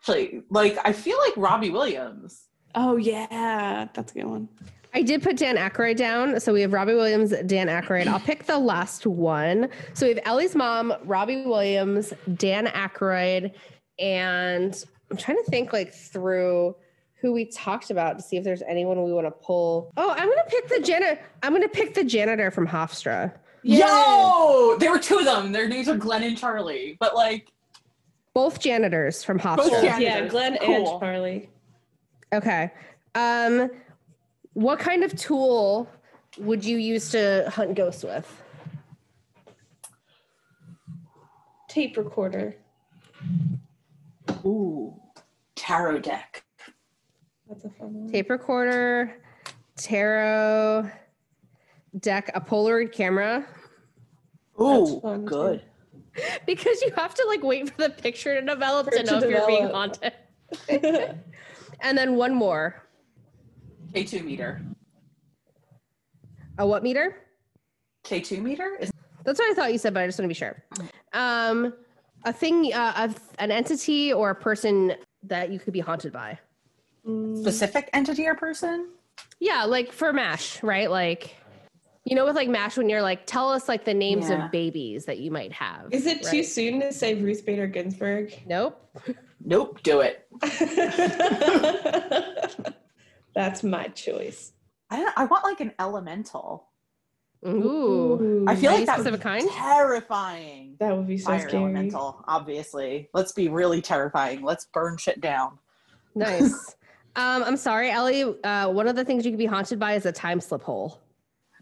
Actually, 0.00 0.42
like 0.50 0.78
I 0.84 0.92
feel 0.92 1.18
like 1.18 1.36
Robbie 1.36 1.70
Williams. 1.70 2.48
Oh 2.74 2.96
yeah, 2.96 3.88
that's 3.94 4.12
a 4.12 4.14
good 4.14 4.26
one. 4.26 4.48
I 4.92 5.02
did 5.02 5.22
put 5.22 5.36
Dan 5.36 5.56
Aykroyd 5.56 5.96
down. 5.96 6.38
So 6.38 6.52
we 6.52 6.60
have 6.60 6.72
Robbie 6.72 6.94
Williams, 6.94 7.30
Dan 7.46 7.66
Aykroyd. 7.66 8.06
I'll 8.06 8.20
pick 8.20 8.44
the 8.44 8.58
last 8.58 9.06
one. 9.06 9.68
So 9.92 10.06
we 10.06 10.14
have 10.14 10.22
Ellie's 10.24 10.54
mom, 10.54 10.94
Robbie 11.04 11.44
Williams, 11.44 12.12
Dan 12.34 12.66
Aykroyd, 12.66 13.52
and 13.98 14.84
I'm 15.10 15.16
trying 15.16 15.38
to 15.38 15.50
think 15.50 15.72
like 15.72 15.92
through 15.92 16.76
who 17.24 17.32
we 17.32 17.46
talked 17.46 17.90
about 17.90 18.18
to 18.18 18.22
see 18.22 18.36
if 18.36 18.44
there's 18.44 18.60
anyone 18.68 19.02
we 19.02 19.10
want 19.10 19.26
to 19.26 19.30
pull. 19.30 19.90
Oh, 19.96 20.10
I'm 20.10 20.28
gonna 20.28 20.42
pick 20.46 20.68
the 20.68 20.78
janitor. 20.80 21.18
I'm 21.42 21.54
gonna 21.54 21.70
pick 21.70 21.94
the 21.94 22.04
janitor 22.04 22.50
from 22.50 22.68
Hofstra. 22.68 23.32
Yo, 23.62 24.76
there 24.78 24.90
were 24.90 24.98
two 24.98 25.16
of 25.20 25.24
them. 25.24 25.50
Their 25.50 25.66
names 25.66 25.88
are 25.88 25.96
Glenn 25.96 26.22
and 26.22 26.36
Charlie, 26.36 26.98
but 27.00 27.14
like 27.14 27.50
Both 28.34 28.60
janitors 28.60 29.24
from 29.24 29.38
Both 29.38 29.58
Hofstra. 29.58 29.80
janitors. 29.80 30.00
Yeah, 30.02 30.26
Glenn 30.28 30.58
Cool. 30.60 30.90
and 30.92 31.00
Charlie. 31.00 31.48
Okay. 32.34 32.70
Um, 33.14 33.70
what 34.52 34.78
kind 34.78 35.02
of 35.02 35.16
tool 35.16 35.88
would 36.36 36.62
you 36.62 36.76
use 36.76 37.08
to 37.12 37.50
hunt 37.54 37.74
ghosts 37.74 38.04
with? 38.04 38.42
Tape 41.68 41.96
recorder. 41.96 42.54
ooh, 44.44 44.94
tarot 45.56 46.00
deck. 46.00 46.43
That's 47.54 47.66
a 47.66 47.70
fun 47.78 47.94
one. 47.94 48.12
tape 48.12 48.30
recorder, 48.30 49.14
tarot 49.76 50.90
deck, 52.00 52.30
a 52.34 52.40
Polaroid 52.40 52.92
camera. 52.92 53.46
Ooh, 54.60 55.00
fun, 55.00 55.24
good. 55.24 55.62
Because 56.46 56.80
you 56.82 56.92
have 56.96 57.12
to 57.14 57.24
like 57.26 57.42
wait 57.42 57.70
for 57.70 57.82
the 57.82 57.90
picture 57.90 58.40
to 58.40 58.46
develop 58.46 58.86
For 58.86 58.98
to 58.98 59.02
know 59.02 59.18
to 59.18 59.26
if 59.26 59.32
you're 59.32 59.46
being 59.48 59.68
haunted. 59.68 60.12
and 61.80 61.98
then 61.98 62.14
one 62.14 62.32
more. 62.32 62.84
K2 63.92 64.24
meter. 64.24 64.62
A 66.58 66.66
what 66.66 66.84
meter? 66.84 67.16
K2 68.04 68.40
meter 68.40 68.76
is 68.78 68.92
That's 69.24 69.40
what 69.40 69.50
I 69.50 69.54
thought 69.54 69.72
you 69.72 69.78
said, 69.78 69.92
but 69.92 70.04
I 70.04 70.06
just 70.06 70.20
want 70.20 70.26
to 70.26 70.28
be 70.28 70.34
sure. 70.34 70.62
Um, 71.12 71.74
a 72.24 72.32
thing, 72.32 72.72
uh, 72.72 72.94
of 72.96 73.18
an 73.40 73.50
entity 73.50 74.12
or 74.12 74.30
a 74.30 74.36
person 74.36 74.94
that 75.24 75.50
you 75.50 75.58
could 75.58 75.72
be 75.72 75.80
haunted 75.80 76.12
by. 76.12 76.38
Mm, 77.06 77.38
specific 77.40 77.90
entity 77.92 78.26
or 78.26 78.34
person. 78.34 78.88
Yeah, 79.40 79.64
like 79.64 79.92
for 79.92 80.12
MASH, 80.12 80.62
right? 80.62 80.90
Like, 80.90 81.36
you 82.04 82.16
know, 82.16 82.24
with 82.24 82.36
like 82.36 82.48
MASH, 82.48 82.76
when 82.76 82.88
you're 82.88 83.02
like, 83.02 83.26
tell 83.26 83.50
us 83.50 83.68
like 83.68 83.84
the 83.84 83.94
names 83.94 84.30
Yeah. 84.30 84.46
of 84.46 84.52
babies 84.52 85.04
that 85.06 85.18
you 85.18 85.30
might 85.30 85.52
have. 85.52 85.92
Is 85.92 86.06
it 86.06 86.22
too 86.22 86.42
soon 86.42 86.80
to 86.80 86.92
say 86.92 87.14
Ruth 87.14 87.44
Bader 87.44 87.66
Ginsburg? 87.66 88.32
Nope. 88.46 88.80
Nope, 89.44 89.82
do 89.82 90.00
it. 90.00 90.26
That's 93.34 93.62
my 93.62 93.88
choice. 93.88 94.52
I 94.90 95.00
don't, 95.00 95.18
I 95.18 95.24
want 95.26 95.44
like 95.44 95.60
an 95.60 95.72
elemental. 95.78 96.68
Ooh. 97.46 98.44
I 98.48 98.56
feel 98.56 98.70
Any 98.70 98.78
like 98.80 98.86
that 98.86 98.98
would 98.98 99.04
specific 99.06 99.20
be 99.20 99.24
kind? 99.24 99.50
terrifying. 99.50 100.76
That 100.80 100.96
would 100.96 101.06
be 101.06 101.18
so 101.18 101.26
Fire 101.26 101.40
scary. 101.48 101.62
elemental, 101.64 102.24
obviously. 102.26 103.10
Let's 103.12 103.32
be 103.32 103.48
really 103.48 103.82
terrifying. 103.82 104.42
Let's 104.42 104.64
burn 104.66 104.96
shit 104.96 105.20
down. 105.20 105.58
Nice. 106.14 106.76
um, 107.16 107.42
I'm 107.44 107.56
sorry, 107.56 107.90
Ellie. 107.90 108.22
Uh, 108.42 108.68
one 108.70 108.88
of 108.88 108.96
the 108.96 109.04
things 109.04 109.24
you 109.24 109.30
could 109.32 109.38
be 109.38 109.46
haunted 109.46 109.78
by 109.78 109.94
is 109.94 110.06
a 110.06 110.12
time 110.12 110.40
slip 110.40 110.62
hole. 110.62 111.00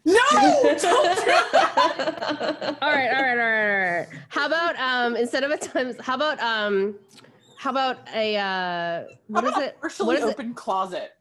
No! 0.04 0.14
Don't 0.32 0.80
do 0.80 1.30
All 1.30 2.90
right, 2.90 3.08
all 3.08 3.22
right, 3.22 3.30
all 3.30 3.36
right, 3.36 3.86
all 3.86 3.98
right. 3.98 4.08
How 4.28 4.46
about 4.46 4.76
um, 4.76 5.14
instead 5.16 5.44
of 5.44 5.50
a 5.50 5.56
time? 5.58 5.94
How 6.00 6.14
about 6.16 6.40
um, 6.40 6.96
how 7.58 7.70
about 7.70 7.98
a 8.14 8.36
uh, 8.36 9.04
what 9.28 9.44
How 9.44 9.50
is 9.50 9.54
about 9.56 9.62
it? 9.62 9.76
A 9.76 9.80
partially 9.80 10.06
What 10.06 10.16
is 10.16 10.24
it? 10.24 10.28
open 10.30 10.54
closet. 10.54 11.12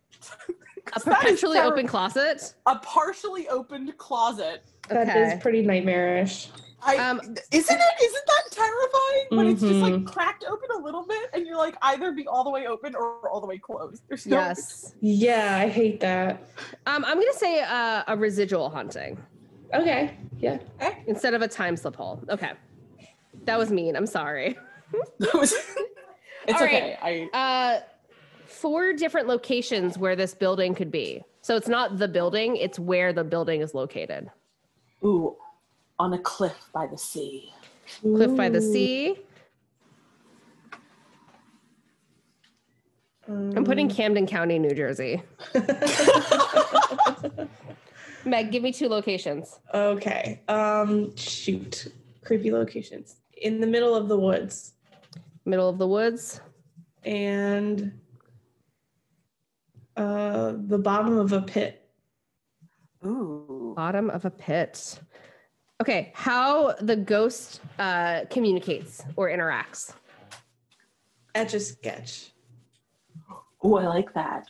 A 0.47 0.82
'Cause 0.91 1.03
that 1.05 1.13
is 1.13 1.19
perpetually 1.19 1.59
open 1.59 1.86
closet. 1.88 2.55
A 2.65 2.75
partially 2.77 3.47
opened 3.49 3.95
closet. 3.97 4.63
That 4.89 5.09
Okay. 5.09 5.34
is 5.36 5.41
pretty 5.41 5.61
nightmarish. 5.61 6.47
I, 6.84 6.97
Um, 6.97 7.19
isn't 7.19 7.36
it? 7.51 8.03
Isn't 8.03 8.25
that 8.27 8.43
terrifying? 8.51 9.38
When 9.38 9.47
it's 9.47 9.61
just 9.61 9.75
like 9.75 9.93
Mhm. 9.93 10.07
cracked 10.07 10.45
open 10.49 10.69
a 10.75 10.79
little 10.79 11.05
bit, 11.05 11.29
and 11.34 11.45
you're 11.45 11.57
like 11.57 11.75
either 11.84 12.11
be 12.11 12.27
all 12.27 12.43
the 12.43 12.49
way 12.49 12.65
open 12.67 12.95
or 12.95 13.29
all 13.29 13.39
the 13.39 13.47
way 13.47 13.57
closed. 13.57 14.03
There's 14.07 14.25
no. 14.25 14.38
Yes. 14.38 14.95
Yeah, 14.99 15.57
I 15.57 15.67
hate 15.67 15.99
that. 15.99 16.41
Um, 16.88 17.05
I'm 17.05 17.19
gonna 17.19 17.34
say 17.34 17.61
uh, 17.61 18.03
a 18.07 18.17
residual 18.17 18.69
haunting 18.69 19.23
Okay. 19.73 20.17
Yeah. 20.39 20.57
instead 21.07 21.34
of 21.34 21.41
a 21.41 21.47
time 21.47 21.77
slip 21.77 21.95
hole. 21.95 22.19
Okay. 22.29 22.51
That 23.45 23.57
was 23.57 23.71
mean. 23.71 23.95
I'm 23.95 24.07
sorry. 24.07 24.57
That 25.19 25.34
was- 25.36 25.53
it's 26.47 26.59
All 26.59 26.67
right. 26.67 26.97
okay. 26.97 27.29
I 27.34 27.38
Uh, 27.38 27.82
four 28.47 28.91
different 28.93 29.27
locations 29.27 29.97
where 29.97 30.15
this 30.15 30.34
building 30.34 30.75
could 30.75 30.91
be. 30.91 31.23
So 31.41 31.55
it's 31.55 31.67
not 31.69 31.97
the 31.97 32.07
building; 32.07 32.57
it's 32.57 32.77
where 32.77 33.13
the 33.13 33.23
building 33.23 33.61
is 33.61 33.73
located. 33.73 34.29
ooh, 35.03 35.36
on 36.02 36.14
a 36.14 36.18
cliff 36.18 36.68
by 36.74 36.88
the 36.88 36.97
sea. 36.97 37.54
Cliff 38.02 38.36
by 38.36 38.49
the 38.49 38.58
Ooh. 38.58 38.74
sea. 38.74 39.20
I'm 43.30 43.64
putting 43.64 43.86
Um, 43.88 43.95
Camden 43.95 44.26
County, 44.26 44.58
New 44.58 44.74
Jersey. 44.74 45.22
Meg, 48.26 48.52
give 48.52 48.64
me 48.64 48.72
two 48.72 48.89
locations. 48.89 49.60
okay. 49.74 50.41
Um, 50.47 51.16
shoot. 51.16 51.93
Creepy 52.26 52.52
locations 52.52 53.18
in 53.38 53.60
the 53.60 53.68
middle 53.68 53.95
of 53.95 54.08
the 54.08 54.18
woods 54.18 54.74
Middle 55.45 55.70
of 55.70 55.78
the 55.80 55.88
woods. 55.88 56.39
and 57.04 57.99
uh, 59.97 60.54
the 60.58 60.78
bottom 60.80 61.18
of 61.18 61.32
a 61.34 61.41
pit. 61.41 61.89
Ooh. 63.06 63.74
Bottom 63.76 64.10
of 64.12 64.26
a 64.26 64.30
pit. 64.32 64.99
Okay, 65.82 66.11
how 66.13 66.73
the 66.73 66.95
ghost 66.95 67.59
uh, 67.79 68.21
communicates 68.29 69.01
or 69.15 69.29
interacts. 69.29 69.93
Etch 71.34 71.55
a 71.55 71.59
sketch. 71.59 72.34
Oh, 73.63 73.77
I 73.77 73.88
like 73.88 74.13
that. 74.13 74.45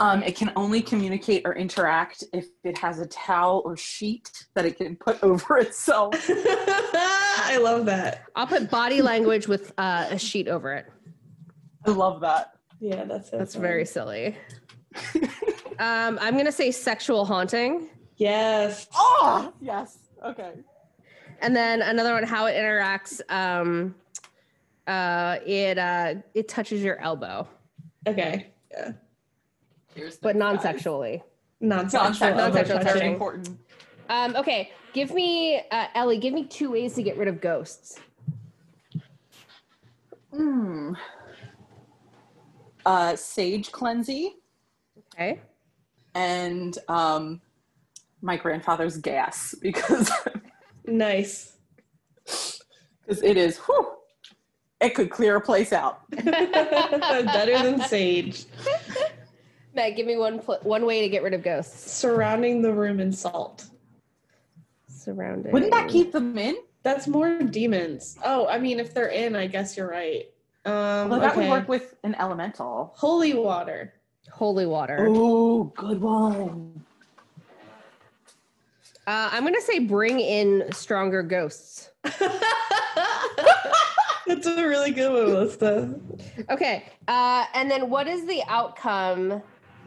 Um, 0.00 0.24
it 0.24 0.34
can 0.34 0.50
only 0.56 0.82
communicate 0.82 1.42
or 1.44 1.54
interact 1.54 2.24
if 2.32 2.46
it 2.64 2.76
has 2.78 2.98
a 2.98 3.06
towel 3.06 3.62
or 3.64 3.76
sheet 3.76 4.32
that 4.54 4.66
it 4.66 4.76
can 4.78 4.96
put 4.96 5.22
over 5.22 5.58
itself. 5.58 6.14
I 6.28 7.60
love 7.62 7.86
that. 7.86 8.24
I'll 8.34 8.48
put 8.48 8.68
body 8.68 9.00
language 9.00 9.46
with 9.46 9.72
uh, 9.78 10.08
a 10.10 10.18
sheet 10.18 10.48
over 10.48 10.72
it. 10.72 10.86
I 11.86 11.90
love 11.90 12.20
that. 12.22 12.54
Yeah, 12.80 13.04
that's 13.04 13.30
so 13.30 13.38
That's 13.38 13.54
fun. 13.54 13.62
very 13.62 13.84
silly. 13.86 14.36
um, 15.78 16.18
I'm 16.20 16.36
gonna 16.36 16.50
say 16.50 16.72
sexual 16.72 17.24
haunting, 17.24 17.90
yes. 18.16 18.86
Oh, 18.94 19.52
yes. 19.60 19.98
Okay. 20.24 20.52
and 21.40 21.54
then 21.54 21.82
another 21.82 22.12
one 22.14 22.24
how 22.24 22.46
it 22.46 22.54
interacts. 22.54 23.20
Um, 23.30 23.94
uh, 24.86 25.38
it 25.44 25.78
uh, 25.78 26.14
it 26.34 26.48
touches 26.48 26.82
your 26.82 26.98
elbow, 27.00 27.46
Okay. 28.06 28.48
Yeah. 28.70 28.92
Here's 29.94 30.16
but 30.18 30.36
non-sexually. 30.36 31.22
Non-sexual. 31.60 32.02
Non-sexual. 32.02 32.36
Non-sexual 32.36 32.78
touching. 32.80 33.12
important. 33.12 33.58
Um, 34.08 34.36
okay, 34.36 34.70
give 34.92 35.12
me 35.12 35.60
uh, 35.70 35.86
Ellie. 35.94 36.18
Give 36.18 36.32
me 36.34 36.44
two 36.44 36.70
ways 36.70 36.94
to 36.94 37.02
get 37.02 37.16
rid 37.16 37.28
of 37.28 37.40
ghosts. 37.40 37.98
Hmm. 40.32 40.92
Uh, 42.84 43.16
sage 43.16 43.72
cleansing 43.72 44.34
Okay. 45.14 45.40
and 46.14 46.78
um, 46.88 47.40
my 48.22 48.36
grandfather's 48.36 48.96
gas 48.98 49.54
because 49.62 50.10
Nice. 50.86 51.56
because 52.24 53.22
it 53.22 53.36
is. 53.36 53.58
Whew, 53.58 53.88
it 54.80 54.94
could 54.94 55.10
clear 55.10 55.36
a 55.36 55.40
place 55.40 55.72
out. 55.72 56.00
Better 56.10 57.62
than 57.62 57.80
sage. 57.82 58.44
matt 59.74 59.96
give 59.96 60.06
me 60.06 60.16
one 60.16 60.38
pl- 60.38 60.60
one 60.62 60.84
way 60.86 61.00
to 61.02 61.08
get 61.08 61.22
rid 61.22 61.34
of 61.34 61.42
ghosts. 61.42 61.90
Surrounding 61.92 62.62
the 62.62 62.72
room 62.72 63.00
in 63.00 63.12
salt. 63.12 63.66
Surrounding. 64.88 65.52
Wouldn't 65.52 65.72
that 65.72 65.88
keep 65.88 66.12
them 66.12 66.36
in? 66.38 66.56
That's 66.82 67.06
more 67.08 67.40
demons. 67.40 68.16
Oh, 68.24 68.46
I 68.46 68.58
mean, 68.58 68.78
if 68.78 68.94
they're 68.94 69.08
in, 69.08 69.34
I 69.34 69.46
guess 69.48 69.76
you're 69.76 69.88
right. 69.90 70.26
Um, 70.64 71.10
Well, 71.10 71.20
that 71.20 71.32
okay. 71.32 71.42
would 71.42 71.50
work 71.50 71.68
with 71.68 71.94
an 72.04 72.14
elemental. 72.18 72.92
Holy 72.96 73.34
water. 73.34 73.94
holy 74.30 74.66
water? 74.66 75.06
oh 75.10 75.64
good 75.76 76.00
one. 76.00 76.84
Uh, 79.06 79.28
I'm 79.30 79.44
gonna 79.44 79.60
say 79.60 79.78
bring 79.78 80.18
in 80.18 80.64
stronger 80.72 81.22
ghosts. 81.22 81.90
That's 84.26 84.46
a 84.46 84.66
really 84.66 84.90
good 84.90 85.12
one, 85.12 85.32
Melissa. 85.32 85.94
Okay. 86.50 86.84
Uh, 87.06 87.44
and 87.54 87.70
then 87.70 87.88
what 87.88 88.08
is 88.08 88.26
the 88.26 88.42
outcome? 88.48 89.40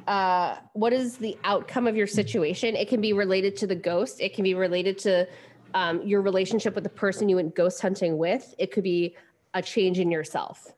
Uh, 0.07 0.55
what 0.74 0.93
is 0.93 1.17
the 1.17 1.38
outcome 1.43 1.86
of 1.86 1.97
your 1.97 2.07
situation? 2.07 2.78
It 2.78 2.88
can 2.88 3.01
be 3.01 3.11
related 3.11 3.57
to 3.57 3.67
the 3.67 3.76
ghost. 3.76 4.22
It 4.22 4.34
can 4.34 4.45
be 4.45 4.53
related 4.53 4.97
to 4.99 5.28
um, 5.74 6.01
your 6.07 6.22
relationship 6.22 6.74
with 6.74 6.86
the 6.86 6.89
person 6.89 7.28
you 7.28 7.36
went 7.36 7.53
ghost 7.55 7.82
hunting 7.82 8.17
with. 8.17 8.55
It 8.57 8.72
could 8.72 8.86
be 8.86 9.17
a 9.53 9.61
change 9.61 9.99
in 9.99 10.09
yourself. 10.09 10.74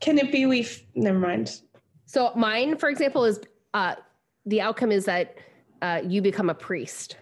Can 0.00 0.18
it 0.18 0.32
be 0.32 0.46
we? 0.46 0.60
F- 0.60 0.80
Never 0.94 1.18
mind. 1.18 1.60
So 2.06 2.32
mine, 2.34 2.78
for 2.78 2.88
example, 2.88 3.24
is 3.24 3.40
uh, 3.74 3.96
the 4.46 4.62
outcome 4.62 4.90
is 4.90 5.04
that 5.04 5.36
uh, 5.84 6.00
you 6.06 6.22
become 6.22 6.48
a 6.48 6.54
priest, 6.54 7.18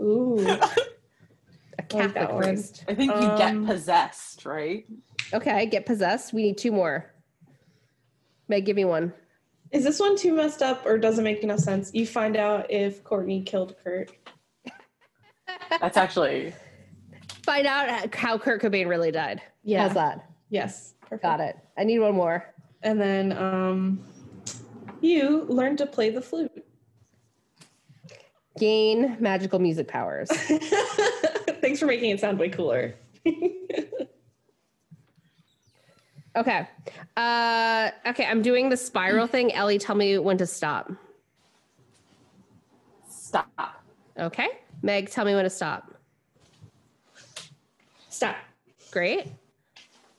Ooh. 0.00 0.36
a 1.78 1.82
Catholic 1.88 2.14
that 2.14 2.32
one. 2.34 2.42
priest. 2.42 2.84
I 2.86 2.94
think 2.94 3.10
you 3.10 3.18
Um, 3.18 3.38
get 3.38 3.66
possessed, 3.66 4.44
right? 4.44 4.84
Okay, 5.32 5.64
get 5.66 5.86
possessed. 5.86 6.34
We 6.34 6.42
need 6.42 6.58
two 6.58 6.72
more. 6.72 7.10
Meg, 8.48 8.66
give 8.66 8.76
me 8.76 8.84
one. 8.84 9.14
Is 9.70 9.82
this 9.84 9.98
one 9.98 10.14
too 10.18 10.34
messed 10.34 10.60
up 10.60 10.84
or 10.84 10.98
doesn't 10.98 11.24
make 11.24 11.42
enough 11.42 11.60
sense? 11.60 11.90
You 11.94 12.06
find 12.06 12.36
out 12.36 12.70
if 12.70 13.02
Courtney 13.02 13.40
killed 13.42 13.74
Kurt. 13.82 14.12
That's 15.80 15.96
actually 15.96 16.52
Find 17.46 17.66
out 17.66 18.14
how 18.14 18.36
Kurt 18.36 18.60
Cobain 18.60 18.88
really 18.88 19.10
died. 19.10 19.40
Yeah. 19.64 19.84
How's 19.88 19.94
that? 19.94 20.28
Yes. 20.50 20.94
Perfect. 21.00 21.22
Got 21.22 21.40
it. 21.40 21.56
I 21.78 21.84
need 21.84 21.98
one 21.98 22.14
more. 22.14 22.54
And 22.82 23.00
then 23.00 23.32
um, 23.32 24.04
you 25.00 25.44
learn 25.48 25.76
to 25.78 25.86
play 25.86 26.10
the 26.10 26.20
flute. 26.20 26.64
Gain 28.58 29.16
magical 29.18 29.58
music 29.58 29.88
powers. 29.88 30.28
Thanks 31.60 31.80
for 31.80 31.86
making 31.86 32.10
it 32.10 32.20
sound 32.20 32.38
way 32.38 32.48
cooler. 32.48 32.94
Okay. 36.34 36.66
Uh, 37.16 37.90
okay, 38.06 38.24
I'm 38.24 38.42
doing 38.42 38.70
the 38.70 38.76
spiral 38.76 39.26
thing. 39.26 39.52
Ellie, 39.52 39.78
tell 39.78 39.94
me 39.94 40.18
when 40.18 40.38
to 40.38 40.46
stop. 40.46 40.90
stop. 43.08 43.84
Okay. 44.18 44.48
Meg, 44.82 45.10
tell 45.10 45.24
me 45.24 45.34
when 45.34 45.44
to 45.44 45.50
stop. 45.50 45.94
Stop. 48.08 48.36
Great. 48.90 49.26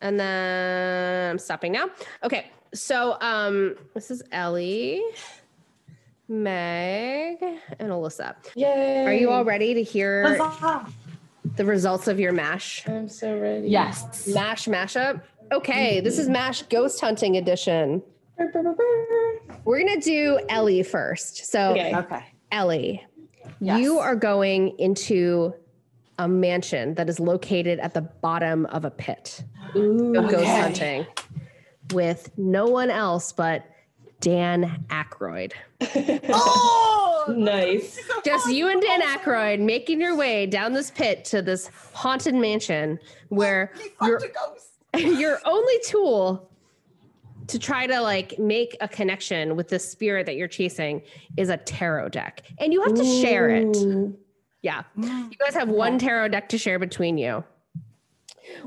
And 0.02 0.20
then 0.20 1.32
I'm 1.32 1.40
stopping 1.40 1.72
now. 1.72 1.90
Okay. 2.24 2.48
So 2.74 3.18
um 3.22 3.76
this 3.94 4.10
is 4.10 4.24
Ellie, 4.32 5.02
Meg, 6.34 7.38
and 7.80 7.90
Alyssa. 7.92 8.36
Yay. 8.56 9.06
Are 9.06 9.14
you 9.14 9.30
all 9.30 9.46
ready 9.46 9.74
to 9.76 9.84
hear 9.84 10.38
the 11.56 11.64
results 11.66 12.08
of 12.08 12.20
your 12.20 12.32
MASH? 12.32 12.88
I'm 12.88 13.08
so 13.08 13.38
ready. 13.38 13.68
Yes. 13.68 14.28
MASH 14.34 14.66
mashup? 14.66 15.22
Okay, 15.52 16.00
this 16.00 16.18
is 16.18 16.28
MASH 16.28 16.64
Ghost 16.64 17.00
Hunting 17.00 17.38
Edition. 17.38 18.02
We're 18.40 19.80
gonna 19.80 20.02
do 20.02 20.40
Ellie 20.50 20.82
first. 20.84 21.46
So 21.52 21.72
Okay. 21.72 21.96
Okay. 21.96 22.24
Ellie, 22.52 23.06
Yes. 23.60 23.80
you 23.80 24.00
are 24.00 24.16
going 24.16 24.70
into 24.80 25.54
a 26.18 26.28
mansion 26.28 26.96
that 26.96 27.10
is 27.10 27.20
located 27.20 27.80
at 27.80 27.94
the 27.94 28.02
bottom 28.02 28.66
of 28.68 28.86
a 28.86 28.92
pit. 28.92 29.44
Ooh. 29.76 30.14
Go 30.14 30.22
ghost 30.24 30.36
Okay. 30.36 30.62
hunting 30.62 31.06
with 31.94 32.32
no 32.38 32.66
one 32.66 32.90
else 32.90 33.32
but 33.32 33.64
Dan 34.24 34.86
Aykroyd. 34.90 35.52
Oh, 36.30 37.26
Nice. 37.30 38.00
Just 38.26 38.52
you 38.52 38.68
and 38.68 38.82
Dan 38.82 39.02
Aykroyd 39.02 39.60
making 39.60 40.02
your 40.02 40.16
way 40.16 40.46
down 40.46 40.74
this 40.74 40.92
pit 40.92 41.24
to 41.26 41.42
this 41.42 41.70
haunted 41.94 42.36
mansion 42.36 43.00
where 43.30 43.72
your 44.02 44.20
You're, 44.98 45.14
your 45.20 45.40
only 45.46 45.76
tool 45.86 46.50
to 47.48 47.60
try 47.60 47.88
to 47.88 48.02
like 48.02 48.38
make 48.40 48.76
a 48.82 48.88
connection 48.88 49.56
with 49.56 49.70
the 49.70 49.80
spirit 49.80 50.26
that 50.26 50.36
you're 50.36 50.48
chasing 50.48 51.02
is 51.38 51.50
a 51.50 51.58
tarot 51.58 52.10
deck. 52.10 52.44
And 52.58 52.74
you 52.74 52.82
have 52.82 52.94
to 52.96 53.06
share 53.06 53.50
it. 53.50 53.78
Yeah. 54.62 54.84
You 54.98 55.38
guys 55.40 55.54
have 55.54 55.70
one 55.70 56.00
tarot 56.00 56.30
deck 56.30 56.50
to 56.50 56.58
share 56.58 56.80
between 56.80 57.18
you. 57.18 57.44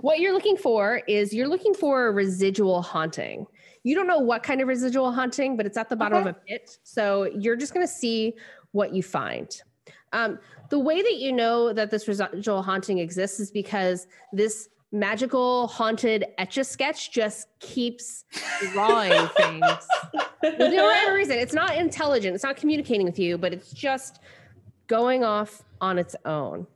What 0.00 0.20
you're 0.20 0.32
looking 0.32 0.57
for 0.57 1.02
is 1.07 1.32
you're 1.32 1.48
looking 1.48 1.74
for 1.74 2.07
a 2.07 2.11
residual 2.11 2.82
haunting. 2.82 3.46
You 3.87 3.95
don't 3.95 4.09
know 4.09 4.18
what 4.18 4.43
kind 4.43 4.61
of 4.61 4.66
residual 4.66 5.12
haunting, 5.12 5.57
but 5.57 5.64
it's 5.64 5.76
at 5.76 5.89
the 5.89 5.95
bottom 5.95 6.18
of 6.18 6.26
a 6.26 6.32
pit. 6.32 6.76
So 6.82 7.26
you're 7.39 7.55
just 7.55 7.72
going 7.72 7.87
to 7.87 7.93
see 7.93 8.34
what 8.72 8.93
you 8.93 9.01
find. 9.01 9.49
Um, 10.12 10.41
the 10.70 10.78
way 10.80 11.03
that 11.03 11.18
you 11.18 11.30
know 11.30 11.72
that 11.72 11.93
this 11.93 12.09
residual 12.09 12.64
haunting 12.64 12.99
exists 12.99 13.39
is 13.39 13.53
because 13.53 14.09
this 14.32 14.70
magical 14.91 15.68
haunted 15.68 16.24
etch 16.37 16.59
a 16.59 16.64
sketch 16.64 17.12
just 17.12 17.47
keeps 17.61 18.24
drawing 18.72 19.28
things 19.37 19.64
with 20.43 20.59
no 20.59 21.12
reason. 21.14 21.39
It's 21.39 21.55
not 21.55 21.76
intelligent. 21.76 22.34
It's 22.34 22.43
not 22.43 22.57
communicating 22.57 23.07
with 23.07 23.20
you, 23.20 23.39
but 23.39 23.53
it's 23.53 23.72
just 23.72 24.18
going 24.89 25.22
off 25.22 25.62
on 25.80 25.97
its 25.97 26.16
own. 26.24 26.66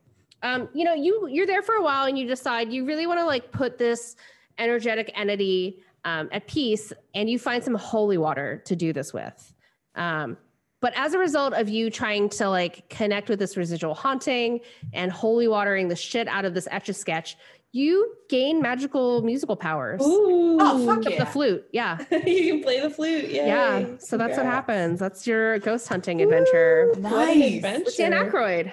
Um, 0.44 0.68
you 0.74 0.84
know, 0.84 0.94
you 0.94 1.26
you're 1.28 1.46
there 1.46 1.62
for 1.62 1.74
a 1.74 1.82
while 1.82 2.06
and 2.06 2.16
you 2.16 2.28
decide 2.28 2.72
you 2.72 2.84
really 2.84 3.08
want 3.08 3.18
to 3.18 3.26
like 3.26 3.50
put 3.50 3.78
this 3.78 4.14
energetic 4.58 5.10
entity 5.16 5.82
um, 6.04 6.28
at 6.32 6.46
peace, 6.46 6.92
and 7.14 7.28
you 7.28 7.38
find 7.38 7.62
some 7.62 7.74
holy 7.74 8.18
water 8.18 8.62
to 8.66 8.76
do 8.76 8.92
this 8.92 9.12
with. 9.12 9.54
Um, 9.94 10.36
but 10.80 10.94
as 10.96 11.12
a 11.12 11.18
result 11.18 11.52
of 11.52 11.68
you 11.68 11.90
trying 11.90 12.30
to 12.30 12.48
like 12.48 12.88
connect 12.88 13.28
with 13.28 13.38
this 13.38 13.56
residual 13.56 13.94
haunting 13.94 14.60
and 14.94 15.12
holy 15.12 15.46
watering 15.46 15.88
the 15.88 15.96
shit 15.96 16.26
out 16.26 16.44
of 16.46 16.54
this 16.54 16.66
etch 16.70 16.88
a 16.88 16.94
sketch, 16.94 17.36
you 17.72 18.14
gain 18.30 18.62
magical 18.62 19.20
musical 19.22 19.56
powers. 19.56 20.00
Ooh. 20.02 20.56
Oh, 20.58 20.86
fuck 20.86 20.98
Except 20.98 21.14
yeah. 21.16 21.24
The 21.24 21.30
flute, 21.30 21.64
yeah. 21.72 21.98
you 22.26 22.52
can 22.54 22.62
play 22.62 22.80
the 22.80 22.88
flute. 22.90 23.28
Yay. 23.28 23.46
Yeah. 23.46 23.84
So 23.98 24.16
that's 24.16 24.36
what 24.38 24.46
happens. 24.46 24.98
That's 24.98 25.26
your 25.26 25.58
ghost 25.58 25.86
hunting 25.86 26.22
adventure. 26.22 26.92
What 26.96 27.28
an 27.28 27.38
Nice. 27.40 27.54
adventure. 27.56 27.84
With 27.84 27.96
Dan 27.98 28.12
Aykroyd. 28.12 28.72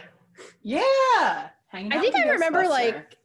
Yeah. 0.61 1.49
Hanging 1.67 1.91
I 1.91 1.99
think 1.99 2.15
I 2.15 2.30
remember 2.30 2.63
Ghostbuster. 2.63 2.69
like 2.69 3.17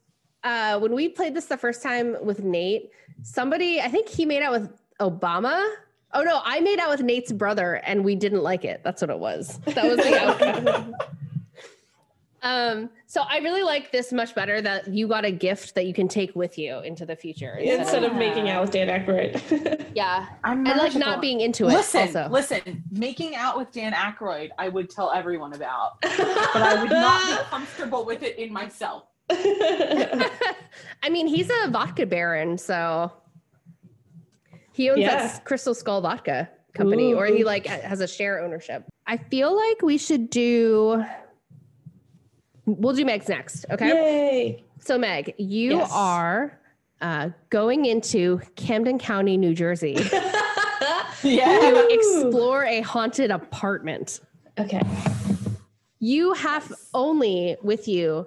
uh, 0.44 0.80
when 0.80 0.92
we 0.92 1.08
played 1.08 1.34
this 1.34 1.46
the 1.46 1.56
first 1.56 1.82
time 1.82 2.16
with 2.22 2.42
Nate, 2.42 2.90
somebody, 3.22 3.80
I 3.80 3.88
think 3.88 4.08
he 4.08 4.24
made 4.26 4.42
out 4.42 4.52
with 4.52 4.70
Obama. 5.00 5.74
Oh 6.14 6.22
no, 6.22 6.40
I 6.44 6.60
made 6.60 6.78
out 6.78 6.90
with 6.90 7.00
Nate's 7.02 7.32
brother 7.32 7.74
and 7.84 8.04
we 8.04 8.14
didn't 8.14 8.42
like 8.42 8.64
it. 8.64 8.82
That's 8.84 9.00
what 9.00 9.10
it 9.10 9.18
was. 9.18 9.58
That 9.66 9.84
was 9.84 9.96
the 9.96 10.18
outcome. 10.20 10.94
um, 12.42 12.90
so 13.06 13.22
I 13.28 13.38
really 13.38 13.62
like 13.62 13.92
this 13.92 14.12
much 14.12 14.34
better 14.34 14.60
that 14.60 14.88
you 14.88 15.06
got 15.06 15.24
a 15.24 15.30
gift 15.30 15.74
that 15.74 15.86
you 15.86 15.94
can 15.94 16.08
take 16.08 16.34
with 16.34 16.58
you 16.58 16.80
into 16.80 17.06
the 17.06 17.14
future. 17.16 17.54
Instead 17.54 18.04
of 18.04 18.12
Yeah. 18.12 18.18
making 18.18 18.50
out 18.50 18.62
with 18.62 18.72
Dan 18.72 18.88
Aykroyd. 18.88 19.86
yeah. 19.94 20.26
I'm 20.44 20.66
And 20.66 20.78
like 20.78 20.94
not 20.96 21.20
being 21.20 21.40
into 21.40 21.64
it 21.66 21.72
Listen, 21.72 22.02
also. 22.02 22.28
listen. 22.30 22.82
Making 22.90 23.36
out 23.36 23.56
with 23.56 23.70
Dan 23.72 23.92
Aykroyd, 23.92 24.50
I 24.58 24.68
would 24.68 24.90
tell 24.90 25.12
everyone 25.12 25.52
about, 25.54 26.00
but 26.02 26.10
I 26.20 26.82
would 26.82 26.90
not 26.90 27.26
be 27.26 27.44
comfortable 27.50 28.04
with 28.04 28.22
it 28.22 28.38
in 28.38 28.52
myself. 28.52 29.04
I 31.02 31.08
mean, 31.10 31.26
he's 31.26 31.50
a 31.64 31.70
vodka 31.70 32.06
baron, 32.06 32.58
so 32.58 33.12
he 34.72 34.90
owns 34.90 35.00
Yeah. 35.00 35.26
that 35.26 35.44
Crystal 35.44 35.74
Skull 35.74 36.00
vodka 36.00 36.48
company, 36.74 37.12
or 37.14 37.26
he 37.26 37.44
like 37.44 37.66
has 37.66 38.00
a 38.00 38.08
share 38.08 38.40
ownership. 38.42 38.84
I 39.06 39.16
feel 39.16 39.54
like 39.56 39.82
we 39.82 39.98
should 39.98 40.30
do. 40.30 41.04
We'll 42.64 42.94
do 42.94 43.04
Meg's 43.04 43.28
next, 43.28 43.66
okay? 43.70 43.88
Yay. 43.88 44.64
So 44.78 44.96
Meg, 44.96 45.34
you 45.38 45.72
Yes. 45.72 45.90
are 45.92 46.58
uh, 47.00 47.30
going 47.50 47.84
into 47.86 48.40
Camden 48.56 48.98
County, 48.98 49.36
New 49.36 49.54
Jersey, 49.54 49.94
Yeah. 51.24 51.58
to 51.58 51.88
explore 51.90 52.64
a 52.64 52.80
haunted 52.82 53.30
apartment. 53.32 54.20
Okay. 54.58 54.80
You 55.98 56.32
have 56.34 56.72
only 56.94 57.56
with 57.62 57.88
you 57.88 58.26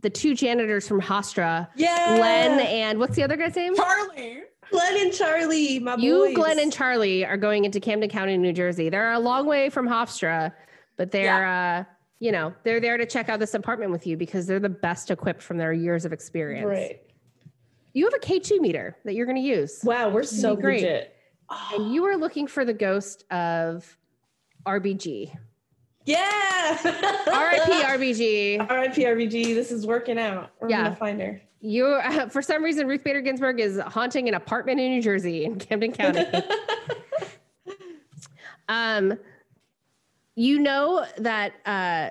the 0.00 0.10
two 0.10 0.34
janitors 0.34 0.86
from 0.86 1.00
Hofstra, 1.00 1.68
Yeah. 1.74 2.16
Glenn 2.16 2.60
and 2.60 2.98
what's 2.98 3.16
the 3.16 3.22
other 3.22 3.36
guy's 3.36 3.56
name? 3.56 3.74
Charlie. 3.74 4.42
Glenn 4.70 5.00
and 5.06 5.12
Charlie, 5.12 5.78
my 5.78 5.96
You, 5.96 6.26
boys. 6.26 6.34
Glenn, 6.36 6.58
and 6.58 6.72
Charlie 6.72 7.24
are 7.24 7.38
going 7.38 7.64
into 7.64 7.80
Camden 7.80 8.10
County, 8.10 8.36
New 8.36 8.52
Jersey. 8.52 8.90
They're 8.90 9.12
a 9.12 9.18
long 9.18 9.46
way 9.46 9.70
from 9.70 9.88
Hofstra, 9.88 10.52
but 10.96 11.10
they're, 11.10 11.46
uh, 11.46 11.84
you 12.20 12.32
know, 12.32 12.52
they're 12.64 12.78
there 12.80 12.98
to 12.98 13.06
check 13.06 13.28
out 13.30 13.38
this 13.40 13.54
apartment 13.54 13.92
with 13.92 14.06
you 14.06 14.16
because 14.18 14.46
they're 14.46 14.60
the 14.60 14.68
best 14.68 15.10
equipped 15.10 15.42
from 15.42 15.56
their 15.56 15.72
years 15.72 16.04
of 16.04 16.12
experience. 16.12 16.66
Right. 16.66 17.00
You 17.94 18.04
have 18.04 18.14
a 18.14 18.18
K2 18.18 18.60
meter 18.60 18.96
that 19.04 19.14
you're 19.14 19.24
going 19.26 19.36
to 19.36 19.42
use. 19.42 19.80
Wow, 19.82 20.10
we're 20.10 20.22
so 20.22 20.54
great. 20.54 20.82
legit. 20.82 21.14
And 21.72 21.92
you 21.94 22.04
are 22.04 22.16
looking 22.18 22.46
for 22.46 22.64
the 22.66 22.74
ghost 22.74 23.24
of 23.30 23.96
RBG. 24.66 25.34
Yeah. 26.08 26.78
RIP 26.82 27.84
RBG. 27.84 28.66
R.I.P. 28.70 29.04
RBG. 29.04 29.54
This 29.54 29.70
is 29.70 29.86
working 29.86 30.18
out. 30.18 30.50
We're 30.60 30.70
Yeah. 30.70 30.84
gonna 30.84 30.96
find 30.96 31.20
her. 31.20 31.40
You, 31.60 31.86
uh, 31.86 32.28
for 32.30 32.40
some 32.40 32.62
reason, 32.64 32.86
Ruth 32.86 33.04
Bader 33.04 33.20
Ginsburg 33.20 33.60
is 33.60 33.78
haunting 33.78 34.26
an 34.28 34.34
apartment 34.34 34.80
in 34.80 34.90
New 34.92 35.02
Jersey 35.02 35.44
in 35.44 35.58
Camden 35.58 35.92
County. 35.92 36.24
Um, 38.70 39.18
you 40.34 40.58
know 40.58 41.06
that 41.16 41.54
uh, 41.64 42.10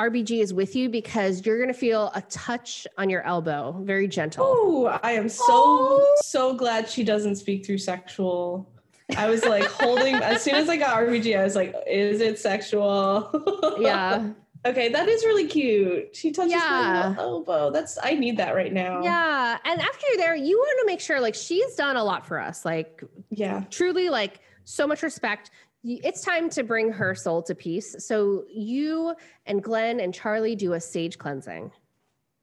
RBG 0.00 0.40
is 0.40 0.54
with 0.54 0.76
you 0.76 0.88
because 0.88 1.44
you're 1.44 1.58
going 1.58 1.72
to 1.72 1.78
feel 1.78 2.12
a 2.14 2.22
touch 2.22 2.86
on 2.98 3.10
your 3.10 3.22
elbow, 3.22 3.72
very 3.82 4.06
gentle. 4.06 4.44
Oh, 4.48 4.86
I 5.02 5.10
am 5.12 5.28
so 5.28 6.06
so 6.20 6.54
glad 6.54 6.88
she 6.88 7.02
doesn't 7.02 7.34
speak 7.34 7.66
through 7.66 7.78
sexual. 7.78 8.71
I 9.16 9.28
was 9.28 9.44
like 9.44 9.64
holding 9.64 10.14
as 10.16 10.42
soon 10.42 10.54
as 10.54 10.68
I 10.68 10.76
got 10.76 10.96
RBG, 10.98 11.38
I 11.38 11.42
was 11.44 11.54
like, 11.56 11.74
is 11.86 12.20
it 12.20 12.38
sexual? 12.38 13.30
Yeah, 13.78 14.30
okay, 14.66 14.90
that 14.90 15.08
is 15.08 15.24
really 15.24 15.46
cute. 15.46 16.14
She 16.14 16.30
touches 16.30 16.52
Yeah. 16.52 17.14
my 17.16 17.22
elbow. 17.22 17.70
That's 17.70 17.98
I 18.02 18.12
need 18.14 18.36
that 18.36 18.54
right 18.54 18.72
now. 18.72 19.02
yeah. 19.02 19.58
And 19.64 19.80
after 19.80 20.06
you're 20.08 20.18
there, 20.18 20.34
you 20.36 20.56
want 20.58 20.78
to 20.80 20.86
make 20.86 21.00
sure 21.00 21.20
like 21.20 21.34
she's 21.34 21.74
done 21.74 21.96
a 21.96 22.04
lot 22.04 22.26
for 22.26 22.38
us. 22.38 22.64
Like 22.64 23.02
Yeah. 23.30 23.64
truly, 23.70 24.08
like 24.08 24.40
so 24.64 24.86
much 24.86 25.02
respect. 25.02 25.50
It's 25.84 26.20
time 26.22 26.48
to 26.50 26.62
bring 26.62 26.92
her 26.92 27.14
soul 27.14 27.42
to 27.44 27.54
peace. 27.56 27.96
So 28.06 28.44
you 28.48 29.16
and 29.46 29.62
Glenn 29.62 29.98
and 29.98 30.14
Charlie 30.14 30.54
do 30.54 30.74
a 30.74 30.80
sage 30.80 31.18
cleansing. 31.18 31.72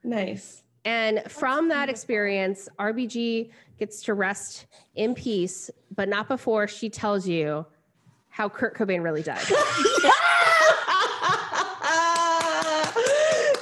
Nice. 0.03 0.63
And 0.90 1.22
from 1.32 1.68
that 1.68 1.88
experience, 1.88 2.68
RBG 2.80 3.52
gets 3.78 4.02
to 4.02 4.16
rest 4.16 4.66
in 4.96 5.14
peace, 5.14 5.70
but 5.96 6.10
not 6.10 6.28
before 6.28 6.68
she 6.68 6.90
tells 6.90 7.28
you 7.28 7.64
how 8.30 8.50
Kurt 8.50 8.76
Cobain 8.76 9.04
really 9.04 9.22
died. 9.22 9.38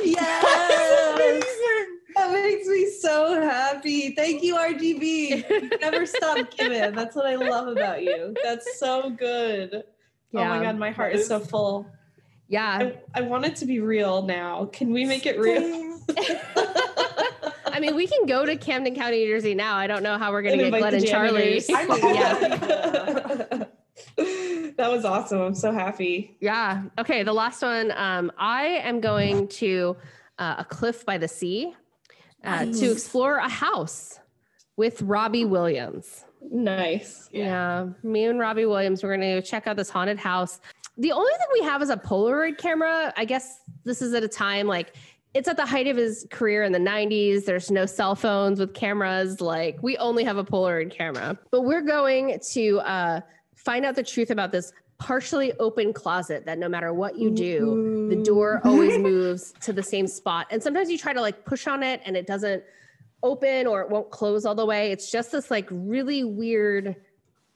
yes. 0.01 0.41
That 2.15 2.31
makes 2.31 2.65
me 2.65 2.89
so 2.91 3.41
happy. 3.41 4.15
Thank 4.15 4.41
you, 4.41 4.55
RGB. 4.55 5.49
You 5.49 5.69
never 5.81 6.05
stop 6.05 6.49
giving. 6.57 6.93
That's 6.93 7.13
what 7.13 7.25
I 7.25 7.35
love 7.35 7.67
about 7.67 8.03
you. 8.03 8.35
That's 8.41 8.79
so 8.79 9.09
good. 9.09 9.83
Oh 10.33 10.45
my 10.45 10.63
god, 10.63 10.77
my 10.77 10.91
heart 10.91 11.13
is 11.13 11.27
so 11.27 11.41
full. 11.41 11.87
Yeah. 12.47 12.91
I, 13.13 13.19
I 13.19 13.21
want 13.21 13.43
it 13.43 13.57
to 13.57 13.65
be 13.65 13.81
real 13.81 14.21
now. 14.21 14.69
Can 14.71 14.93
we 14.93 15.03
make 15.03 15.25
it 15.25 15.37
real? 15.37 15.99
I 17.77 17.79
mean, 17.79 17.95
we 17.95 18.07
can 18.07 18.25
go 18.25 18.43
to 18.43 18.55
Camden 18.57 18.95
County, 18.95 19.19
New 19.19 19.27
Jersey 19.27 19.53
now. 19.53 19.75
I 19.75 19.85
don't 19.85 20.01
know 20.01 20.17
how 20.17 20.31
we're 20.31 20.41
going 20.41 20.57
to 20.57 20.65
And 20.65 20.73
get 20.73 20.79
Glenn 20.79 20.95
invite 20.95 21.03
and 21.03 21.11
Charlie. 21.11 21.61
yeah. 21.69 22.39
that 24.77 24.91
was 24.91 25.05
awesome. 25.05 25.41
I'm 25.41 25.53
so 25.53 25.71
happy. 25.71 26.35
Yeah. 26.41 26.85
Okay. 26.97 27.21
The 27.21 27.33
last 27.33 27.61
one. 27.61 27.91
Um, 27.91 28.31
I 28.35 28.63
am 28.63 28.99
going 28.99 29.47
to 29.49 29.95
uh, 30.39 30.55
a 30.57 30.65
cliff 30.65 31.05
by 31.05 31.19
the 31.19 31.27
sea 31.27 31.75
uh, 32.43 32.65
Nice. 32.65 32.79
to 32.79 32.91
explore 32.91 33.37
a 33.37 33.47
house 33.47 34.19
with 34.75 34.99
Robbie 35.03 35.45
Williams. 35.45 36.25
Nice. 36.41 37.29
Yeah. 37.31 37.89
Me 38.01 38.25
and 38.25 38.39
Robbie 38.39 38.65
Williams, 38.65 39.03
we're 39.03 39.15
going 39.15 39.39
to 39.39 39.47
check 39.47 39.67
out 39.67 39.77
this 39.77 39.91
haunted 39.91 40.17
house. 40.17 40.61
The 40.97 41.11
only 41.11 41.31
thing 41.31 41.47
we 41.53 41.61
have 41.61 41.83
is 41.83 41.91
a 41.91 41.97
Polaroid 41.97 42.57
camera. 42.57 43.13
I 43.15 43.25
guess 43.25 43.59
this 43.83 44.01
is 44.01 44.15
at 44.15 44.23
a 44.23 44.27
time 44.27 44.65
like 44.65 44.95
it's 45.37 45.47
at 45.47 45.55
the 45.55 45.65
height 45.65 45.85
of 45.85 45.95
his 45.95 46.25
career 46.31 46.63
in 46.63 46.71
the 46.71 46.79
90s. 46.79 47.45
There's 47.45 47.69
no 47.69 47.85
cell 47.85 48.15
phones 48.15 48.59
with 48.59 48.73
cameras. 48.73 49.39
Like 49.39 49.77
we 49.83 49.95
only 49.97 50.23
have 50.23 50.37
a 50.37 50.43
Polaroid 50.43 50.89
camera. 50.89 51.37
But 51.51 51.61
we're 51.61 51.83
going 51.83 52.39
to 52.53 52.79
uh, 52.79 53.21
find 53.55 53.85
out 53.85 53.95
the 53.95 54.03
truth 54.03 54.31
about 54.31 54.51
this 54.51 54.73
partially 54.97 55.53
open 55.59 55.93
closet 55.93 56.43
that 56.47 56.57
no 56.57 56.67
matter 56.67 56.91
what 56.91 57.19
you 57.19 57.29
do, 57.29 58.09
the 58.09 58.15
door 58.23 58.61
always 58.63 58.97
moves 58.99 59.53
to 59.61 59.71
the 59.71 59.83
same 59.83 60.07
spot. 60.07 60.47
And 60.49 60.61
sometimes 60.61 60.89
you 60.89 60.97
try 60.97 61.13
to 61.13 61.21
like 61.21 61.45
push 61.45 61.67
on 61.67 61.83
it 61.83 62.01
and 62.03 62.17
it 62.17 62.25
doesn't 62.25 62.63
open 63.21 63.67
or 63.67 63.81
it 63.81 63.89
won't 63.91 64.09
close 64.09 64.43
all 64.43 64.55
the 64.55 64.65
way. 64.65 64.91
It's 64.91 65.11
just 65.11 65.31
this 65.31 65.51
like 65.51 65.67
really 65.69 66.23
weird 66.23 66.95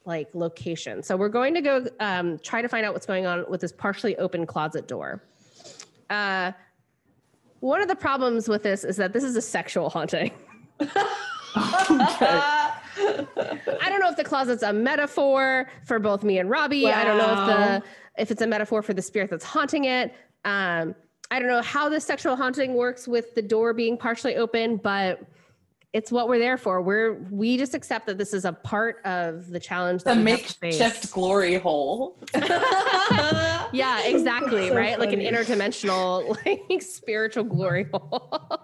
like 0.04 0.28
location. 0.34 1.02
So 1.02 1.16
we're 1.16 1.28
going 1.28 1.54
to 1.54 1.60
go 1.60 1.84
um, 1.98 2.38
try 2.38 2.62
to 2.62 2.68
find 2.68 2.86
out 2.86 2.92
what's 2.92 3.06
going 3.06 3.26
on 3.26 3.44
with 3.48 3.60
this 3.60 3.72
partially 3.72 4.16
open 4.18 4.46
closet 4.46 4.86
door. 4.86 5.24
Uh, 6.10 6.52
one 7.62 7.80
of 7.80 7.86
the 7.86 7.94
problems 7.94 8.48
with 8.48 8.64
this 8.64 8.82
is 8.82 8.96
that 8.96 9.12
this 9.12 9.22
is 9.22 9.36
a 9.36 9.40
sexual 9.40 9.88
haunting. 9.88 10.32
I 10.80 12.74
don't 13.86 14.00
know 14.00 14.10
if 14.10 14.16
the 14.16 14.24
closet's 14.24 14.64
a 14.64 14.72
metaphor 14.72 15.70
for 15.84 16.00
both 16.00 16.24
me 16.24 16.38
and 16.38 16.50
Robbie. 16.50 16.90
I 16.90 17.04
don't 17.04 17.18
know 17.18 17.30
if 17.30 17.46
the 17.46 17.82
if 18.20 18.30
it's 18.32 18.42
a 18.42 18.46
metaphor 18.48 18.82
for 18.82 18.94
the 18.94 19.02
spirit 19.02 19.30
that's 19.30 19.44
haunting 19.44 19.84
it. 19.84 20.12
Um, 20.44 20.96
I 21.30 21.38
don't 21.38 21.46
know 21.48 21.62
how 21.62 21.88
the 21.88 22.00
sexual 22.00 22.34
haunting 22.34 22.74
works 22.74 23.06
with 23.06 23.32
the 23.36 23.42
door 23.42 23.72
being 23.72 23.96
partially 23.96 24.34
open, 24.34 24.76
but 24.76 25.22
it's 25.92 26.10
what 26.10 26.26
we're 26.28 26.38
there 26.38 26.56
for. 26.56 26.80
We're 26.80 27.14
we 27.30 27.56
just 27.58 27.74
accept 27.74 28.06
that 28.06 28.16
this 28.18 28.32
is 28.32 28.44
a 28.44 28.52
part 28.52 28.96
of 29.04 29.48
the 29.48 29.60
challenge 29.60 30.02
The 30.04 30.14
that 30.14 30.24
we 30.24 30.30
have 30.30 30.46
to 30.46 30.54
face. 30.54 30.78
makeshift 30.78 31.12
glory 31.12 31.56
hole. 31.56 32.18
Yeah, 33.74 34.02
exactly, 34.04 34.68
So 34.70 34.74
right? 34.76 34.98
Like 34.98 35.12
an 35.12 35.20
funny. 35.22 35.30
interdimensional, 35.30 36.36
like 36.70 36.82
spiritual 36.82 37.44
glory 37.44 37.86
hole. 37.92 38.60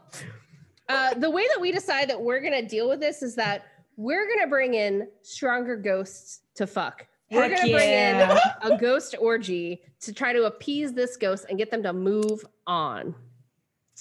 uh, 0.88 1.14
the 1.14 1.30
way 1.30 1.46
that 1.48 1.60
we 1.60 1.72
decide 1.72 2.08
that 2.10 2.20
we're 2.20 2.40
gonna 2.40 2.66
deal 2.66 2.88
with 2.88 3.00
this 3.00 3.22
is 3.22 3.34
that 3.36 3.64
we're 3.96 4.28
gonna 4.28 4.48
bring 4.48 4.74
in 4.74 5.08
stronger 5.22 5.76
ghosts 5.76 6.40
to 6.56 6.66
fuck. 6.66 7.06
We're 7.30 7.42
Heck 7.48 7.56
gonna 7.60 7.72
bring 7.72 7.88
yeah. 7.90 8.38
in 8.64 8.72
a 8.72 8.78
ghost 8.78 9.14
orgy 9.20 9.82
to 10.00 10.12
try 10.12 10.32
to 10.32 10.44
appease 10.44 10.92
this 10.92 11.16
ghost 11.16 11.46
and 11.48 11.58
get 11.58 11.70
them 11.70 11.82
to 11.82 11.92
move 11.92 12.44
on. 12.66 13.14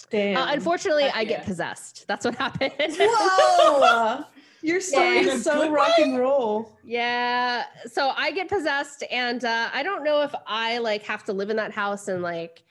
Damn. 0.10 0.38
Uh, 0.38 0.52
unfortunately, 0.54 1.04
Heck 1.04 1.16
I 1.16 1.24
get 1.24 1.46
possessed. 1.46 2.06
That's 2.08 2.26
what 2.26 2.36
happened. 2.46 2.72
Whoa! 2.80 4.24
Your 4.62 4.82
story 4.82 5.16
Yeah. 5.26 5.34
is 5.34 5.44
so 5.44 5.70
rock 5.72 5.92
and 6.00 6.18
roll. 6.18 6.78
Yeah. 6.84 7.66
So 7.92 8.10
I 8.16 8.32
get 8.32 8.50
possessed 8.50 9.04
and 9.12 9.44
uh 9.46 9.70
I 9.74 9.84
don't 9.84 10.04
know 10.04 10.22
if 10.24 10.34
I 10.48 10.78
like 10.80 11.04
have 11.04 11.24
to 11.26 11.34
live 11.34 11.50
in 11.50 11.56
that 11.58 11.72
house 11.72 12.08
and 12.08 12.22
like 12.22 12.64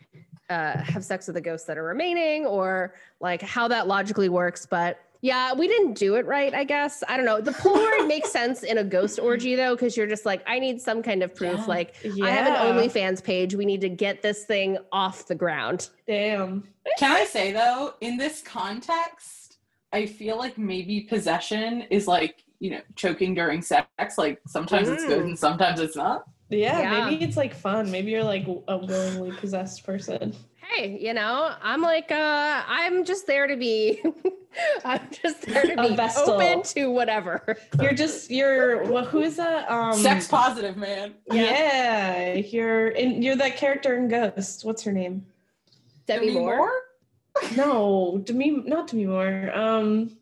uh, 0.48 0.78
have 0.78 1.04
sex 1.04 1.26
with 1.26 1.34
the 1.34 1.40
ghosts 1.40 1.66
that 1.66 1.76
are 1.76 1.82
remaining 1.82 2.46
or 2.46 2.94
like 3.18 3.42
how 3.42 3.66
that 3.66 3.88
logically 3.88 4.28
works. 4.28 4.64
But 4.64 5.00
yeah, 5.22 5.52
we 5.54 5.66
didn't 5.68 5.94
do 5.94 6.14
it 6.16 6.26
right, 6.26 6.52
I 6.54 6.64
guess. 6.64 7.02
I 7.08 7.16
don't 7.16 7.26
know. 7.26 7.40
The 7.40 7.50
Polaroid 7.52 8.06
makes 8.08 8.30
sense 8.30 8.62
in 8.62 8.78
a 8.78 8.84
ghost 8.84 9.18
orgy 9.18 9.54
though, 9.54 9.74
because 9.74 9.96
you're 9.96 10.06
just 10.06 10.26
like, 10.26 10.42
I 10.46 10.58
need 10.58 10.80
some 10.80 11.02
kind 11.02 11.22
of 11.22 11.34
proof. 11.34 11.58
Yeah. 11.60 11.64
Like, 11.66 11.94
Yeah. 12.04 12.24
I 12.26 12.30
have 12.30 12.46
an 12.46 12.54
OnlyFans 12.76 13.22
page. 13.22 13.54
We 13.54 13.64
need 13.64 13.80
to 13.80 13.88
get 13.88 14.22
this 14.22 14.44
thing 14.44 14.78
off 14.92 15.26
the 15.26 15.34
ground. 15.34 15.90
Damn. 16.06 16.68
Can 16.98 17.12
I 17.12 17.24
say 17.24 17.52
though, 17.52 17.94
in 18.00 18.16
this 18.16 18.42
context, 18.42 19.58
I 19.92 20.06
feel 20.06 20.36
like 20.38 20.58
maybe 20.58 21.02
possession 21.02 21.82
is 21.90 22.06
like, 22.06 22.42
you 22.60 22.70
know, 22.70 22.80
choking 22.94 23.34
during 23.34 23.62
sex. 23.62 23.86
Like 24.18 24.40
sometimes 24.46 24.88
it's 24.88 25.04
good 25.04 25.20
Mm. 25.22 25.26
and 25.28 25.38
sometimes 25.38 25.80
it's 25.80 25.96
not. 25.96 26.24
Yeah, 26.48 26.78
Yeah. 26.80 27.08
maybe 27.10 27.24
it's 27.24 27.36
like 27.36 27.54
fun. 27.54 27.90
Maybe 27.90 28.12
you're 28.12 28.22
like 28.22 28.46
a 28.68 28.76
willingly 28.78 29.32
possessed 29.32 29.84
person. 29.84 30.34
Hey, 30.68 30.98
you 31.00 31.14
know, 31.14 31.54
I'm 31.62 31.80
like, 31.80 32.10
uh, 32.10 32.62
I'm 32.66 33.04
just 33.04 33.26
there 33.26 33.46
to 33.46 33.56
be, 33.56 34.02
I'm 34.84 35.00
just 35.10 35.42
there 35.42 35.62
to 35.62 35.76
be 35.96 35.98
open 36.26 36.62
to 36.62 36.90
whatever. 36.90 37.56
You're 37.80 37.92
just 37.92 38.30
you're 38.30 38.84
well, 38.84 39.04
who 39.04 39.20
is 39.20 39.36
that? 39.36 39.70
Um 39.70 39.94
Sex 39.94 40.28
positive, 40.28 40.76
man. 40.76 41.14
Yeah, 41.30 42.34
you're 42.34 42.88
in 42.88 43.22
you're 43.22 43.36
that 43.36 43.56
character 43.56 43.96
in 43.96 44.08
Ghost. 44.08 44.64
What's 44.64 44.82
her 44.84 44.92
name? 44.92 45.26
Debbie 46.06 46.26
Demi 46.28 46.40
Moore. 46.40 46.72
No, 47.56 48.20
Demi 48.24 48.62
not 48.64 48.88
Demi 48.88 49.06
Moore. 49.06 49.50
Um 49.54 50.16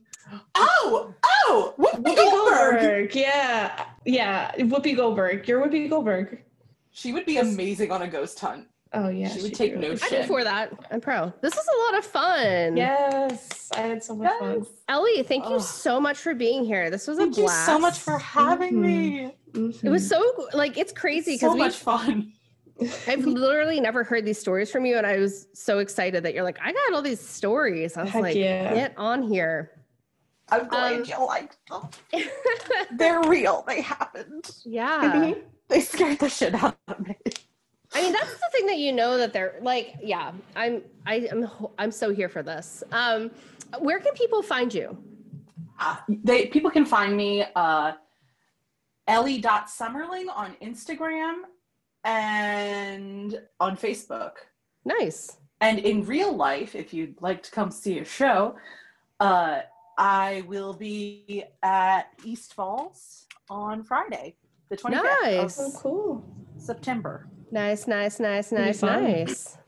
Oh, 0.55 1.15
oh, 1.25 1.75
Whoopi 1.79 2.03
Whoopi 2.03 2.17
Goldberg. 2.17 2.81
Goldberg. 2.81 3.15
Yeah. 3.15 3.87
Yeah. 4.05 4.53
Whoopi 4.57 4.97
Goldberg. 4.97 5.47
You're 5.47 5.65
Whoopi 5.67 5.89
Goldberg. 5.89 6.43
She 6.91 7.13
would 7.13 7.27
be 7.27 7.37
amazing 7.39 7.93
on 7.93 8.03
a 8.03 8.09
ghost 8.09 8.39
hunt. 8.41 8.67
Oh 8.95 9.09
yeah. 9.09 9.29
She 9.29 9.43
would 9.43 9.55
take 9.55 9.77
no 9.77 9.95
shit. 9.95 10.03
I'm 10.05 10.09
shit. 10.09 10.27
for 10.27 10.45
that. 10.45 10.73
I'm 10.91 11.01
pro. 11.01 11.33
This 11.41 11.53
is 11.55 11.67
a 11.67 11.91
lot 11.93 11.99
of 11.99 12.05
fun. 12.07 12.77
Yes. 12.77 13.71
I 13.75 13.81
had 13.81 14.03
so 14.05 14.15
much 14.15 14.33
fun. 14.39 14.67
Ellie, 14.89 15.23
thank 15.25 15.45
you 15.49 15.57
Oh. 15.57 15.59
so 15.59 16.01
much 16.01 16.19
for 16.19 16.35
being 16.35 16.65
here. 16.65 16.91
This 16.91 17.07
was 17.09 17.19
a 17.19 17.23
Thank 17.23 17.37
you 17.37 17.45
blast. 17.45 17.67
so 17.67 17.79
much 17.79 17.99
for 17.99 18.19
having 18.19 18.81
me. 18.81 19.35
It 19.55 19.89
was 19.89 20.09
so 20.09 20.49
like 20.53 20.79
it's 20.79 20.93
crazy 20.93 21.35
because 21.35 21.53
So 21.53 21.55
because 21.57 21.85
much 21.85 22.07
fun. 22.07 22.33
I've 23.09 23.25
literally 23.25 23.79
never 23.81 24.03
heard 24.03 24.25
these 24.25 24.39
stories 24.39 24.71
from 24.71 24.85
you, 24.85 24.97
and 24.99 25.07
I 25.07 25.19
was 25.19 25.47
so 25.55 25.79
excited 25.79 26.25
that 26.25 26.35
you're 26.35 26.43
like, 26.43 26.59
I 26.61 26.73
got 26.73 26.93
all 26.93 27.03
these 27.03 27.21
stories. 27.21 27.97
I 27.97 28.03
was 28.03 28.11
Heck 28.11 28.23
like, 28.23 28.37
yeah. 28.37 28.75
get 28.75 28.95
on 28.97 29.23
here. 29.23 29.71
I'm 30.51 30.67
glad 30.69 30.93
Um, 31.01 31.05
you 31.05 31.25
liked 31.27 31.57
them. 31.71 31.89
They're 32.97 33.23
real. 33.23 33.65
They 33.67 33.81
happened. 33.81 34.51
yeah. 34.65 35.35
They 35.69 35.81
scared 35.81 36.19
the 36.19 36.29
shit 36.29 36.55
out 36.55 36.77
of 36.89 37.01
me. 37.01 37.17
I 37.95 38.03
mean, 38.03 38.13
that's 38.13 38.35
the 38.35 38.49
thing 38.53 38.67
that 38.67 38.79
you 38.79 38.93
know 38.93 39.17
that 39.17 39.33
they're 39.33 39.55
like, 39.63 39.95
yeah, 40.03 40.33
I'm, 40.57 40.83
I 41.07 41.29
am, 41.31 41.49
I'm 41.79 41.93
so 41.93 42.13
here 42.13 42.29
for 42.29 42.43
this. 42.43 42.83
Um, 42.91 43.31
where 43.79 44.01
can 44.01 44.13
people 44.15 44.43
find 44.43 44.75
you? 44.75 44.99
Uh, 45.79 45.97
they 46.09 46.47
people 46.47 46.71
can 46.71 46.85
find 46.85 47.17
me 47.17 47.45
uh, 47.55 47.93
Ellie.Summerling 49.07 50.27
on 50.35 50.57
Instagram 50.63 51.43
and 52.05 53.41
on 53.61 53.77
Facebook. 53.77 54.33
Nice. 54.85 55.39
And 55.61 55.79
in 55.79 56.05
real 56.05 56.35
life, 56.35 56.75
if 56.75 56.93
you'd 56.93 57.21
like 57.23 57.43
to 57.45 57.51
come 57.51 57.71
see 57.71 57.99
a 57.99 58.05
show, 58.05 58.57
uh, 59.21 59.61
I 59.97 60.45
will 60.47 60.75
be 60.75 61.45
at 61.63 62.09
East 62.25 62.55
Falls 62.55 63.27
on 63.49 63.83
Friday, 63.83 64.37
the 64.69 64.77
25th 64.77 65.23
Nice. 65.23 65.59
Oh, 65.61 65.73
cool. 65.77 66.25
September. 66.59 67.29
Nice, 67.51 67.87
nice, 67.87 68.19
nice, 68.21 68.53
nice, 68.53 68.83
nice. 68.83 69.59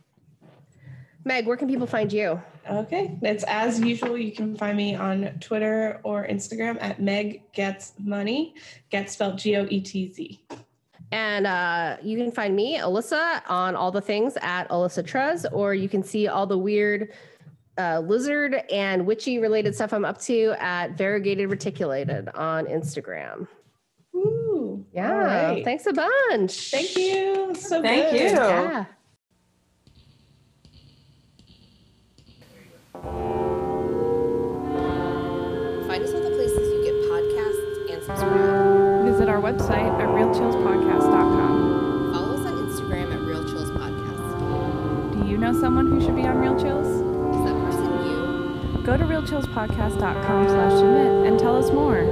Meg, 1.24 1.46
where 1.46 1.56
can 1.56 1.68
people 1.68 1.86
find 1.86 2.12
you? 2.12 2.40
Okay. 2.70 3.18
It's 3.22 3.44
as 3.44 3.80
usual. 3.80 4.16
You 4.16 4.32
can 4.32 4.56
find 4.56 4.76
me 4.76 4.94
on 4.94 5.38
Twitter 5.40 6.00
or 6.02 6.26
Instagram 6.26 6.78
at 6.80 7.00
Meg 7.00 7.42
Gets 7.52 7.94
Money. 7.98 8.54
Get 8.90 9.10
spelled 9.10 9.38
G 9.38 9.56
O 9.56 9.66
E 9.68 9.80
T 9.80 10.12
Z. 10.12 10.40
And 11.12 11.46
uh, 11.46 11.96
you 12.02 12.16
can 12.16 12.32
find 12.32 12.56
me, 12.56 12.78
Alyssa, 12.78 13.42
on 13.48 13.76
all 13.76 13.92
the 13.92 14.00
things 14.00 14.36
at 14.42 14.68
Alyssa 14.70 15.04
Trez, 15.04 15.46
or 15.52 15.74
you 15.74 15.88
can 15.88 16.02
see 16.02 16.26
all 16.26 16.46
the 16.46 16.58
weird 16.58 17.12
uh, 17.78 18.00
lizard 18.00 18.62
and 18.72 19.06
witchy 19.06 19.38
related 19.38 19.74
stuff 19.74 19.92
I'm 19.92 20.04
up 20.04 20.18
to 20.22 20.54
at 20.58 20.96
Variegated 20.98 21.48
Reticulated 21.50 22.28
on 22.30 22.66
Instagram. 22.66 23.46
Woo. 24.96 25.02
Yeah. 25.02 25.10
All 25.12 25.18
right. 25.18 25.64
Thanks 25.64 25.86
a 25.86 25.92
bunch. 25.92 26.70
Thank 26.70 26.96
you. 26.96 27.54
So 27.54 27.82
Thank 27.82 28.10
good. 28.10 28.20
you. 28.20 28.26
Yeah. 28.36 28.84
Find 35.86 36.02
us 36.02 36.12
all 36.12 36.20
the 36.22 36.30
places 36.30 36.58
you 36.58 36.82
get 36.84 36.94
podcasts 37.10 37.90
and 37.92 38.02
subscribe. 38.02 39.04
Visit 39.06 39.28
our 39.28 39.40
website 39.40 39.88
at 40.00 40.08
realchillspodcast.com. 40.08 42.12
Follow 42.12 42.34
us 42.34 42.44
on 42.46 42.54
Instagram 42.66 43.12
at 43.12 43.20
realchillspodcast. 43.20 45.22
Do 45.22 45.28
you 45.30 45.38
know 45.38 45.52
someone 45.52 45.86
who 45.86 46.00
should 46.00 46.16
be 46.16 46.26
on 46.26 46.38
Real 46.38 46.58
Chills? 46.58 46.88
Is 46.88 47.44
that 47.44 47.54
person 47.64 47.84
you? 48.06 48.82
Go 48.84 48.96
to 48.96 49.04
realchillspodcast.com 49.04 50.48
slash 50.48 50.72
submit 50.72 51.26
and 51.26 51.38
tell 51.38 51.54
us 51.56 51.70
more. 51.70 52.02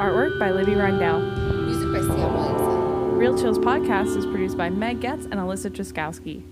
Artwork 0.00 0.38
by 0.38 0.50
Libby 0.50 0.72
Rindell. 0.72 1.20
Music 1.66 1.92
by 1.92 2.00
Sam 2.00 2.32
Williamson. 2.32 3.18
Real 3.18 3.38
Chills 3.38 3.58
Podcast 3.58 4.16
is 4.16 4.24
produced 4.24 4.56
by 4.56 4.70
Meg 4.70 5.02
Getz 5.02 5.26
and 5.26 5.34
Alyssa 5.34 5.68
Truskowski. 5.70 6.42